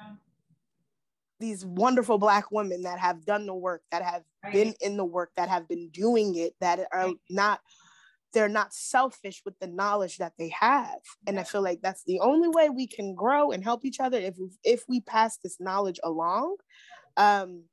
these 1.39 1.65
wonderful 1.65 2.17
black 2.17 2.51
women 2.51 2.83
that 2.83 2.99
have 2.99 3.25
done 3.25 3.45
the 3.45 3.53
work 3.53 3.81
that 3.91 4.03
have 4.03 4.23
right. 4.43 4.53
been 4.53 4.73
in 4.81 4.97
the 4.97 5.05
work 5.05 5.31
that 5.35 5.49
have 5.49 5.67
been 5.67 5.89
doing 5.89 6.35
it 6.35 6.53
that 6.61 6.79
are 6.91 7.07
right. 7.07 7.15
not 7.29 7.59
they're 8.33 8.49
not 8.49 8.73
selfish 8.73 9.41
with 9.45 9.57
the 9.59 9.67
knowledge 9.67 10.17
that 10.17 10.33
they 10.37 10.49
have 10.49 10.99
and 11.27 11.39
i 11.39 11.43
feel 11.43 11.61
like 11.61 11.79
that's 11.81 12.03
the 12.03 12.19
only 12.19 12.49
way 12.49 12.69
we 12.69 12.85
can 12.87 13.15
grow 13.15 13.51
and 13.51 13.63
help 13.63 13.85
each 13.85 13.99
other 13.99 14.17
if 14.17 14.35
we, 14.37 14.49
if 14.63 14.83
we 14.87 14.99
pass 15.01 15.37
this 15.37 15.59
knowledge 15.59 15.99
along 16.03 16.55
um 17.17 17.63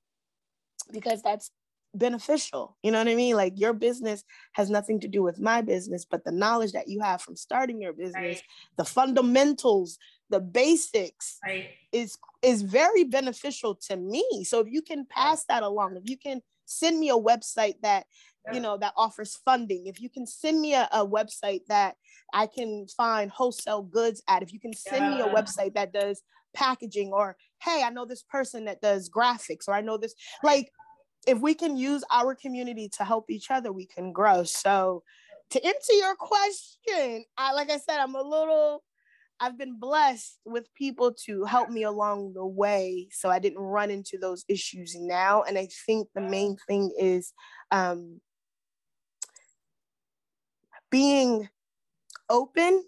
because 0.93 1.23
that's 1.23 1.51
beneficial 1.95 2.77
you 2.83 2.91
know 2.91 2.99
what 2.99 3.09
i 3.09 3.15
mean 3.15 3.37
like 3.37 3.53
your 3.57 3.75
business 3.75 4.25
has 4.53 4.71
nothing 4.71 4.99
to 4.99 5.09
do 5.09 5.23
with 5.23 5.39
my 5.39 5.61
business 5.61 6.07
but 6.07 6.25
the 6.25 6.33
knowledge 6.33 6.73
that 6.73 6.89
you 6.89 7.01
have 7.01 7.21
from 7.21 7.37
starting 7.37 7.83
your 7.83 7.93
business 7.93 8.15
right. 8.39 8.43
the 8.79 8.85
fundamentals 8.85 9.99
the 10.31 10.41
basics 10.41 11.39
right. 11.45 11.67
is 11.93 12.17
is 12.43 12.63
very 12.63 13.05
beneficial 13.05 13.75
to 13.75 13.97
me. 13.97 14.45
So 14.45 14.61
if 14.61 14.69
you 14.71 14.83
can 14.83 15.07
pass 15.09 15.45
that 15.45 15.63
along 15.63 15.97
if 15.97 16.09
you 16.09 16.19
can 16.19 16.41
send 16.65 16.99
me 16.99 17.11
a 17.11 17.17
website 17.17 17.75
that 17.83 18.07
you 18.53 18.61
know 18.61 18.77
that 18.77 18.93
offers 18.97 19.39
funding 19.45 19.87
if 19.87 20.01
you 20.01 20.09
can 20.09 20.27
send 20.27 20.61
me 20.61 20.75
a, 20.75 20.89
a, 20.93 21.07
website 21.07 21.61
that 21.69 21.95
i 22.33 22.47
can 22.47 22.87
find 22.97 23.31
wholesale 23.31 23.83
goods 23.83 24.23
at 24.29 24.43
if 24.43 24.53
you 24.53 24.59
can 24.59 24.73
send 24.73 25.05
yeah. 25.05 25.11
me 25.11 25.21
a 25.21 25.33
website 25.33 25.75
that 25.75 25.93
does 25.93 26.23
packaging 26.55 27.13
or 27.13 27.37
hey 27.63 27.83
i 27.85 27.91
know 27.91 28.05
this 28.05 28.23
person 28.25 28.65
that 28.65 28.81
does 28.81 29.09
graphics 29.09 29.69
or 29.69 29.75
i 29.75 29.81
know 29.81 29.97
this 29.97 30.15
like 30.43 30.71
if 31.27 31.39
we 31.39 31.55
can 31.55 31.77
use 31.77 32.03
our 32.11 32.35
community 32.35 32.89
to 32.89 33.05
help 33.05 33.31
each 33.31 33.51
other 33.51 33.73
we 33.73 33.87
can 33.87 34.13
grow. 34.13 34.43
So 34.43 35.05
to 35.51 35.65
answer 35.65 35.93
your 35.93 36.17
question 36.17 37.25
i 37.39 37.53
like 37.53 37.71
i 37.71 37.77
said 37.77 37.99
i'm 37.99 38.15
a 38.15 38.23
little 38.23 38.83
I've 39.43 39.59
been 39.59 39.77
blessed 39.77 40.39
with 40.45 40.73
people 40.73 41.13
to 41.27 41.45
help 41.45 41.69
me 41.69 41.83
along 41.83 42.35
the 42.35 42.47
way 42.47 43.09
so 43.11 43.29
I 43.29 43.41
didn't 43.41 43.59
run 43.59 43.91
into 43.91 44.17
those 44.17 44.45
issues 44.49 44.95
now. 44.97 45.43
And 45.43 45.59
I 45.59 45.67
think 45.85 46.07
the 46.15 46.21
main 46.21 46.57
thing 46.69 46.93
is 46.97 47.33
um, 47.73 48.21
being 50.93 51.49
open 52.31 52.85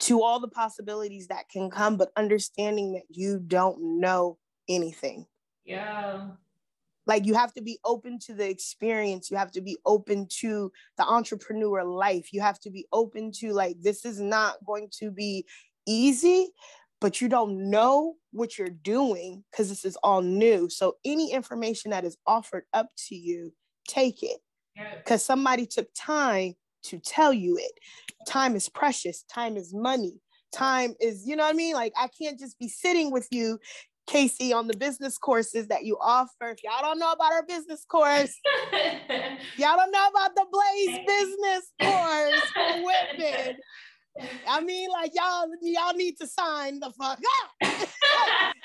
to 0.00 0.22
all 0.22 0.40
the 0.40 0.48
possibilities 0.48 1.28
that 1.28 1.48
can 1.48 1.70
come, 1.70 1.96
but 1.96 2.10
understanding 2.16 2.94
that 2.94 3.04
you 3.08 3.38
don't 3.38 4.00
know 4.00 4.38
anything. 4.68 5.24
Yeah 5.64 6.30
like 7.06 7.26
you 7.26 7.34
have 7.34 7.52
to 7.54 7.62
be 7.62 7.78
open 7.84 8.18
to 8.26 8.34
the 8.34 8.48
experience. 8.48 9.30
You 9.30 9.36
have 9.36 9.52
to 9.52 9.60
be 9.60 9.78
open 9.84 10.26
to 10.40 10.70
the 10.96 11.04
entrepreneur 11.04 11.84
life. 11.84 12.32
You 12.32 12.40
have 12.40 12.60
to 12.60 12.70
be 12.70 12.86
open 12.92 13.32
to 13.40 13.52
like 13.52 13.76
this 13.80 14.04
is 14.04 14.20
not 14.20 14.56
going 14.64 14.88
to 14.98 15.10
be 15.10 15.46
easy 15.86 16.50
but 17.00 17.20
you 17.20 17.28
don't 17.28 17.70
know 17.70 18.14
what 18.32 18.58
you're 18.58 18.68
doing 18.68 19.42
because 19.50 19.68
this 19.68 19.84
is 19.84 19.96
all 20.02 20.20
new. 20.20 20.68
So 20.68 20.96
any 21.04 21.32
information 21.32 21.90
that 21.90 22.04
is 22.04 22.16
offered 22.26 22.64
up 22.72 22.88
to 23.08 23.14
you 23.16 23.52
take 23.88 24.22
it. 24.22 24.38
Because 24.98 25.24
somebody 25.24 25.66
took 25.66 25.88
time 25.96 26.54
to 26.84 26.98
tell 26.98 27.32
you 27.32 27.58
it. 27.58 27.72
Time 28.26 28.54
is 28.54 28.68
precious. 28.68 29.24
Time 29.24 29.56
is 29.56 29.74
money. 29.74 30.20
Time 30.52 30.94
is 31.00 31.26
you 31.26 31.36
know 31.36 31.44
what 31.44 31.54
i 31.54 31.56
mean? 31.56 31.74
Like 31.74 31.92
i 31.96 32.08
can't 32.08 32.38
just 32.38 32.58
be 32.58 32.68
sitting 32.68 33.10
with 33.12 33.28
you 33.30 33.58
Casey 34.10 34.52
on 34.52 34.66
the 34.66 34.76
business 34.76 35.16
courses 35.16 35.68
that 35.68 35.84
you 35.84 35.96
offer. 36.00 36.50
If 36.50 36.64
y'all 36.64 36.82
don't 36.82 36.98
know 36.98 37.12
about 37.12 37.32
our 37.32 37.44
business 37.46 37.84
course, 37.84 38.36
y'all 39.56 39.76
don't 39.76 39.92
know 39.92 40.08
about 40.08 40.34
the 40.34 40.46
Blaze 40.50 40.98
business 41.06 41.72
course 41.80 42.40
for 42.52 42.84
women. 42.84 43.56
I 44.48 44.60
mean, 44.62 44.90
like 44.90 45.12
y'all, 45.14 45.46
y'all 45.62 45.94
need 45.94 46.16
to 46.20 46.26
sign 46.26 46.80
the 46.80 46.90
fuck 46.90 47.20
up. 47.20 47.50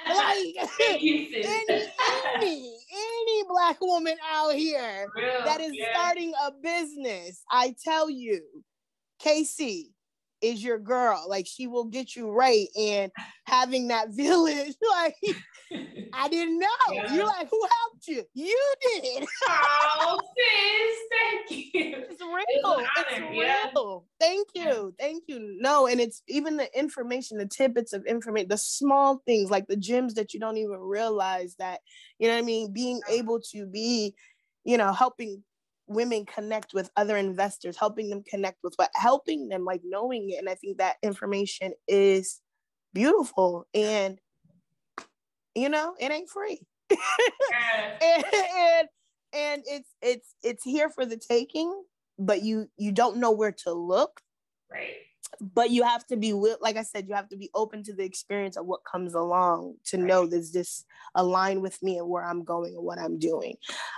like 0.08 0.56
any, 0.90 1.32
any, 1.36 2.78
any 2.92 3.44
black 3.48 3.80
woman 3.82 4.18
out 4.34 4.54
here 4.56 5.08
Real, 5.16 5.46
that 5.46 5.62
is 5.62 5.74
yeah. 5.76 5.94
starting 5.94 6.34
a 6.44 6.52
business, 6.64 7.44
I 7.52 7.76
tell 7.84 8.10
you, 8.10 8.42
Casey, 9.20 9.95
is 10.42 10.64
your 10.64 10.80
girl. 10.80 11.26
Like 11.28 11.48
she 11.48 11.68
will 11.68 11.86
get 11.86 12.16
you 12.16 12.32
right. 12.32 12.68
And 12.78 13.12
having 13.46 13.88
that 13.90 14.10
village, 14.12 14.76
like 14.90 15.16
I 16.14 16.30
didn't 16.30 16.60
know. 16.60 16.68
Yeah. 16.92 17.14
You're 17.14 17.26
like, 17.26 17.50
who 17.50 17.60
helped 17.60 18.08
you? 18.08 18.24
You 18.34 18.74
did. 18.82 19.28
oh, 19.50 20.20
sis, 20.38 21.50
thank 21.50 21.74
you. 21.74 21.96
It's 22.10 22.22
real. 22.22 22.80
It's, 22.80 22.90
it's 23.12 23.20
yeah. 23.34 23.70
real. 23.74 24.06
Thank 24.20 24.48
you. 24.54 24.64
Yeah. 24.64 25.06
Thank 25.06 25.24
you. 25.28 25.58
No, 25.60 25.88
and 25.88 26.00
it's 26.00 26.22
even 26.28 26.58
the 26.58 26.78
information, 26.78 27.38
the 27.38 27.48
tidbits 27.48 27.94
of 27.94 28.06
information, 28.06 28.50
the 28.50 28.58
small 28.58 29.22
things 29.26 29.50
like 29.50 29.68
the 29.68 29.76
gems 29.76 30.14
that 30.16 30.34
you 30.34 30.40
don't 30.40 30.58
even 30.58 30.80
realize 30.80 31.56
that, 31.60 31.82
you 32.20 32.28
know 32.28 32.36
what 32.36 32.44
I 32.44 32.46
mean? 32.46 32.72
Being 32.72 33.02
able 33.10 33.42
to 33.52 33.66
be, 33.66 34.16
you 34.64 34.78
know, 34.78 34.94
helping 34.94 35.44
women 35.88 36.26
connect 36.26 36.74
with 36.74 36.90
other 36.96 37.18
investors, 37.18 37.78
helping 37.78 38.10
them 38.10 38.24
connect 38.24 38.60
with 38.64 38.74
what, 38.78 38.90
helping 38.96 39.50
them 39.50 39.66
like 39.66 39.82
knowing 39.84 40.30
it. 40.30 40.40
And 40.40 40.50
I 40.50 40.56
think 40.56 40.78
that 40.78 40.98
information 41.04 41.74
is 41.88 42.42
beautiful 42.94 43.68
and, 43.74 44.20
you 45.54 45.70
know, 45.70 45.96
it 46.00 46.12
ain't 46.12 46.30
free. 46.30 46.62
and, 46.90 48.26
and, 48.34 48.88
and 49.36 49.64
it's 49.68 49.90
it's 50.02 50.36
it's 50.44 50.64
here 50.64 50.90
for 50.90 51.06
the 51.06 51.18
taking 51.18 51.84
but 52.18 52.42
you 52.42 52.70
you 52.78 52.92
don't 52.92 53.18
know 53.18 53.32
where 53.32 53.52
to 53.52 53.74
look 53.74 54.22
right 54.72 54.96
but 55.42 55.70
you 55.70 55.84
have 55.84 56.06
to 56.06 56.16
be 56.16 56.34
like 56.34 56.78
i 56.78 56.84
said 56.84 57.08
you 57.08 57.14
have 57.14 57.28
to 57.28 57.38
be 57.38 57.50
open 57.54 57.84
to 57.84 57.94
the 57.94 58.04
experience 58.04 58.58
of 58.58 58.66
what 58.66 58.84
comes 58.84 59.14
along 59.14 59.76
to 59.84 59.98
right. 59.98 60.06
know 60.06 60.28
does 60.28 60.52
this 60.52 60.86
align 61.16 61.62
with 61.62 61.82
me 61.84 61.98
and 61.98 62.08
where 62.08 62.24
i'm 62.24 62.44
going 62.44 62.74
and 62.76 62.84
what 62.84 63.00
i'm 63.00 63.20
doing 63.20 63.56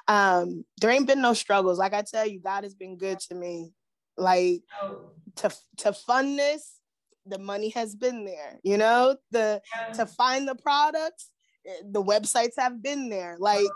um 0.07 0.65
there 0.79 0.89
ain't 0.89 1.07
been 1.07 1.21
no 1.21 1.33
struggles 1.33 1.77
like 1.77 1.93
i 1.93 2.01
tell 2.01 2.25
you 2.25 2.39
god 2.39 2.63
has 2.63 2.73
been 2.73 2.97
good 2.97 3.19
to 3.19 3.35
me 3.35 3.71
like 4.17 4.61
oh. 4.81 5.11
to 5.35 5.51
to 5.77 5.93
fund 5.93 6.37
this 6.37 6.79
the 7.25 7.39
money 7.39 7.69
has 7.69 7.95
been 7.95 8.25
there 8.25 8.59
you 8.63 8.77
know 8.77 9.15
the 9.31 9.61
yeah. 9.75 9.93
to 9.93 10.05
find 10.05 10.47
the 10.47 10.55
products 10.55 11.29
eh, 11.65 11.81
the 11.91 12.03
websites 12.03 12.53
have 12.57 12.81
been 12.81 13.09
there 13.09 13.35
like 13.39 13.67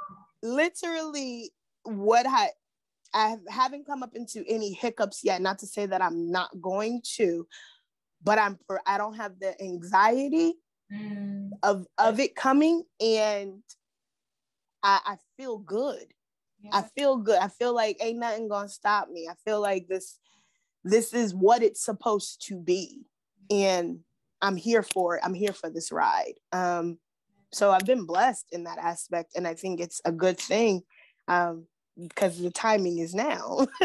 literally 0.41 1.51
what 1.83 2.25
i 2.27 2.49
I 3.13 3.37
haven't 3.49 3.85
come 3.85 4.03
up 4.03 4.15
into 4.15 4.43
any 4.47 4.73
hiccups 4.73 5.21
yet. 5.23 5.41
Not 5.41 5.59
to 5.59 5.67
say 5.67 5.85
that 5.85 6.01
I'm 6.01 6.31
not 6.31 6.49
going 6.61 7.01
to, 7.15 7.47
but 8.23 8.37
I'm 8.37 8.57
I 8.85 8.97
don't 8.97 9.15
have 9.15 9.39
the 9.39 9.59
anxiety 9.61 10.53
mm. 10.93 11.49
of 11.63 11.85
of 11.97 12.19
it 12.19 12.35
coming, 12.35 12.83
and 12.99 13.61
I, 14.83 14.99
I 15.05 15.15
feel 15.37 15.57
good. 15.57 16.05
Yeah. 16.61 16.69
I 16.73 16.83
feel 16.95 17.17
good. 17.17 17.39
I 17.39 17.47
feel 17.47 17.73
like 17.73 17.97
ain't 18.01 18.19
nothing 18.19 18.47
gonna 18.47 18.69
stop 18.69 19.09
me. 19.09 19.27
I 19.29 19.35
feel 19.45 19.61
like 19.61 19.87
this 19.87 20.19
this 20.83 21.13
is 21.13 21.33
what 21.33 21.63
it's 21.63 21.83
supposed 21.83 22.45
to 22.47 22.57
be, 22.57 23.01
and 23.49 23.99
I'm 24.41 24.55
here 24.55 24.83
for 24.83 25.17
it. 25.17 25.21
I'm 25.23 25.33
here 25.33 25.53
for 25.53 25.69
this 25.69 25.91
ride. 25.91 26.33
Um, 26.51 26.97
so 27.53 27.71
I've 27.71 27.85
been 27.85 28.05
blessed 28.05 28.47
in 28.51 28.63
that 28.63 28.77
aspect, 28.77 29.33
and 29.35 29.47
I 29.47 29.53
think 29.53 29.79
it's 29.79 30.01
a 30.05 30.11
good 30.11 30.37
thing. 30.37 30.83
Um, 31.27 31.65
because 31.97 32.39
the 32.39 32.51
timing 32.51 32.99
is 32.99 33.13
now. 33.13 33.67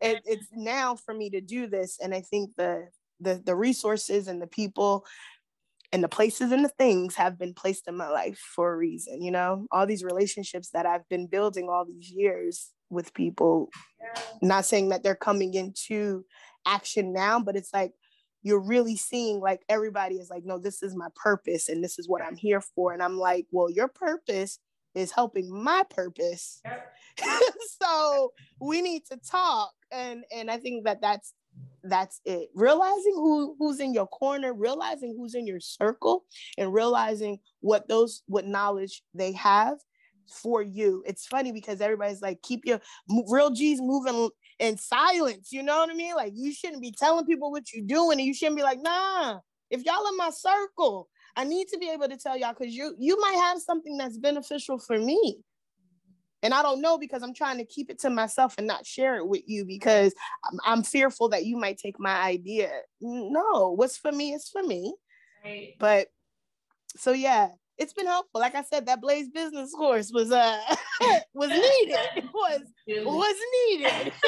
it, 0.00 0.22
it's 0.24 0.48
now 0.52 0.96
for 0.96 1.14
me 1.14 1.30
to 1.30 1.40
do 1.40 1.66
this, 1.66 1.98
and 2.02 2.14
I 2.14 2.20
think 2.20 2.50
the 2.56 2.88
the 3.20 3.42
the 3.44 3.56
resources 3.56 4.28
and 4.28 4.40
the 4.40 4.46
people 4.46 5.04
and 5.92 6.04
the 6.04 6.08
places 6.08 6.52
and 6.52 6.64
the 6.64 6.68
things 6.68 7.14
have 7.14 7.38
been 7.38 7.54
placed 7.54 7.88
in 7.88 7.96
my 7.96 8.08
life 8.08 8.38
for 8.38 8.72
a 8.72 8.76
reason. 8.76 9.22
You 9.22 9.30
know, 9.30 9.66
all 9.70 9.86
these 9.86 10.04
relationships 10.04 10.70
that 10.70 10.86
I've 10.86 11.08
been 11.08 11.26
building 11.26 11.68
all 11.68 11.84
these 11.84 12.10
years 12.10 12.70
with 12.90 13.14
people. 13.14 13.70
Yeah. 14.00 14.22
Not 14.42 14.66
saying 14.66 14.90
that 14.90 15.02
they're 15.02 15.14
coming 15.14 15.54
into 15.54 16.24
action 16.66 17.12
now, 17.12 17.40
but 17.40 17.56
it's 17.56 17.72
like 17.72 17.92
you're 18.42 18.60
really 18.60 18.96
seeing 18.96 19.40
like 19.40 19.62
everybody 19.68 20.16
is 20.16 20.30
like, 20.30 20.44
no, 20.44 20.58
this 20.58 20.82
is 20.82 20.94
my 20.94 21.08
purpose 21.16 21.68
and 21.68 21.82
this 21.82 21.98
is 21.98 22.08
what 22.08 22.22
I'm 22.22 22.36
here 22.36 22.60
for. 22.60 22.92
And 22.92 23.02
I'm 23.02 23.18
like, 23.18 23.46
well, 23.50 23.70
your 23.70 23.88
purpose 23.88 24.58
is 24.98 25.12
helping 25.12 25.50
my 25.50 25.84
purpose. 25.88 26.60
Yep. 26.64 26.94
so 27.82 28.32
we 28.60 28.82
need 28.82 29.04
to 29.06 29.16
talk. 29.16 29.72
And 29.92 30.24
and 30.34 30.50
I 30.50 30.58
think 30.58 30.84
that 30.84 31.00
that's 31.00 31.32
that's 31.84 32.20
it 32.24 32.48
realizing 32.54 33.14
who 33.14 33.56
who's 33.58 33.80
in 33.80 33.94
your 33.94 34.06
corner 34.06 34.52
realizing 34.52 35.14
who's 35.16 35.34
in 35.34 35.46
your 35.46 35.60
circle 35.60 36.24
and 36.56 36.72
realizing 36.72 37.38
what 37.60 37.88
those 37.88 38.22
what 38.26 38.46
knowledge 38.46 39.02
they 39.14 39.32
have 39.32 39.78
for 40.28 40.60
you 40.60 41.02
it's 41.06 41.26
funny 41.26 41.52
because 41.52 41.80
everybody's 41.80 42.20
like 42.20 42.42
keep 42.42 42.66
your 42.66 42.80
real 43.28 43.50
g's 43.50 43.80
moving 43.80 44.28
in 44.58 44.76
silence 44.76 45.50
you 45.52 45.62
know 45.62 45.78
what 45.78 45.90
i 45.90 45.94
mean 45.94 46.14
like 46.14 46.32
you 46.34 46.52
shouldn't 46.52 46.82
be 46.82 46.92
telling 46.92 47.24
people 47.24 47.50
what 47.50 47.72
you're 47.72 47.86
doing 47.86 48.18
and 48.18 48.26
you 48.26 48.34
shouldn't 48.34 48.56
be 48.56 48.62
like 48.62 48.80
nah 48.82 49.38
if 49.70 49.84
y'all 49.84 50.06
in 50.08 50.16
my 50.16 50.30
circle 50.30 51.08
I 51.38 51.44
need 51.44 51.68
to 51.68 51.78
be 51.78 51.88
able 51.88 52.08
to 52.08 52.16
tell 52.16 52.36
y'all 52.36 52.52
because 52.52 52.74
you 52.74 52.96
you 52.98 53.18
might 53.20 53.38
have 53.44 53.60
something 53.60 53.96
that's 53.96 54.18
beneficial 54.18 54.76
for 54.76 54.98
me. 54.98 55.38
And 56.42 56.52
I 56.52 56.62
don't 56.62 56.80
know 56.80 56.98
because 56.98 57.22
I'm 57.22 57.32
trying 57.32 57.58
to 57.58 57.64
keep 57.64 57.90
it 57.90 58.00
to 58.00 58.10
myself 58.10 58.56
and 58.58 58.66
not 58.66 58.84
share 58.84 59.16
it 59.16 59.26
with 59.26 59.42
you 59.46 59.64
because 59.64 60.12
I'm, 60.44 60.58
I'm 60.64 60.82
fearful 60.82 61.28
that 61.30 61.44
you 61.46 61.56
might 61.56 61.78
take 61.78 61.98
my 62.00 62.22
idea. 62.22 62.70
No, 63.00 63.72
what's 63.76 63.96
for 63.96 64.10
me 64.10 64.34
is 64.34 64.48
for 64.48 64.64
me. 64.64 64.92
Right. 65.44 65.74
But 65.78 66.08
so 66.96 67.12
yeah, 67.12 67.50
it's 67.76 67.92
been 67.92 68.06
helpful. 68.06 68.40
Like 68.40 68.56
I 68.56 68.62
said, 68.62 68.86
that 68.86 69.00
Blaze 69.00 69.28
business 69.28 69.72
course 69.72 70.10
was 70.12 70.32
uh 70.32 70.60
was 71.34 71.50
needed. 71.50 72.28
was 72.34 72.60
was 72.88 73.36
needed. 73.68 74.12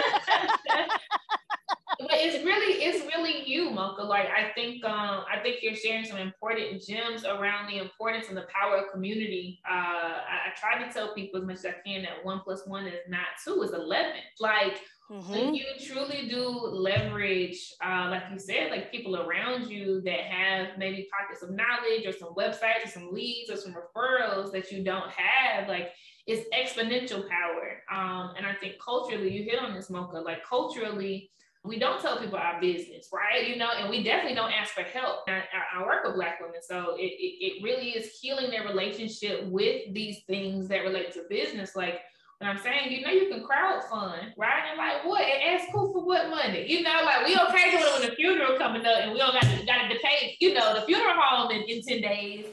but 2.00 2.14
it's 2.14 2.44
really 2.44 2.82
it's 2.82 3.04
really 3.14 3.48
you, 3.48 3.70
Mocha. 3.70 4.02
Like 4.02 4.26
I 4.26 4.52
think 4.54 4.84
um 4.84 5.24
I 5.30 5.38
think 5.42 5.62
you're 5.62 5.74
sharing 5.74 6.04
some 6.04 6.18
important 6.18 6.82
gems 6.82 7.24
around 7.24 7.70
the 7.70 7.78
importance 7.78 8.28
and 8.28 8.36
the 8.36 8.46
power 8.54 8.76
of 8.76 8.92
community. 8.92 9.60
Uh 9.68 9.74
I, 9.74 10.48
I 10.48 10.54
try 10.56 10.84
to 10.84 10.92
tell 10.92 11.14
people 11.14 11.40
as 11.40 11.46
much 11.46 11.56
as 11.56 11.66
I 11.66 11.74
can 11.86 12.02
that 12.02 12.24
one 12.24 12.40
plus 12.40 12.66
one 12.66 12.86
is 12.86 12.94
not 13.08 13.26
two, 13.44 13.62
it's 13.62 13.72
eleven. 13.72 14.20
Like 14.38 14.80
Mm-hmm. 15.10 15.32
When 15.32 15.54
you 15.56 15.64
truly 15.84 16.28
do 16.28 16.46
leverage, 16.48 17.74
uh, 17.84 18.06
like 18.10 18.22
you 18.32 18.38
said, 18.38 18.70
like 18.70 18.92
people 18.92 19.16
around 19.16 19.68
you 19.68 20.00
that 20.02 20.20
have 20.20 20.78
maybe 20.78 21.08
pockets 21.10 21.42
of 21.42 21.50
knowledge 21.50 22.06
or 22.06 22.12
some 22.12 22.32
websites 22.36 22.84
or 22.84 22.88
some 22.88 23.12
leads 23.12 23.50
or 23.50 23.56
some 23.56 23.74
referrals 23.74 24.52
that 24.52 24.70
you 24.70 24.84
don't 24.84 25.10
have, 25.10 25.68
like 25.68 25.90
it's 26.28 26.46
exponential 26.54 27.28
power. 27.28 27.82
Um, 27.92 28.34
and 28.36 28.46
I 28.46 28.54
think 28.60 28.76
culturally, 28.80 29.32
you 29.32 29.42
hit 29.42 29.58
on 29.58 29.74
this, 29.74 29.90
Mocha, 29.90 30.18
like 30.18 30.46
culturally, 30.48 31.32
we 31.64 31.78
don't 31.78 32.00
tell 32.00 32.18
people 32.18 32.38
our 32.38 32.58
business, 32.60 33.08
right? 33.12 33.46
You 33.46 33.56
know, 33.56 33.68
and 33.76 33.90
we 33.90 34.02
definitely 34.02 34.34
don't 34.34 34.52
ask 34.52 34.72
for 34.72 34.82
help. 34.82 35.20
I, 35.28 35.42
I, 35.76 35.82
work 35.84 36.04
with 36.04 36.14
Black 36.14 36.40
women, 36.40 36.60
so 36.62 36.96
it, 36.96 37.02
it, 37.02 37.44
it 37.44 37.62
really 37.62 37.90
is 37.90 38.18
healing 38.18 38.50
their 38.50 38.64
relationship 38.64 39.44
with 39.44 39.92
these 39.92 40.22
things 40.26 40.68
that 40.68 40.78
relate 40.78 41.12
to 41.12 41.24
business. 41.28 41.76
Like 41.76 42.00
when 42.38 42.48
I'm 42.48 42.56
saying, 42.58 42.90
you 42.90 43.02
know, 43.02 43.10
you 43.10 43.28
can 43.28 43.44
crowd 43.44 43.84
fund, 43.90 44.32
right? 44.38 44.62
And 44.70 44.78
like 44.78 45.04
what? 45.04 45.20
And 45.20 45.60
ask 45.60 45.68
who 45.70 45.92
for 45.92 46.02
what 46.02 46.30
money? 46.30 46.64
You 46.66 46.82
know, 46.82 47.02
like 47.04 47.26
we 47.26 47.36
okay 47.36 47.76
when 47.76 48.08
the 48.08 48.16
funeral 48.16 48.56
coming 48.56 48.86
up 48.86 48.96
and 49.02 49.12
we 49.12 49.18
don't 49.18 49.34
got 49.34 49.42
to 49.42 49.66
got 49.66 49.88
to 49.88 49.98
pay, 50.02 50.36
you 50.40 50.54
know, 50.54 50.72
the 50.72 50.86
funeral 50.86 51.12
home 51.14 51.50
in, 51.50 51.62
in 51.64 51.82
10 51.82 52.00
days 52.00 52.46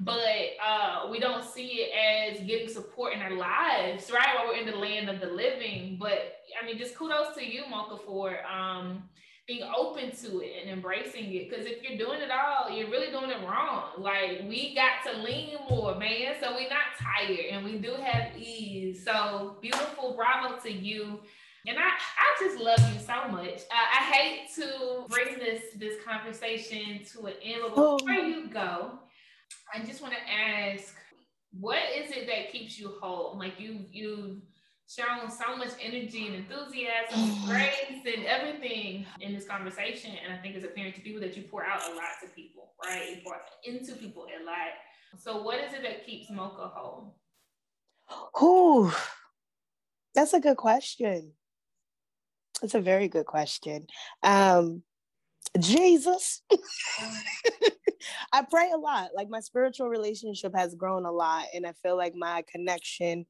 but 0.00 0.18
uh, 0.66 1.08
we 1.10 1.20
don't 1.20 1.44
see 1.44 1.82
it 1.82 2.34
as 2.34 2.40
getting 2.46 2.68
support 2.68 3.12
in 3.12 3.20
our 3.20 3.32
lives, 3.32 4.10
right? 4.10 4.34
While 4.34 4.48
we're 4.48 4.60
in 4.60 4.66
the 4.66 4.76
land 4.76 5.10
of 5.10 5.20
the 5.20 5.26
living. 5.26 5.98
But 6.00 6.38
I 6.60 6.64
mean, 6.64 6.78
just 6.78 6.96
kudos 6.96 7.34
to 7.36 7.44
you, 7.44 7.64
Mocha, 7.68 7.98
for 8.06 8.38
um, 8.46 9.02
being 9.46 9.62
open 9.76 10.10
to 10.22 10.40
it 10.40 10.52
and 10.62 10.70
embracing 10.70 11.34
it. 11.34 11.50
Because 11.50 11.66
if 11.66 11.82
you're 11.82 11.98
doing 11.98 12.22
it 12.22 12.30
all, 12.30 12.70
you're 12.70 12.88
really 12.88 13.10
doing 13.10 13.30
it 13.30 13.46
wrong. 13.46 13.90
Like 13.98 14.44
we 14.48 14.74
got 14.74 15.04
to 15.12 15.20
lean 15.22 15.58
more, 15.68 15.94
man. 15.96 16.34
So 16.40 16.54
we're 16.54 16.70
not 16.70 16.96
tired 16.98 17.46
and 17.50 17.62
we 17.62 17.76
do 17.76 17.92
have 17.92 18.34
ease. 18.38 19.04
So 19.04 19.56
beautiful, 19.60 20.14
bravo 20.14 20.58
to 20.62 20.72
you. 20.72 21.20
And 21.66 21.76
I, 21.78 21.82
I 21.82 22.42
just 22.42 22.58
love 22.58 22.80
you 22.94 23.00
so 23.00 23.28
much. 23.28 23.60
Uh, 23.70 24.00
I 24.00 24.02
hate 24.04 24.48
to 24.54 25.04
bring 25.10 25.38
this 25.38 25.62
this 25.76 26.02
conversation 26.02 27.04
to 27.12 27.26
an 27.26 27.34
end, 27.44 27.62
but 27.74 27.74
oh. 27.76 27.98
before 27.98 28.14
you 28.14 28.48
go, 28.48 28.92
I 29.74 29.84
just 29.84 30.02
want 30.02 30.14
to 30.14 30.32
ask, 30.32 30.94
what 31.52 31.78
is 31.96 32.10
it 32.10 32.26
that 32.26 32.52
keeps 32.52 32.78
you 32.78 32.94
whole? 33.00 33.38
Like 33.38 33.58
you 33.58 33.86
you 33.90 34.42
shown 34.88 35.30
so 35.30 35.56
much 35.56 35.70
energy 35.80 36.26
and 36.26 36.36
enthusiasm, 36.36 37.44
grace, 37.46 38.16
and 38.16 38.26
everything 38.26 39.06
in 39.20 39.32
this 39.32 39.46
conversation. 39.46 40.12
And 40.24 40.32
I 40.32 40.42
think 40.42 40.56
it's 40.56 40.64
apparent 40.64 40.96
to 40.96 41.00
people 41.00 41.20
that 41.20 41.36
you 41.36 41.44
pour 41.44 41.64
out 41.64 41.80
a 41.90 41.94
lot 41.94 42.18
to 42.22 42.28
people, 42.34 42.72
right? 42.84 43.16
You 43.16 43.22
pour 43.24 43.36
into 43.64 43.94
people 43.94 44.24
a 44.24 44.44
lot. 44.44 44.72
So 45.18 45.42
what 45.42 45.58
is 45.58 45.72
it 45.74 45.82
that 45.82 46.06
keeps 46.06 46.30
Mocha 46.30 46.70
whole? 46.74 47.16
Ooh, 48.42 48.92
that's 50.14 50.32
a 50.32 50.40
good 50.40 50.56
question. 50.56 51.32
That's 52.60 52.74
a 52.74 52.80
very 52.80 53.08
good 53.08 53.26
question. 53.26 53.86
Um, 54.22 54.82
Jesus. 55.58 56.42
I 58.32 58.42
pray 58.42 58.70
a 58.72 58.78
lot. 58.78 59.10
Like 59.14 59.28
my 59.28 59.40
spiritual 59.40 59.88
relationship 59.88 60.54
has 60.54 60.74
grown 60.74 61.04
a 61.04 61.12
lot, 61.12 61.46
and 61.54 61.66
I 61.66 61.72
feel 61.82 61.96
like 61.96 62.14
my 62.14 62.44
connection 62.50 63.26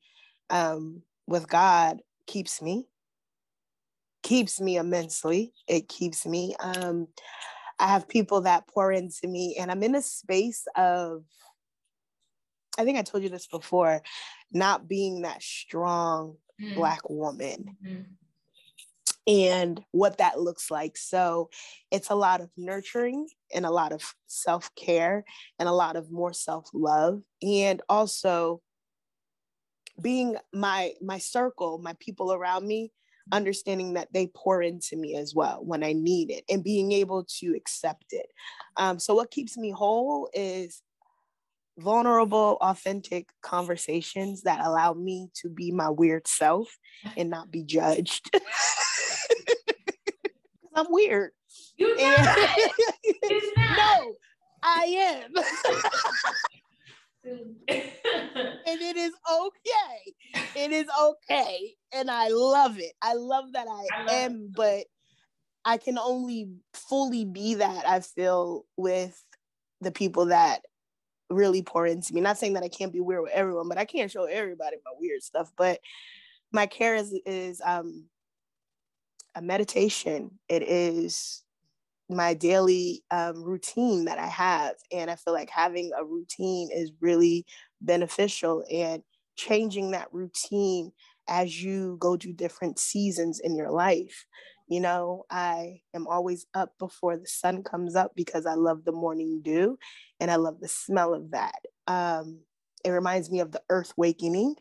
um, 0.51 1.03
with 1.27 1.49
God 1.49 2.01
keeps 2.27 2.61
me, 2.61 2.87
keeps 4.23 4.61
me 4.61 4.77
immensely. 4.77 5.53
It 5.67 5.89
keeps 5.89 6.27
me. 6.27 6.55
Um, 6.61 7.09
I 7.79 7.89
have 7.89 8.09
people 8.09 8.43
that 8.43 8.69
pour 8.69 8.93
into 8.93 9.27
me, 9.27 9.57
and 9.59 9.71
I'm 9.71 9.83
in 9.83 9.95
a 9.95 10.03
space 10.03 10.67
of. 10.77 11.25
I 12.79 12.85
think 12.85 12.99
I 12.99 13.03
told 13.03 13.25
you 13.25 13.29
this 13.29 13.49
before, 13.49 14.01
not 14.53 14.89
being 14.89 15.23
that 15.23 15.43
strong 15.43 16.37
mm. 16.61 16.75
black 16.75 17.09
woman. 17.11 17.77
Mm 17.85 18.05
and 19.31 19.81
what 19.93 20.19
that 20.19 20.41
looks 20.41 20.73
like. 20.73 20.97
So 20.97 21.51
it's 21.93 22.11
a 22.11 22.17
lot 22.17 22.41
of 22.41 22.51
nurturing 22.57 23.29
and 23.55 23.65
a 23.65 23.71
lot 23.71 23.93
of 23.93 24.03
self 24.27 24.75
care 24.75 25.25
and 25.59 25.69
a 25.69 25.73
lot 25.73 25.95
of 25.95 26.11
more 26.11 26.33
self 26.33 26.69
love. 26.75 27.23
And 27.41 27.81
also 27.89 28.61
being 30.01 30.37
my 30.53 30.93
my 31.01 31.19
circle 31.19 31.79
my 31.79 31.95
people 32.01 32.33
around 32.33 32.67
me 32.67 32.91
understanding 33.33 33.95
that 33.95 34.09
they 34.13 34.27
pour 34.35 34.63
into 34.63 34.97
me 34.97 35.15
as 35.15 35.35
well 35.35 35.61
when 35.63 35.85
i 35.85 35.93
need 35.93 36.31
it 36.31 36.43
and 36.49 36.65
being 36.65 36.91
able 36.91 37.25
to 37.25 37.55
accept 37.55 38.07
it 38.13 38.27
um, 38.79 38.99
so 38.99 39.15
what 39.15 39.31
keeps 39.31 39.59
me 39.59 39.71
whole 39.71 40.31
is 40.33 40.81
vulnerable 41.79 42.57
authentic 42.63 43.29
conversations 43.43 44.43
that 44.43 44.65
allow 44.65 44.95
me 44.95 45.29
to 45.35 45.51
be 45.51 45.71
my 45.71 45.91
weird 45.91 46.27
self 46.27 46.79
and 47.17 47.29
not 47.29 47.51
be 47.51 47.63
judged 47.63 48.31
I'm 50.75 50.87
weird. 50.89 51.33
You 51.77 51.97
not. 51.97 52.39
It's 53.03 53.57
no, 53.57 54.15
I 54.63 54.85
am. 54.85 55.33
and 57.69 57.81
it 58.67 58.97
is 58.97 59.13
okay. 59.31 60.15
It 60.57 60.73
is 60.73 60.87
okay. 61.01 61.75
And 61.93 62.11
I 62.11 62.29
love 62.29 62.79
it. 62.79 62.93
I 63.03 63.15
love 63.15 63.53
that 63.53 63.67
I, 63.69 63.87
I 63.95 64.05
love 64.05 64.11
am, 64.11 64.33
it. 64.33 64.53
but 64.55 64.85
I 65.65 65.77
can 65.77 65.99
only 65.99 66.51
fully 66.73 67.25
be 67.25 67.57
that, 67.57 67.87
I 67.87 68.01
feel, 68.01 68.65
with 68.77 69.23
the 69.81 69.93
people 69.93 70.27
that 70.27 70.63
really 71.29 71.63
pour 71.63 71.87
into 71.87 72.15
me. 72.15 72.21
Not 72.21 72.39
saying 72.39 72.55
that 72.55 72.63
I 72.63 72.69
can't 72.69 72.93
be 72.93 73.01
weird 73.01 73.23
with 73.23 73.33
everyone, 73.33 73.69
but 73.69 73.79
I 73.79 73.85
can't 73.85 74.11
show 74.11 74.25
everybody 74.25 74.77
my 74.85 74.93
weird 74.99 75.23
stuff. 75.23 75.53
But 75.57 75.81
my 76.53 76.67
care 76.67 76.95
is 76.95 77.15
is 77.27 77.61
um 77.65 78.07
a 79.35 79.43
meditation. 79.43 80.39
It 80.49 80.63
is 80.63 81.43
my 82.09 82.35
daily 82.35 83.03
um, 83.11 83.43
routine 83.43 84.07
that 84.07 84.19
I 84.19 84.27
have. 84.27 84.75
And 84.93 85.11
I 85.11 85.17
feel 85.17 85.33
like 85.33 85.51
having 85.51 85.93
a 85.99 86.05
routine 86.05 86.71
is 86.73 86.93
really 87.01 87.47
beneficial 87.81 88.65
and 88.71 89.03
changing 89.37 89.93
that 89.93 90.09
routine 90.13 90.93
as 91.29 91.63
you 91.63 91.97
go 92.01 92.17
through 92.17 92.33
different 92.33 92.79
seasons 92.79 93.41
in 93.41 93.55
your 93.55 93.71
life. 93.71 94.27
You 94.69 94.81
know, 94.81 95.25
I 95.31 95.81
am 95.95 96.07
always 96.07 96.47
up 96.55 96.73
before 96.79 97.17
the 97.17 97.27
sun 97.27 97.63
comes 97.63 97.95
up 97.97 98.13
because 98.15 98.47
I 98.47 98.55
love 98.55 98.85
the 98.85 98.93
morning 98.93 99.41
dew 99.43 99.79
and 100.19 100.31
I 100.31 100.37
love 100.37 100.61
the 100.61 100.69
smell 100.69 101.15
of 101.15 101.31
that. 101.31 101.61
Um, 101.87 102.41
it 102.85 102.91
reminds 102.91 103.31
me 103.31 103.41
of 103.41 103.53
the 103.53 103.63
earth 103.71 103.93
wakening 103.97 104.57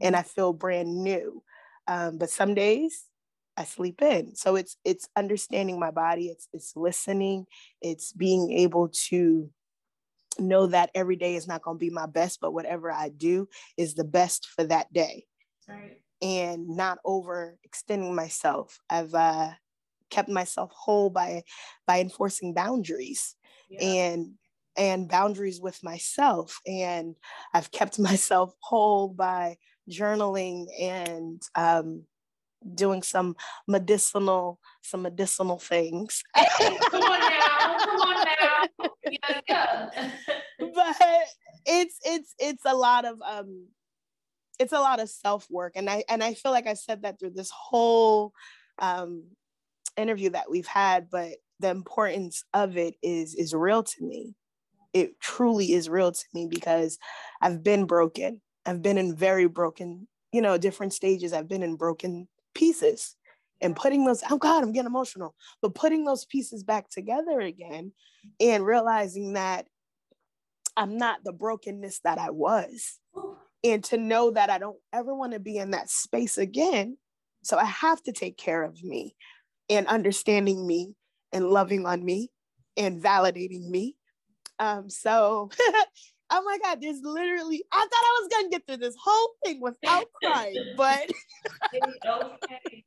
and 0.00 0.16
I 0.16 0.22
feel 0.22 0.52
brand 0.52 1.02
new. 1.02 1.42
Um, 1.86 2.18
but 2.18 2.30
some 2.30 2.54
days 2.54 3.04
I 3.56 3.64
sleep 3.64 4.02
in. 4.02 4.34
So 4.34 4.56
it's 4.56 4.76
it's 4.84 5.08
understanding 5.16 5.78
my 5.78 5.90
body, 5.90 6.26
it's 6.26 6.48
it's 6.52 6.74
listening, 6.76 7.46
it's 7.80 8.12
being 8.12 8.52
able 8.52 8.88
to 9.08 9.50
know 10.38 10.66
that 10.66 10.90
every 10.94 11.16
day 11.16 11.36
is 11.36 11.46
not 11.46 11.62
going 11.62 11.76
to 11.76 11.84
be 11.84 11.90
my 11.90 12.06
best, 12.06 12.40
but 12.40 12.52
whatever 12.52 12.90
I 12.90 13.08
do 13.08 13.48
is 13.76 13.94
the 13.94 14.04
best 14.04 14.46
for 14.46 14.64
that 14.64 14.92
day. 14.92 15.26
Right. 15.68 16.00
And 16.20 16.68
not 16.68 16.98
overextending 17.06 18.14
myself. 18.14 18.80
I've 18.90 19.14
uh, 19.14 19.50
kept 20.10 20.28
myself 20.28 20.72
whole 20.74 21.10
by 21.10 21.42
by 21.86 22.00
enforcing 22.00 22.54
boundaries 22.54 23.36
yeah. 23.68 23.82
and 23.82 24.32
and 24.76 25.08
boundaries 25.08 25.60
with 25.60 25.82
myself. 25.82 26.58
And 26.66 27.14
I've 27.52 27.70
kept 27.70 27.98
myself 28.10 28.54
whole 28.60 29.08
by 29.08 29.56
journaling 29.90 30.66
and 30.80 31.42
um, 31.54 32.04
doing 32.74 33.02
some 33.02 33.36
medicinal 33.66 34.58
some 34.82 35.02
medicinal 35.02 35.58
things. 35.58 36.22
come 36.34 37.02
on 37.02 37.20
now, 37.20 37.76
come 37.78 38.00
on 38.00 38.26
now. 38.26 38.88
Yeah, 39.10 39.40
yeah. 39.48 40.10
but 40.58 40.96
it's 41.66 41.98
it's 42.04 42.34
it's 42.38 42.62
a 42.66 42.74
lot 42.74 43.04
of 43.04 43.20
um 43.22 43.66
it's 44.58 44.72
a 44.72 44.78
lot 44.78 45.00
of 45.00 45.10
self-work 45.10 45.72
and 45.76 45.90
I 45.90 46.04
and 46.08 46.22
I 46.22 46.34
feel 46.34 46.52
like 46.52 46.66
I 46.66 46.74
said 46.74 47.02
that 47.02 47.18
through 47.18 47.30
this 47.30 47.50
whole 47.50 48.32
um 48.78 49.24
interview 49.96 50.30
that 50.30 50.50
we've 50.50 50.66
had 50.66 51.08
but 51.10 51.34
the 51.60 51.70
importance 51.70 52.44
of 52.52 52.76
it 52.76 52.94
is 53.02 53.34
is 53.34 53.54
real 53.54 53.82
to 53.82 54.04
me. 54.04 54.34
It 54.92 55.20
truly 55.20 55.72
is 55.72 55.88
real 55.88 56.12
to 56.12 56.24
me 56.32 56.46
because 56.46 56.98
I've 57.40 57.62
been 57.62 57.86
broken. 57.86 58.40
I've 58.66 58.82
been 58.82 58.98
in 58.98 59.14
very 59.14 59.46
broken, 59.46 60.08
you 60.32 60.40
know, 60.40 60.56
different 60.58 60.92
stages. 60.92 61.32
I've 61.32 61.48
been 61.48 61.62
in 61.62 61.76
broken 61.76 62.28
pieces 62.54 63.16
and 63.60 63.76
putting 63.76 64.04
those 64.04 64.22
oh 64.30 64.38
god 64.38 64.62
i'm 64.62 64.72
getting 64.72 64.86
emotional 64.86 65.34
but 65.62 65.74
putting 65.74 66.04
those 66.04 66.24
pieces 66.24 66.62
back 66.62 66.88
together 66.88 67.40
again 67.40 67.92
and 68.40 68.66
realizing 68.66 69.34
that 69.34 69.66
i'm 70.76 70.96
not 70.96 71.22
the 71.24 71.32
brokenness 71.32 72.00
that 72.00 72.18
i 72.18 72.30
was. 72.30 72.98
And 73.62 73.82
to 73.84 73.96
know 73.96 74.32
that 74.32 74.50
i 74.50 74.58
don't 74.58 74.78
ever 74.92 75.14
want 75.14 75.32
to 75.32 75.40
be 75.40 75.56
in 75.56 75.70
that 75.70 75.90
space 75.90 76.38
again. 76.38 76.98
So 77.42 77.56
i 77.56 77.64
have 77.64 78.02
to 78.04 78.12
take 78.12 78.36
care 78.36 78.62
of 78.62 78.82
me 78.82 79.16
and 79.70 79.86
understanding 79.86 80.66
me 80.66 80.94
and 81.32 81.48
loving 81.48 81.86
on 81.86 82.04
me 82.04 82.30
and 82.76 83.02
validating 83.02 83.68
me. 83.68 83.96
Um 84.58 84.90
so 84.90 85.50
oh 86.34 86.42
my 86.42 86.58
god 86.58 86.80
there's 86.80 87.00
literally 87.02 87.64
i 87.72 87.78
thought 87.78 87.90
i 87.92 88.20
was 88.20 88.28
gonna 88.32 88.48
get 88.48 88.66
through 88.66 88.76
this 88.76 88.96
whole 89.02 89.30
thing 89.44 89.60
without 89.60 90.06
crying 90.22 90.74
but 90.76 91.10
okay. 92.06 92.84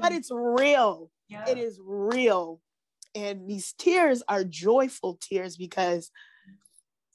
but 0.00 0.12
it's 0.12 0.30
real 0.32 1.10
yeah. 1.28 1.44
it 1.46 1.58
is 1.58 1.78
real 1.84 2.60
and 3.14 3.46
these 3.48 3.74
tears 3.74 4.22
are 4.26 4.42
joyful 4.42 5.18
tears 5.20 5.56
because 5.56 6.10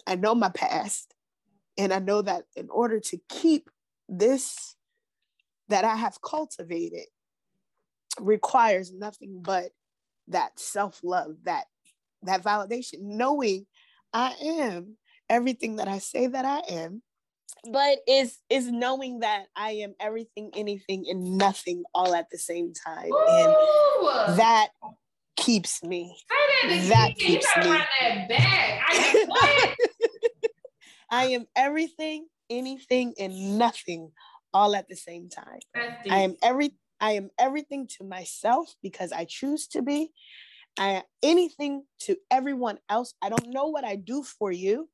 i 0.05 0.15
know 0.15 0.35
my 0.35 0.49
past 0.49 1.13
and 1.77 1.91
i 1.91 1.99
know 1.99 2.21
that 2.21 2.43
in 2.55 2.69
order 2.69 2.99
to 2.99 3.17
keep 3.29 3.69
this 4.07 4.75
that 5.69 5.83
i 5.83 5.95
have 5.95 6.21
cultivated 6.21 7.05
requires 8.19 8.93
nothing 8.93 9.41
but 9.41 9.71
that 10.27 10.51
self-love 10.59 11.35
that 11.43 11.65
that 12.23 12.43
validation 12.43 12.99
knowing 13.01 13.65
I 14.13 14.33
am 14.41 14.97
everything 15.29 15.77
that 15.77 15.87
I 15.87 15.99
say 15.99 16.27
that 16.27 16.45
I 16.45 16.59
am. 16.73 17.01
But 17.71 17.99
is 18.07 18.37
is 18.49 18.71
knowing 18.71 19.19
that 19.19 19.47
I 19.55 19.71
am 19.71 19.95
everything, 19.99 20.51
anything, 20.55 21.05
and 21.09 21.37
nothing 21.37 21.83
all 21.93 22.13
at 22.13 22.29
the 22.29 22.37
same 22.37 22.73
time. 22.73 23.11
Ooh. 23.11 24.09
And 24.27 24.39
that 24.39 24.69
keeps 25.35 25.83
me. 25.83 26.15
That 26.89 27.13
keeps 27.17 27.47
me. 27.57 27.63
That 28.29 28.77
I 31.09 31.25
am 31.25 31.45
everything, 31.55 32.27
anything, 32.49 33.13
and 33.19 33.57
nothing 33.57 34.11
all 34.53 34.75
at 34.75 34.87
the 34.87 34.95
same 34.95 35.29
time. 35.29 35.59
I 36.09 36.19
am 36.19 36.35
every 36.41 36.73
I 36.99 37.11
am 37.11 37.29
everything 37.37 37.87
to 37.97 38.03
myself 38.03 38.73
because 38.81 39.11
I 39.11 39.25
choose 39.25 39.67
to 39.67 39.81
be. 39.81 40.11
I, 40.77 40.87
am 40.87 41.03
anything 41.23 41.83
to 42.01 42.17
everyone 42.29 42.79
else. 42.89 43.13
I 43.21 43.29
don't 43.29 43.47
know 43.47 43.67
what 43.67 43.83
I 43.83 43.95
do 43.95 44.23
for 44.23 44.51
you, 44.51 44.89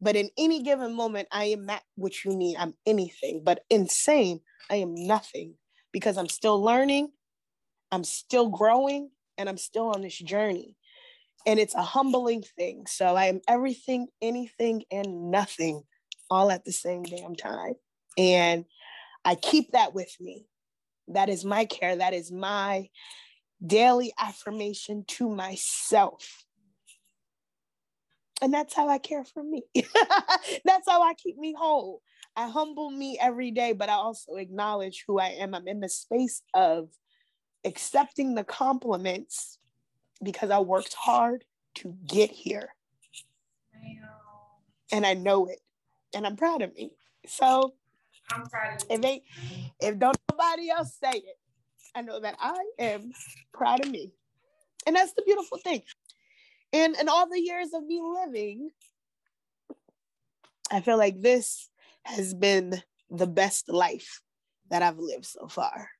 but 0.00 0.16
in 0.16 0.30
any 0.36 0.62
given 0.62 0.94
moment, 0.94 1.28
I 1.30 1.46
am 1.46 1.66
not 1.66 1.82
what 1.96 2.24
you 2.24 2.34
need. 2.34 2.56
I'm 2.56 2.74
anything, 2.86 3.42
but 3.44 3.64
insane, 3.70 4.40
I 4.70 4.76
am 4.76 4.94
nothing 4.94 5.54
because 5.92 6.16
I'm 6.16 6.28
still 6.28 6.62
learning, 6.62 7.10
I'm 7.90 8.04
still 8.04 8.48
growing, 8.48 9.10
and 9.38 9.48
I'm 9.48 9.58
still 9.58 9.88
on 9.88 10.02
this 10.02 10.18
journey. 10.18 10.76
And 11.46 11.58
it's 11.58 11.74
a 11.74 11.82
humbling 11.82 12.42
thing. 12.56 12.86
So 12.86 13.16
I 13.16 13.26
am 13.26 13.40
everything, 13.48 14.08
anything, 14.20 14.84
and 14.90 15.30
nothing 15.30 15.82
all 16.30 16.50
at 16.50 16.64
the 16.64 16.72
same 16.72 17.02
damn 17.02 17.34
time. 17.34 17.74
And 18.16 18.64
I 19.24 19.34
keep 19.34 19.72
that 19.72 19.94
with 19.94 20.14
me. 20.20 20.46
That 21.08 21.28
is 21.28 21.44
my 21.44 21.64
care. 21.64 21.96
That 21.96 22.14
is 22.14 22.30
my 22.30 22.88
daily 23.64 24.12
affirmation 24.18 25.04
to 25.06 25.28
myself. 25.28 26.44
And 28.40 28.52
that's 28.52 28.74
how 28.74 28.88
I 28.88 28.98
care 28.98 29.24
for 29.24 29.42
me. 29.42 29.62
that's 30.64 30.88
how 30.88 31.02
I 31.02 31.14
keep 31.14 31.38
me 31.38 31.54
whole. 31.56 32.02
I 32.34 32.48
humble 32.48 32.90
me 32.90 33.18
every 33.20 33.50
day, 33.50 33.72
but 33.72 33.88
I 33.88 33.94
also 33.94 34.34
acknowledge 34.34 35.04
who 35.06 35.18
I 35.18 35.28
am. 35.28 35.54
I'm 35.54 35.68
in 35.68 35.80
the 35.80 35.88
space 35.88 36.42
of 36.54 36.88
accepting 37.64 38.34
the 38.34 38.42
compliments 38.42 39.58
because 40.22 40.50
I 40.50 40.58
worked 40.58 40.94
hard 40.94 41.44
to 41.76 41.94
get 42.06 42.30
here. 42.30 42.70
And 44.90 45.06
I 45.06 45.14
know 45.14 45.46
it. 45.46 45.60
And 46.14 46.26
I'm 46.26 46.36
proud 46.36 46.62
of 46.62 46.74
me. 46.74 46.90
So 47.26 47.74
I'm 48.30 48.46
proud 48.46 48.82
of 48.82 48.88
you. 48.88 48.96
If, 48.96 49.00
they, 49.00 49.22
if 49.80 49.98
don't 49.98 50.16
nobody 50.30 50.70
else 50.70 50.96
say 51.02 51.18
it, 51.18 51.38
I 51.94 52.02
know 52.02 52.20
that 52.20 52.36
I 52.40 52.58
am 52.78 53.12
proud 53.52 53.84
of 53.84 53.90
me. 53.90 54.12
And 54.86 54.96
that's 54.96 55.12
the 55.12 55.22
beautiful 55.22 55.58
thing. 55.58 55.82
And 56.72 56.96
in 56.96 57.08
all 57.08 57.28
the 57.28 57.40
years 57.40 57.68
of 57.74 57.84
me 57.84 58.00
living, 58.02 58.70
I 60.70 60.80
feel 60.80 60.96
like 60.96 61.20
this 61.20 61.68
has 62.04 62.34
been 62.34 62.82
the 63.10 63.26
best 63.26 63.68
life 63.68 64.22
that 64.70 64.82
I've 64.82 64.98
lived 64.98 65.26
so 65.26 65.48
far. 65.48 65.90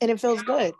And 0.00 0.10
it 0.10 0.20
feels 0.20 0.42
good. 0.42 0.74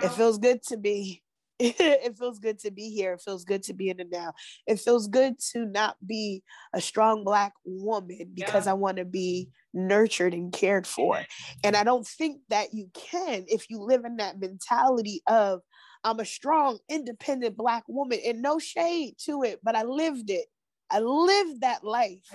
It 0.00 0.10
feels 0.10 0.38
good 0.38 0.62
to 0.64 0.76
be 0.76 1.22
it 1.78 2.18
feels 2.18 2.38
good 2.38 2.58
to 2.60 2.70
be 2.70 2.90
here. 2.90 3.12
It 3.12 3.20
feels 3.20 3.44
good 3.44 3.62
to 3.64 3.72
be 3.72 3.88
in 3.88 3.98
the 3.98 4.04
now. 4.04 4.32
It 4.66 4.80
feels 4.80 5.06
good 5.06 5.38
to 5.52 5.64
not 5.64 5.96
be 6.04 6.42
a 6.72 6.80
strong 6.80 7.22
black 7.22 7.52
woman 7.64 8.32
because 8.34 8.66
yeah. 8.66 8.72
I 8.72 8.74
want 8.74 8.96
to 8.96 9.04
be 9.04 9.48
nurtured 9.72 10.34
and 10.34 10.52
cared 10.52 10.86
for. 10.86 11.24
And 11.62 11.76
I 11.76 11.84
don't 11.84 12.06
think 12.06 12.40
that 12.48 12.74
you 12.74 12.90
can 12.94 13.44
if 13.48 13.70
you 13.70 13.80
live 13.80 14.04
in 14.04 14.16
that 14.16 14.40
mentality 14.40 15.22
of 15.28 15.60
I'm 16.04 16.18
a 16.18 16.24
strong, 16.24 16.78
independent 16.88 17.56
black 17.56 17.84
woman 17.86 18.18
and 18.26 18.42
no 18.42 18.58
shade 18.58 19.14
to 19.26 19.44
it, 19.44 19.60
but 19.62 19.76
I 19.76 19.84
lived 19.84 20.30
it. 20.30 20.46
I 20.90 20.98
lived 20.98 21.60
that 21.60 21.84
life. 21.84 22.28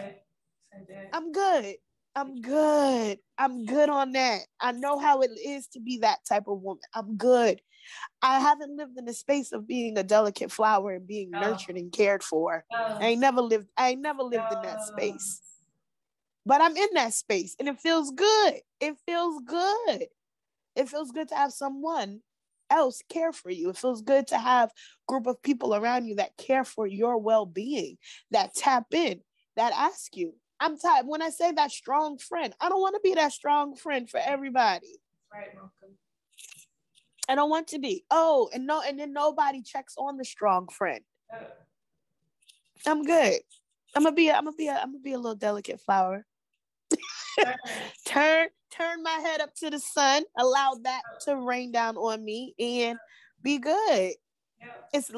I'm 1.11 1.33
good. 1.33 1.75
I'm 2.15 2.41
good. 2.41 3.19
I'm 3.37 3.65
good 3.65 3.89
on 3.89 4.13
that. 4.13 4.41
I 4.59 4.71
know 4.71 4.97
how 4.97 5.21
it 5.21 5.31
is 5.45 5.67
to 5.73 5.79
be 5.79 5.99
that 5.99 6.19
type 6.27 6.47
of 6.47 6.61
woman. 6.61 6.81
I'm 6.95 7.15
good. 7.17 7.61
I 8.21 8.39
haven't 8.39 8.75
lived 8.75 8.97
in 8.97 9.05
the 9.05 9.13
space 9.13 9.51
of 9.51 9.67
being 9.67 9.97
a 9.97 10.03
delicate 10.03 10.51
flower 10.51 10.93
and 10.93 11.07
being 11.07 11.31
No. 11.31 11.39
nurtured 11.39 11.77
and 11.77 11.91
cared 11.91 12.23
for. 12.23 12.65
No. 12.71 12.97
I 12.99 13.05
ain't 13.07 13.21
never 13.21 13.41
lived, 13.41 13.69
I 13.77 13.89
ain't 13.89 14.01
never 14.01 14.23
lived 14.23 14.51
in 14.51 14.61
that 14.61 14.81
space. 14.81 15.41
But 16.45 16.61
I'm 16.61 16.77
in 16.77 16.89
that 16.93 17.13
space 17.13 17.55
and 17.59 17.67
it 17.67 17.79
feels 17.79 18.11
good. 18.11 18.55
It 18.79 18.95
feels 19.05 19.41
good. 19.45 20.07
It 20.75 20.89
feels 20.89 21.11
good 21.11 21.27
to 21.29 21.35
have 21.35 21.51
someone 21.51 22.21
else 22.69 23.01
care 23.09 23.33
for 23.33 23.49
you. 23.49 23.69
It 23.69 23.77
feels 23.77 24.01
good 24.01 24.27
to 24.27 24.37
have 24.37 24.69
a 24.69 24.73
group 25.07 25.27
of 25.27 25.41
people 25.41 25.75
around 25.75 26.05
you 26.05 26.15
that 26.15 26.37
care 26.37 26.63
for 26.63 26.85
your 26.87 27.17
well-being, 27.17 27.97
that 28.31 28.53
tap 28.53 28.85
in, 28.93 29.21
that 29.55 29.73
ask 29.73 30.15
you. 30.15 30.33
I'm 30.59 30.77
tired. 30.77 31.07
When 31.07 31.21
I 31.21 31.29
say 31.29 31.51
that 31.51 31.71
strong 31.71 32.17
friend, 32.17 32.53
I 32.59 32.69
don't 32.69 32.81
want 32.81 32.95
to 32.95 33.01
be 33.01 33.13
that 33.15 33.31
strong 33.31 33.75
friend 33.75 34.09
for 34.09 34.19
everybody. 34.19 34.99
Right, 35.33 35.53
Mocha. 35.55 35.93
I 37.27 37.35
don't 37.35 37.49
want 37.49 37.67
to 37.69 37.79
be. 37.79 38.03
Oh, 38.09 38.49
and 38.53 38.65
no, 38.65 38.81
and 38.81 38.99
then 38.99 39.13
nobody 39.13 39.61
checks 39.61 39.95
on 39.97 40.17
the 40.17 40.25
strong 40.25 40.67
friend. 40.69 41.01
I'm 42.85 43.03
good. 43.03 43.39
I'm 43.95 44.03
gonna 44.03 44.15
be. 44.15 44.29
A, 44.29 44.35
I'm 44.35 44.45
gonna 44.45 44.55
be. 44.55 44.67
A, 44.67 44.75
I'm 44.75 44.91
gonna 44.91 44.99
be 44.99 45.13
a 45.13 45.17
little 45.17 45.35
delicate 45.35 45.81
flower. 45.81 46.25
Turn, 48.05 48.47
turn 48.71 49.03
my 49.03 49.19
head 49.21 49.41
up 49.41 49.53
to 49.55 49.69
the 49.69 49.79
sun. 49.79 50.23
Allow 50.37 50.79
that 50.83 51.01
to 51.21 51.35
rain 51.35 51.71
down 51.71 51.97
on 51.97 52.23
me 52.23 52.53
and 52.59 52.97
be 53.41 53.59
good. 53.59 54.13
It's 54.93 55.11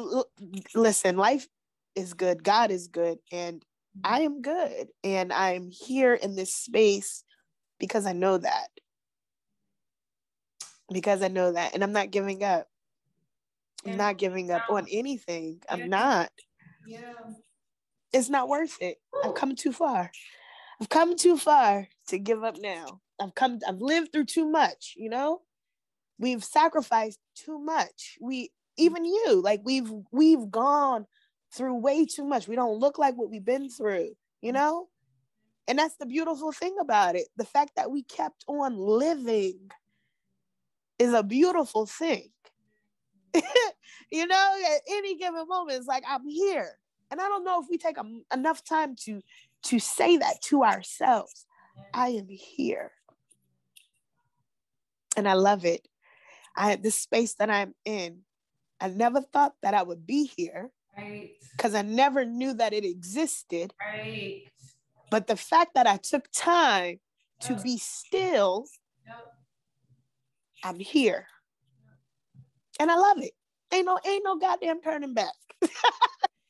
listen. 0.76 1.18
Life 1.18 1.48
is 1.96 2.14
good. 2.14 2.44
God 2.44 2.72
is 2.72 2.88
good, 2.88 3.20
and 3.32 3.64
I 4.04 4.22
am 4.22 4.42
good. 4.42 4.88
And 5.04 5.32
I'm 5.32 5.70
here 5.70 6.14
in 6.14 6.36
this 6.36 6.54
space 6.54 7.24
because 7.80 8.06
I 8.06 8.14
know 8.14 8.38
that. 8.38 8.68
Because 10.92 11.22
I 11.22 11.28
know 11.28 11.52
that, 11.52 11.74
and 11.74 11.84
I'm 11.84 11.92
not 11.92 12.12
giving 12.12 12.44
up. 12.44 12.68
I'm 13.86 13.92
Yeah. 13.92 13.98
not 13.98 14.18
giving 14.18 14.52
up 14.52 14.70
on 14.70 14.88
anything. 14.90 15.62
I'm 15.70 15.90
not. 15.90 16.32
Yeah. 16.86 17.14
It's 18.12 18.30
not 18.30 18.50
worth 18.50 18.82
it. 18.82 19.02
I've 19.24 19.36
come 19.36 19.56
too 19.56 19.72
far. 19.72 20.12
I've 20.82 20.90
come 20.90 21.16
too 21.16 21.38
far 21.38 21.88
to 22.08 22.18
give 22.20 22.44
up 22.44 22.58
now. 22.58 23.02
I've 23.20 23.36
come 23.36 23.60
I've 23.68 23.82
lived 23.82 24.12
through 24.12 24.26
too 24.26 24.46
much, 24.50 24.96
you 24.98 25.10
know? 25.10 25.42
We've 26.18 26.44
sacrificed 26.44 27.20
too 27.36 27.60
much. 27.60 28.18
We 28.22 28.52
even 28.78 29.06
you, 29.06 29.42
like 29.44 29.62
we've 29.64 29.92
we've 30.12 30.50
gone 30.50 31.06
through 31.54 31.76
way 31.76 32.06
too 32.06 32.24
much. 32.26 32.48
We 32.48 32.56
don't 32.56 32.80
look 32.80 32.98
like 32.98 33.16
what 33.16 33.30
we've 33.30 33.46
been 33.46 33.70
through, 33.70 34.16
you 34.42 34.52
know? 34.52 34.88
And 35.68 35.78
that's 35.78 35.96
the 35.98 36.06
beautiful 36.06 36.52
thing 36.52 36.76
about 36.82 37.16
it. 37.16 37.28
The 37.38 37.46
fact 37.46 37.72
that 37.76 37.92
we 37.92 38.04
kept 38.04 38.44
on 38.48 38.76
living 38.78 39.70
is 41.00 41.14
a 41.14 41.24
beautiful 41.24 41.86
thing. 41.86 42.30
you 44.12 44.28
know, 44.28 44.62
at 44.76 44.82
any 44.90 45.16
given 45.18 45.48
moment, 45.48 45.78
it's 45.78 45.88
like 45.88 46.04
I'm 46.08 46.28
here. 46.28 46.78
And 47.10 47.20
I 47.20 47.28
don't 47.28 47.44
know 47.44 47.62
if 47.62 47.68
we 47.70 47.78
take 47.78 47.98
em- 47.98 48.26
enough 48.34 48.64
time 48.64 48.96
to 49.06 49.22
to 49.64 49.80
say 49.80 50.18
that 50.18 50.42
to 50.44 50.64
ourselves. 50.64 51.46
I 51.94 52.10
am 52.10 52.28
here. 52.30 52.92
And 55.18 55.28
I 55.28 55.34
love 55.34 55.66
it. 55.66 55.88
I 56.56 56.76
this 56.76 56.96
space 56.96 57.34
that 57.36 57.50
I'm 57.50 57.74
in. 57.86 58.20
I 58.80 58.90
never 58.90 59.22
thought 59.22 59.56
that 59.62 59.74
I 59.74 59.84
would 59.84 60.06
be 60.06 60.26
here 60.26 60.72
Right. 60.98 61.32
because 61.52 61.76
I 61.76 61.82
never 61.82 62.26
knew 62.26 62.54
that 62.54 62.74
it 62.74 62.86
existed. 62.86 63.74
Right. 63.80 64.44
But 65.10 65.28
the 65.28 65.36
fact 65.36 65.74
that 65.76 65.88
I 65.88 65.98
took 65.98 66.30
time 66.32 67.00
to 67.42 67.56
be 67.62 67.78
still. 67.78 68.66
I'm 70.64 70.80
here. 70.80 71.28
And 72.80 72.92
I 72.92 72.96
love 72.96 73.18
it. 73.22 73.32
Ain't 73.74 73.86
no 73.86 74.00
ain't 74.06 74.24
no 74.24 74.38
goddamn 74.38 74.82
turning 74.82 75.14
back. 75.14 75.34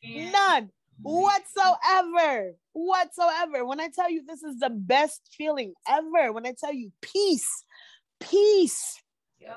None 0.03 0.63
mm-hmm. 0.63 0.71
whatsoever. 1.01 2.53
Whatsoever. 2.73 3.65
When 3.65 3.79
I 3.79 3.89
tell 3.93 4.09
you 4.09 4.23
this 4.25 4.43
is 4.43 4.59
the 4.59 4.69
best 4.69 5.21
feeling 5.37 5.73
ever, 5.87 6.31
when 6.31 6.45
I 6.45 6.53
tell 6.57 6.73
you 6.73 6.91
peace, 7.01 7.65
peace, 8.19 9.01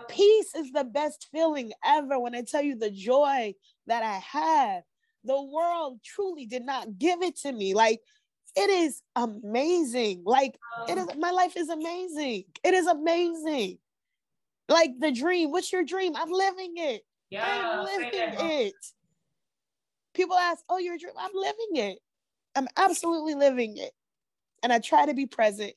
peace 0.09 0.55
is 0.55 0.73
the 0.73 0.85
best 0.85 1.29
feeling 1.33 1.73
ever. 1.85 2.19
When 2.19 2.35
I 2.35 2.43
tell 2.43 2.63
you 2.63 2.77
the 2.77 2.91
joy 2.91 3.55
that 3.87 4.03
I 4.03 4.19
have, 4.39 4.83
the 5.25 5.41
world 5.41 6.01
truly 6.05 6.47
did 6.47 6.65
not 6.65 6.99
give 6.99 7.23
it 7.23 7.37
to 7.41 7.53
me. 7.53 7.75
Like 7.75 8.01
it 8.57 8.71
is 8.71 9.03
amazing. 9.17 10.23
Like 10.25 10.59
it 10.89 10.99
um, 10.99 11.09
is 11.09 11.17
my 11.17 11.31
life 11.31 11.57
is 11.57 11.69
amazing. 11.69 12.45
It 12.65 12.75
is 12.75 12.87
amazing. 12.87 13.79
Like 14.69 14.93
the 14.99 15.13
dream. 15.13 15.51
What's 15.51 15.73
your 15.73 15.85
dream? 15.85 16.15
I'm 16.17 16.31
living 16.31 16.75
it. 16.77 17.03
Yeah. 17.31 17.45
I'm 17.47 17.85
living 17.85 18.11
it. 18.13 18.75
People 20.15 20.37
ask, 20.37 20.63
"Oh, 20.69 20.79
you're 20.79 20.95
a 20.95 20.99
dream." 20.99 21.15
I'm 21.19 21.31
living 21.35 21.91
it. 21.91 21.99
I'm 22.55 22.69
absolutely 22.77 23.35
living 23.35 23.79
it, 23.79 23.93
and 24.63 24.73
I 24.73 24.79
try 24.79 25.07
to 25.07 25.15
be 25.15 25.27
present. 25.27 25.73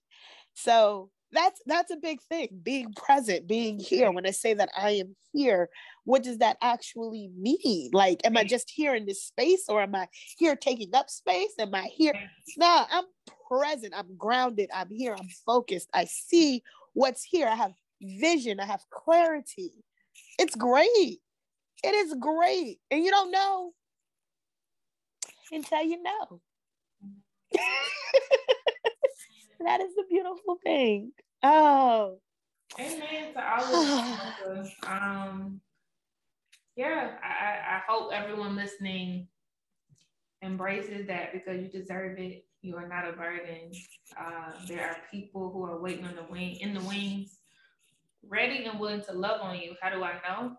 So 0.53 1.09
that's 1.31 1.61
that's 1.65 1.91
a 1.91 1.97
big 1.97 2.21
thing. 2.23 2.59
Being 2.63 2.93
present, 2.93 3.47
being 3.47 3.79
here. 3.79 4.11
When 4.11 4.25
I 4.25 4.31
say 4.31 4.53
that 4.53 4.69
I 4.77 4.91
am 4.91 5.15
here, 5.33 5.69
what 6.03 6.23
does 6.23 6.39
that 6.39 6.57
actually 6.61 7.29
mean? 7.38 7.91
Like, 7.93 8.21
am 8.25 8.38
I 8.38 8.43
just 8.43 8.69
here 8.69 8.95
in 8.95 9.05
this 9.05 9.23
space, 9.23 9.65
or 9.69 9.81
am 9.81 9.95
I 9.95 10.07
here 10.38 10.55
taking 10.55 10.93
up 10.93 11.09
space? 11.09 11.53
Am 11.59 11.73
I 11.73 11.83
here? 11.83 12.13
No, 12.57 12.86
I'm 12.89 13.05
present. 13.49 13.93
I'm 13.95 14.15
grounded. 14.17 14.69
I'm 14.73 14.89
here. 14.89 15.15
I'm 15.17 15.29
focused. 15.45 15.89
I 15.93 16.05
see 16.05 16.63
what's 16.93 17.23
here. 17.23 17.47
I 17.47 17.55
have 17.55 17.73
vision. 18.01 18.59
I 18.59 18.65
have 18.65 18.83
clarity. 18.91 19.71
It's 20.39 20.55
great. 20.55 21.19
It 21.83 21.93
is 21.93 22.15
great. 22.19 22.79
And 22.91 23.03
you 23.03 23.11
don't 23.11 23.31
know 23.31 23.73
until 25.51 25.83
you 25.83 26.01
know. 26.01 26.41
that 29.59 29.81
is 29.81 29.95
the 29.95 30.03
beautiful 30.09 30.57
thing. 30.63 31.11
Oh, 31.43 32.19
Amen 32.79 33.33
to 33.33 33.57
all 33.57 33.75
of. 33.75 34.69
Um, 34.87 35.61
yeah, 36.75 37.11
I, 37.23 37.27
I 37.27 37.77
I 37.77 37.81
hope 37.87 38.11
everyone 38.11 38.55
listening 38.55 39.27
embraces 40.41 41.07
that 41.07 41.31
because 41.31 41.61
you 41.61 41.69
deserve 41.69 42.19
it. 42.19 42.45
You 42.61 42.75
are 42.75 42.87
not 42.87 43.07
a 43.07 43.13
burden. 43.13 43.71
Uh, 44.19 44.51
there 44.67 44.89
are 44.89 44.97
people 45.11 45.51
who 45.51 45.63
are 45.63 45.79
waiting 45.79 46.05
on 46.05 46.15
the 46.15 46.25
wing 46.29 46.57
in 46.57 46.73
the 46.73 46.81
wings, 46.81 47.39
ready 48.28 48.65
and 48.65 48.80
willing 48.80 49.01
to 49.03 49.13
love 49.13 49.41
on 49.41 49.57
you. 49.59 49.76
How 49.82 49.89
do 49.89 50.03
I 50.03 50.13
know? 50.28 50.57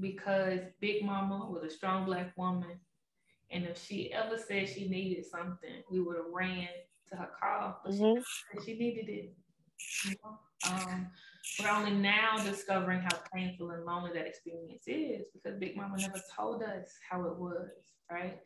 Because 0.00 0.60
Big 0.80 1.04
Mama 1.04 1.48
was 1.50 1.62
a 1.64 1.70
strong 1.70 2.06
black 2.06 2.32
woman, 2.36 2.78
and 3.50 3.64
if 3.64 3.82
she 3.82 4.12
ever 4.12 4.38
said 4.38 4.68
she 4.68 4.88
needed 4.88 5.26
something, 5.26 5.82
we 5.90 6.00
would 6.00 6.16
have 6.16 6.32
ran 6.32 6.68
to 7.10 7.16
her 7.16 7.28
call. 7.40 7.80
But 7.84 7.94
she 7.94 8.00
mhm. 8.00 8.22
and 8.52 8.64
she 8.64 8.74
needed 8.78 9.08
it. 9.08 9.34
You 10.04 10.14
know? 10.24 10.38
Um, 10.70 11.10
we're 11.60 11.70
only 11.70 11.90
now 11.90 12.36
discovering 12.42 13.00
how 13.00 13.18
painful 13.34 13.70
and 13.70 13.84
lonely 13.84 14.12
that 14.14 14.26
experience 14.26 14.84
is 14.86 15.26
because 15.32 15.58
Big 15.58 15.76
Mama 15.76 15.96
never 15.98 16.20
told 16.36 16.62
us 16.62 16.92
how 17.08 17.24
it 17.24 17.36
was, 17.36 17.68
right? 18.10 18.38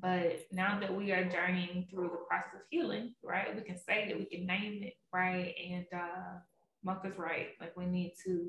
But 0.00 0.46
now 0.50 0.80
that 0.80 0.92
we 0.94 1.12
are 1.12 1.28
journeying 1.28 1.86
through 1.88 2.08
the 2.08 2.24
process 2.28 2.54
of 2.54 2.60
healing, 2.70 3.14
right, 3.22 3.54
we 3.54 3.62
can 3.62 3.78
say 3.78 4.08
that 4.08 4.18
we 4.18 4.24
can 4.24 4.46
name 4.46 4.82
it, 4.82 4.94
right? 5.12 5.54
And 5.70 5.86
uh, 5.94 6.38
Mocha's 6.84 7.18
right. 7.18 7.48
Like 7.60 7.76
we 7.76 7.86
need 7.86 8.14
to, 8.24 8.48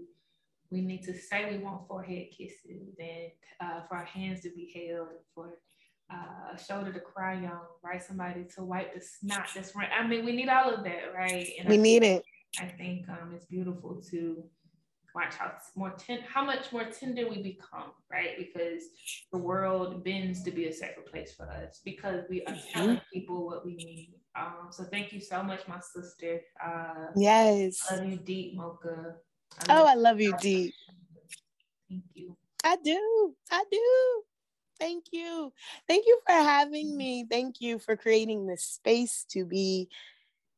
we 0.71 0.81
need 0.81 1.03
to 1.03 1.13
say 1.17 1.51
we 1.57 1.63
want 1.63 1.87
forehead 1.87 2.27
kisses 2.35 2.95
and 2.99 3.31
uh, 3.61 3.81
for 3.87 3.97
our 3.97 4.05
hands 4.05 4.41
to 4.41 4.49
be 4.49 4.71
held, 4.75 5.07
and 5.09 5.19
for 5.33 5.59
uh, 6.11 6.53
a 6.55 6.59
shoulder 6.63 6.91
to 6.93 6.99
cry 6.99 7.35
on, 7.37 7.61
right? 7.83 8.03
Somebody 8.03 8.45
to 8.55 8.63
wipe 8.63 8.93
the 8.93 9.01
snot 9.01 9.47
that's 9.55 9.75
right. 9.75 9.89
I 9.97 10.05
mean, 10.07 10.25
we 10.25 10.35
need 10.35 10.49
all 10.49 10.73
of 10.73 10.83
that, 10.83 11.13
right? 11.15 11.47
And 11.59 11.69
we 11.69 11.75
I 11.75 11.77
need 11.77 12.01
think- 12.01 12.19
it. 12.19 12.25
I 12.57 12.67
think 12.67 13.09
um, 13.09 13.33
it's 13.35 13.45
beautiful 13.45 14.01
to 14.11 14.41
watch 15.13 15.35
how 15.35 15.51
more 15.75 15.91
ten- 15.97 16.21
how 16.25 16.43
much 16.45 16.71
more 16.71 16.85
tender 16.85 17.27
we 17.29 17.41
become, 17.43 17.91
right? 18.09 18.37
Because 18.37 18.83
the 19.33 19.37
world 19.37 20.03
bends 20.05 20.41
to 20.43 20.51
be 20.51 20.65
a 20.67 20.73
safer 20.73 21.01
place 21.01 21.33
for 21.33 21.49
us 21.49 21.81
because 21.83 22.23
we 22.29 22.43
are 22.45 22.55
telling 22.73 23.01
people 23.13 23.45
what 23.45 23.65
we 23.65 23.75
need. 23.75 24.13
Um, 24.35 24.67
so 24.71 24.83
thank 24.83 25.13
you 25.13 25.21
so 25.21 25.41
much, 25.43 25.67
my 25.67 25.79
sister. 25.79 26.41
Uh, 26.63 27.07
Yes. 27.15 27.79
love 27.91 28.05
you 28.05 28.17
deep, 28.17 28.55
Mocha. 28.55 29.15
Oh, 29.69 29.85
I 29.85 29.95
love 29.95 30.19
you 30.19 30.33
deep. 30.33 30.73
Thank 31.89 32.03
you. 32.13 32.35
I 32.63 32.77
do. 32.83 33.35
I 33.51 33.63
do. 33.71 34.23
Thank 34.79 35.05
you. 35.11 35.53
Thank 35.87 36.05
you 36.05 36.19
for 36.25 36.33
having 36.33 36.97
me. 36.97 37.25
Thank 37.29 37.61
you 37.61 37.79
for 37.79 37.95
creating 37.95 38.45
this 38.47 38.63
space 38.63 39.25
to 39.29 39.45
be 39.45 39.89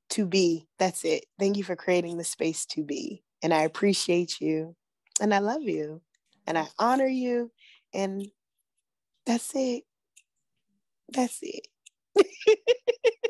to 0.10 0.26
be. 0.26 0.68
That's 0.80 1.04
it. 1.06 1.26
Thank 1.40 1.58
you 1.58 1.64
for 1.64 1.76
creating 1.76 2.18
the 2.18 2.24
space 2.24 2.66
to 2.68 2.84
be. 2.84 3.24
And 3.44 3.54
I 3.54 3.62
appreciate 3.64 4.40
you. 4.42 4.76
And 5.22 5.34
I 5.34 5.40
love 5.40 5.62
you. 5.64 6.02
And 6.48 6.58
I 6.58 6.68
honor 6.80 7.08
you. 7.08 7.52
And 7.94 8.28
that's 9.26 9.52
it. 9.56 9.84
That's 11.10 11.40
it. 11.42 11.68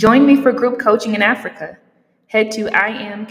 Join 0.00 0.24
me 0.24 0.34
for 0.36 0.50
group 0.50 0.78
coaching 0.78 1.14
in 1.14 1.20
Africa. 1.20 1.76
Head 2.28 2.50
to 2.52 2.66
imkcrel.com 2.66 3.30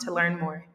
to 0.00 0.12
learn 0.12 0.38
more. 0.38 0.66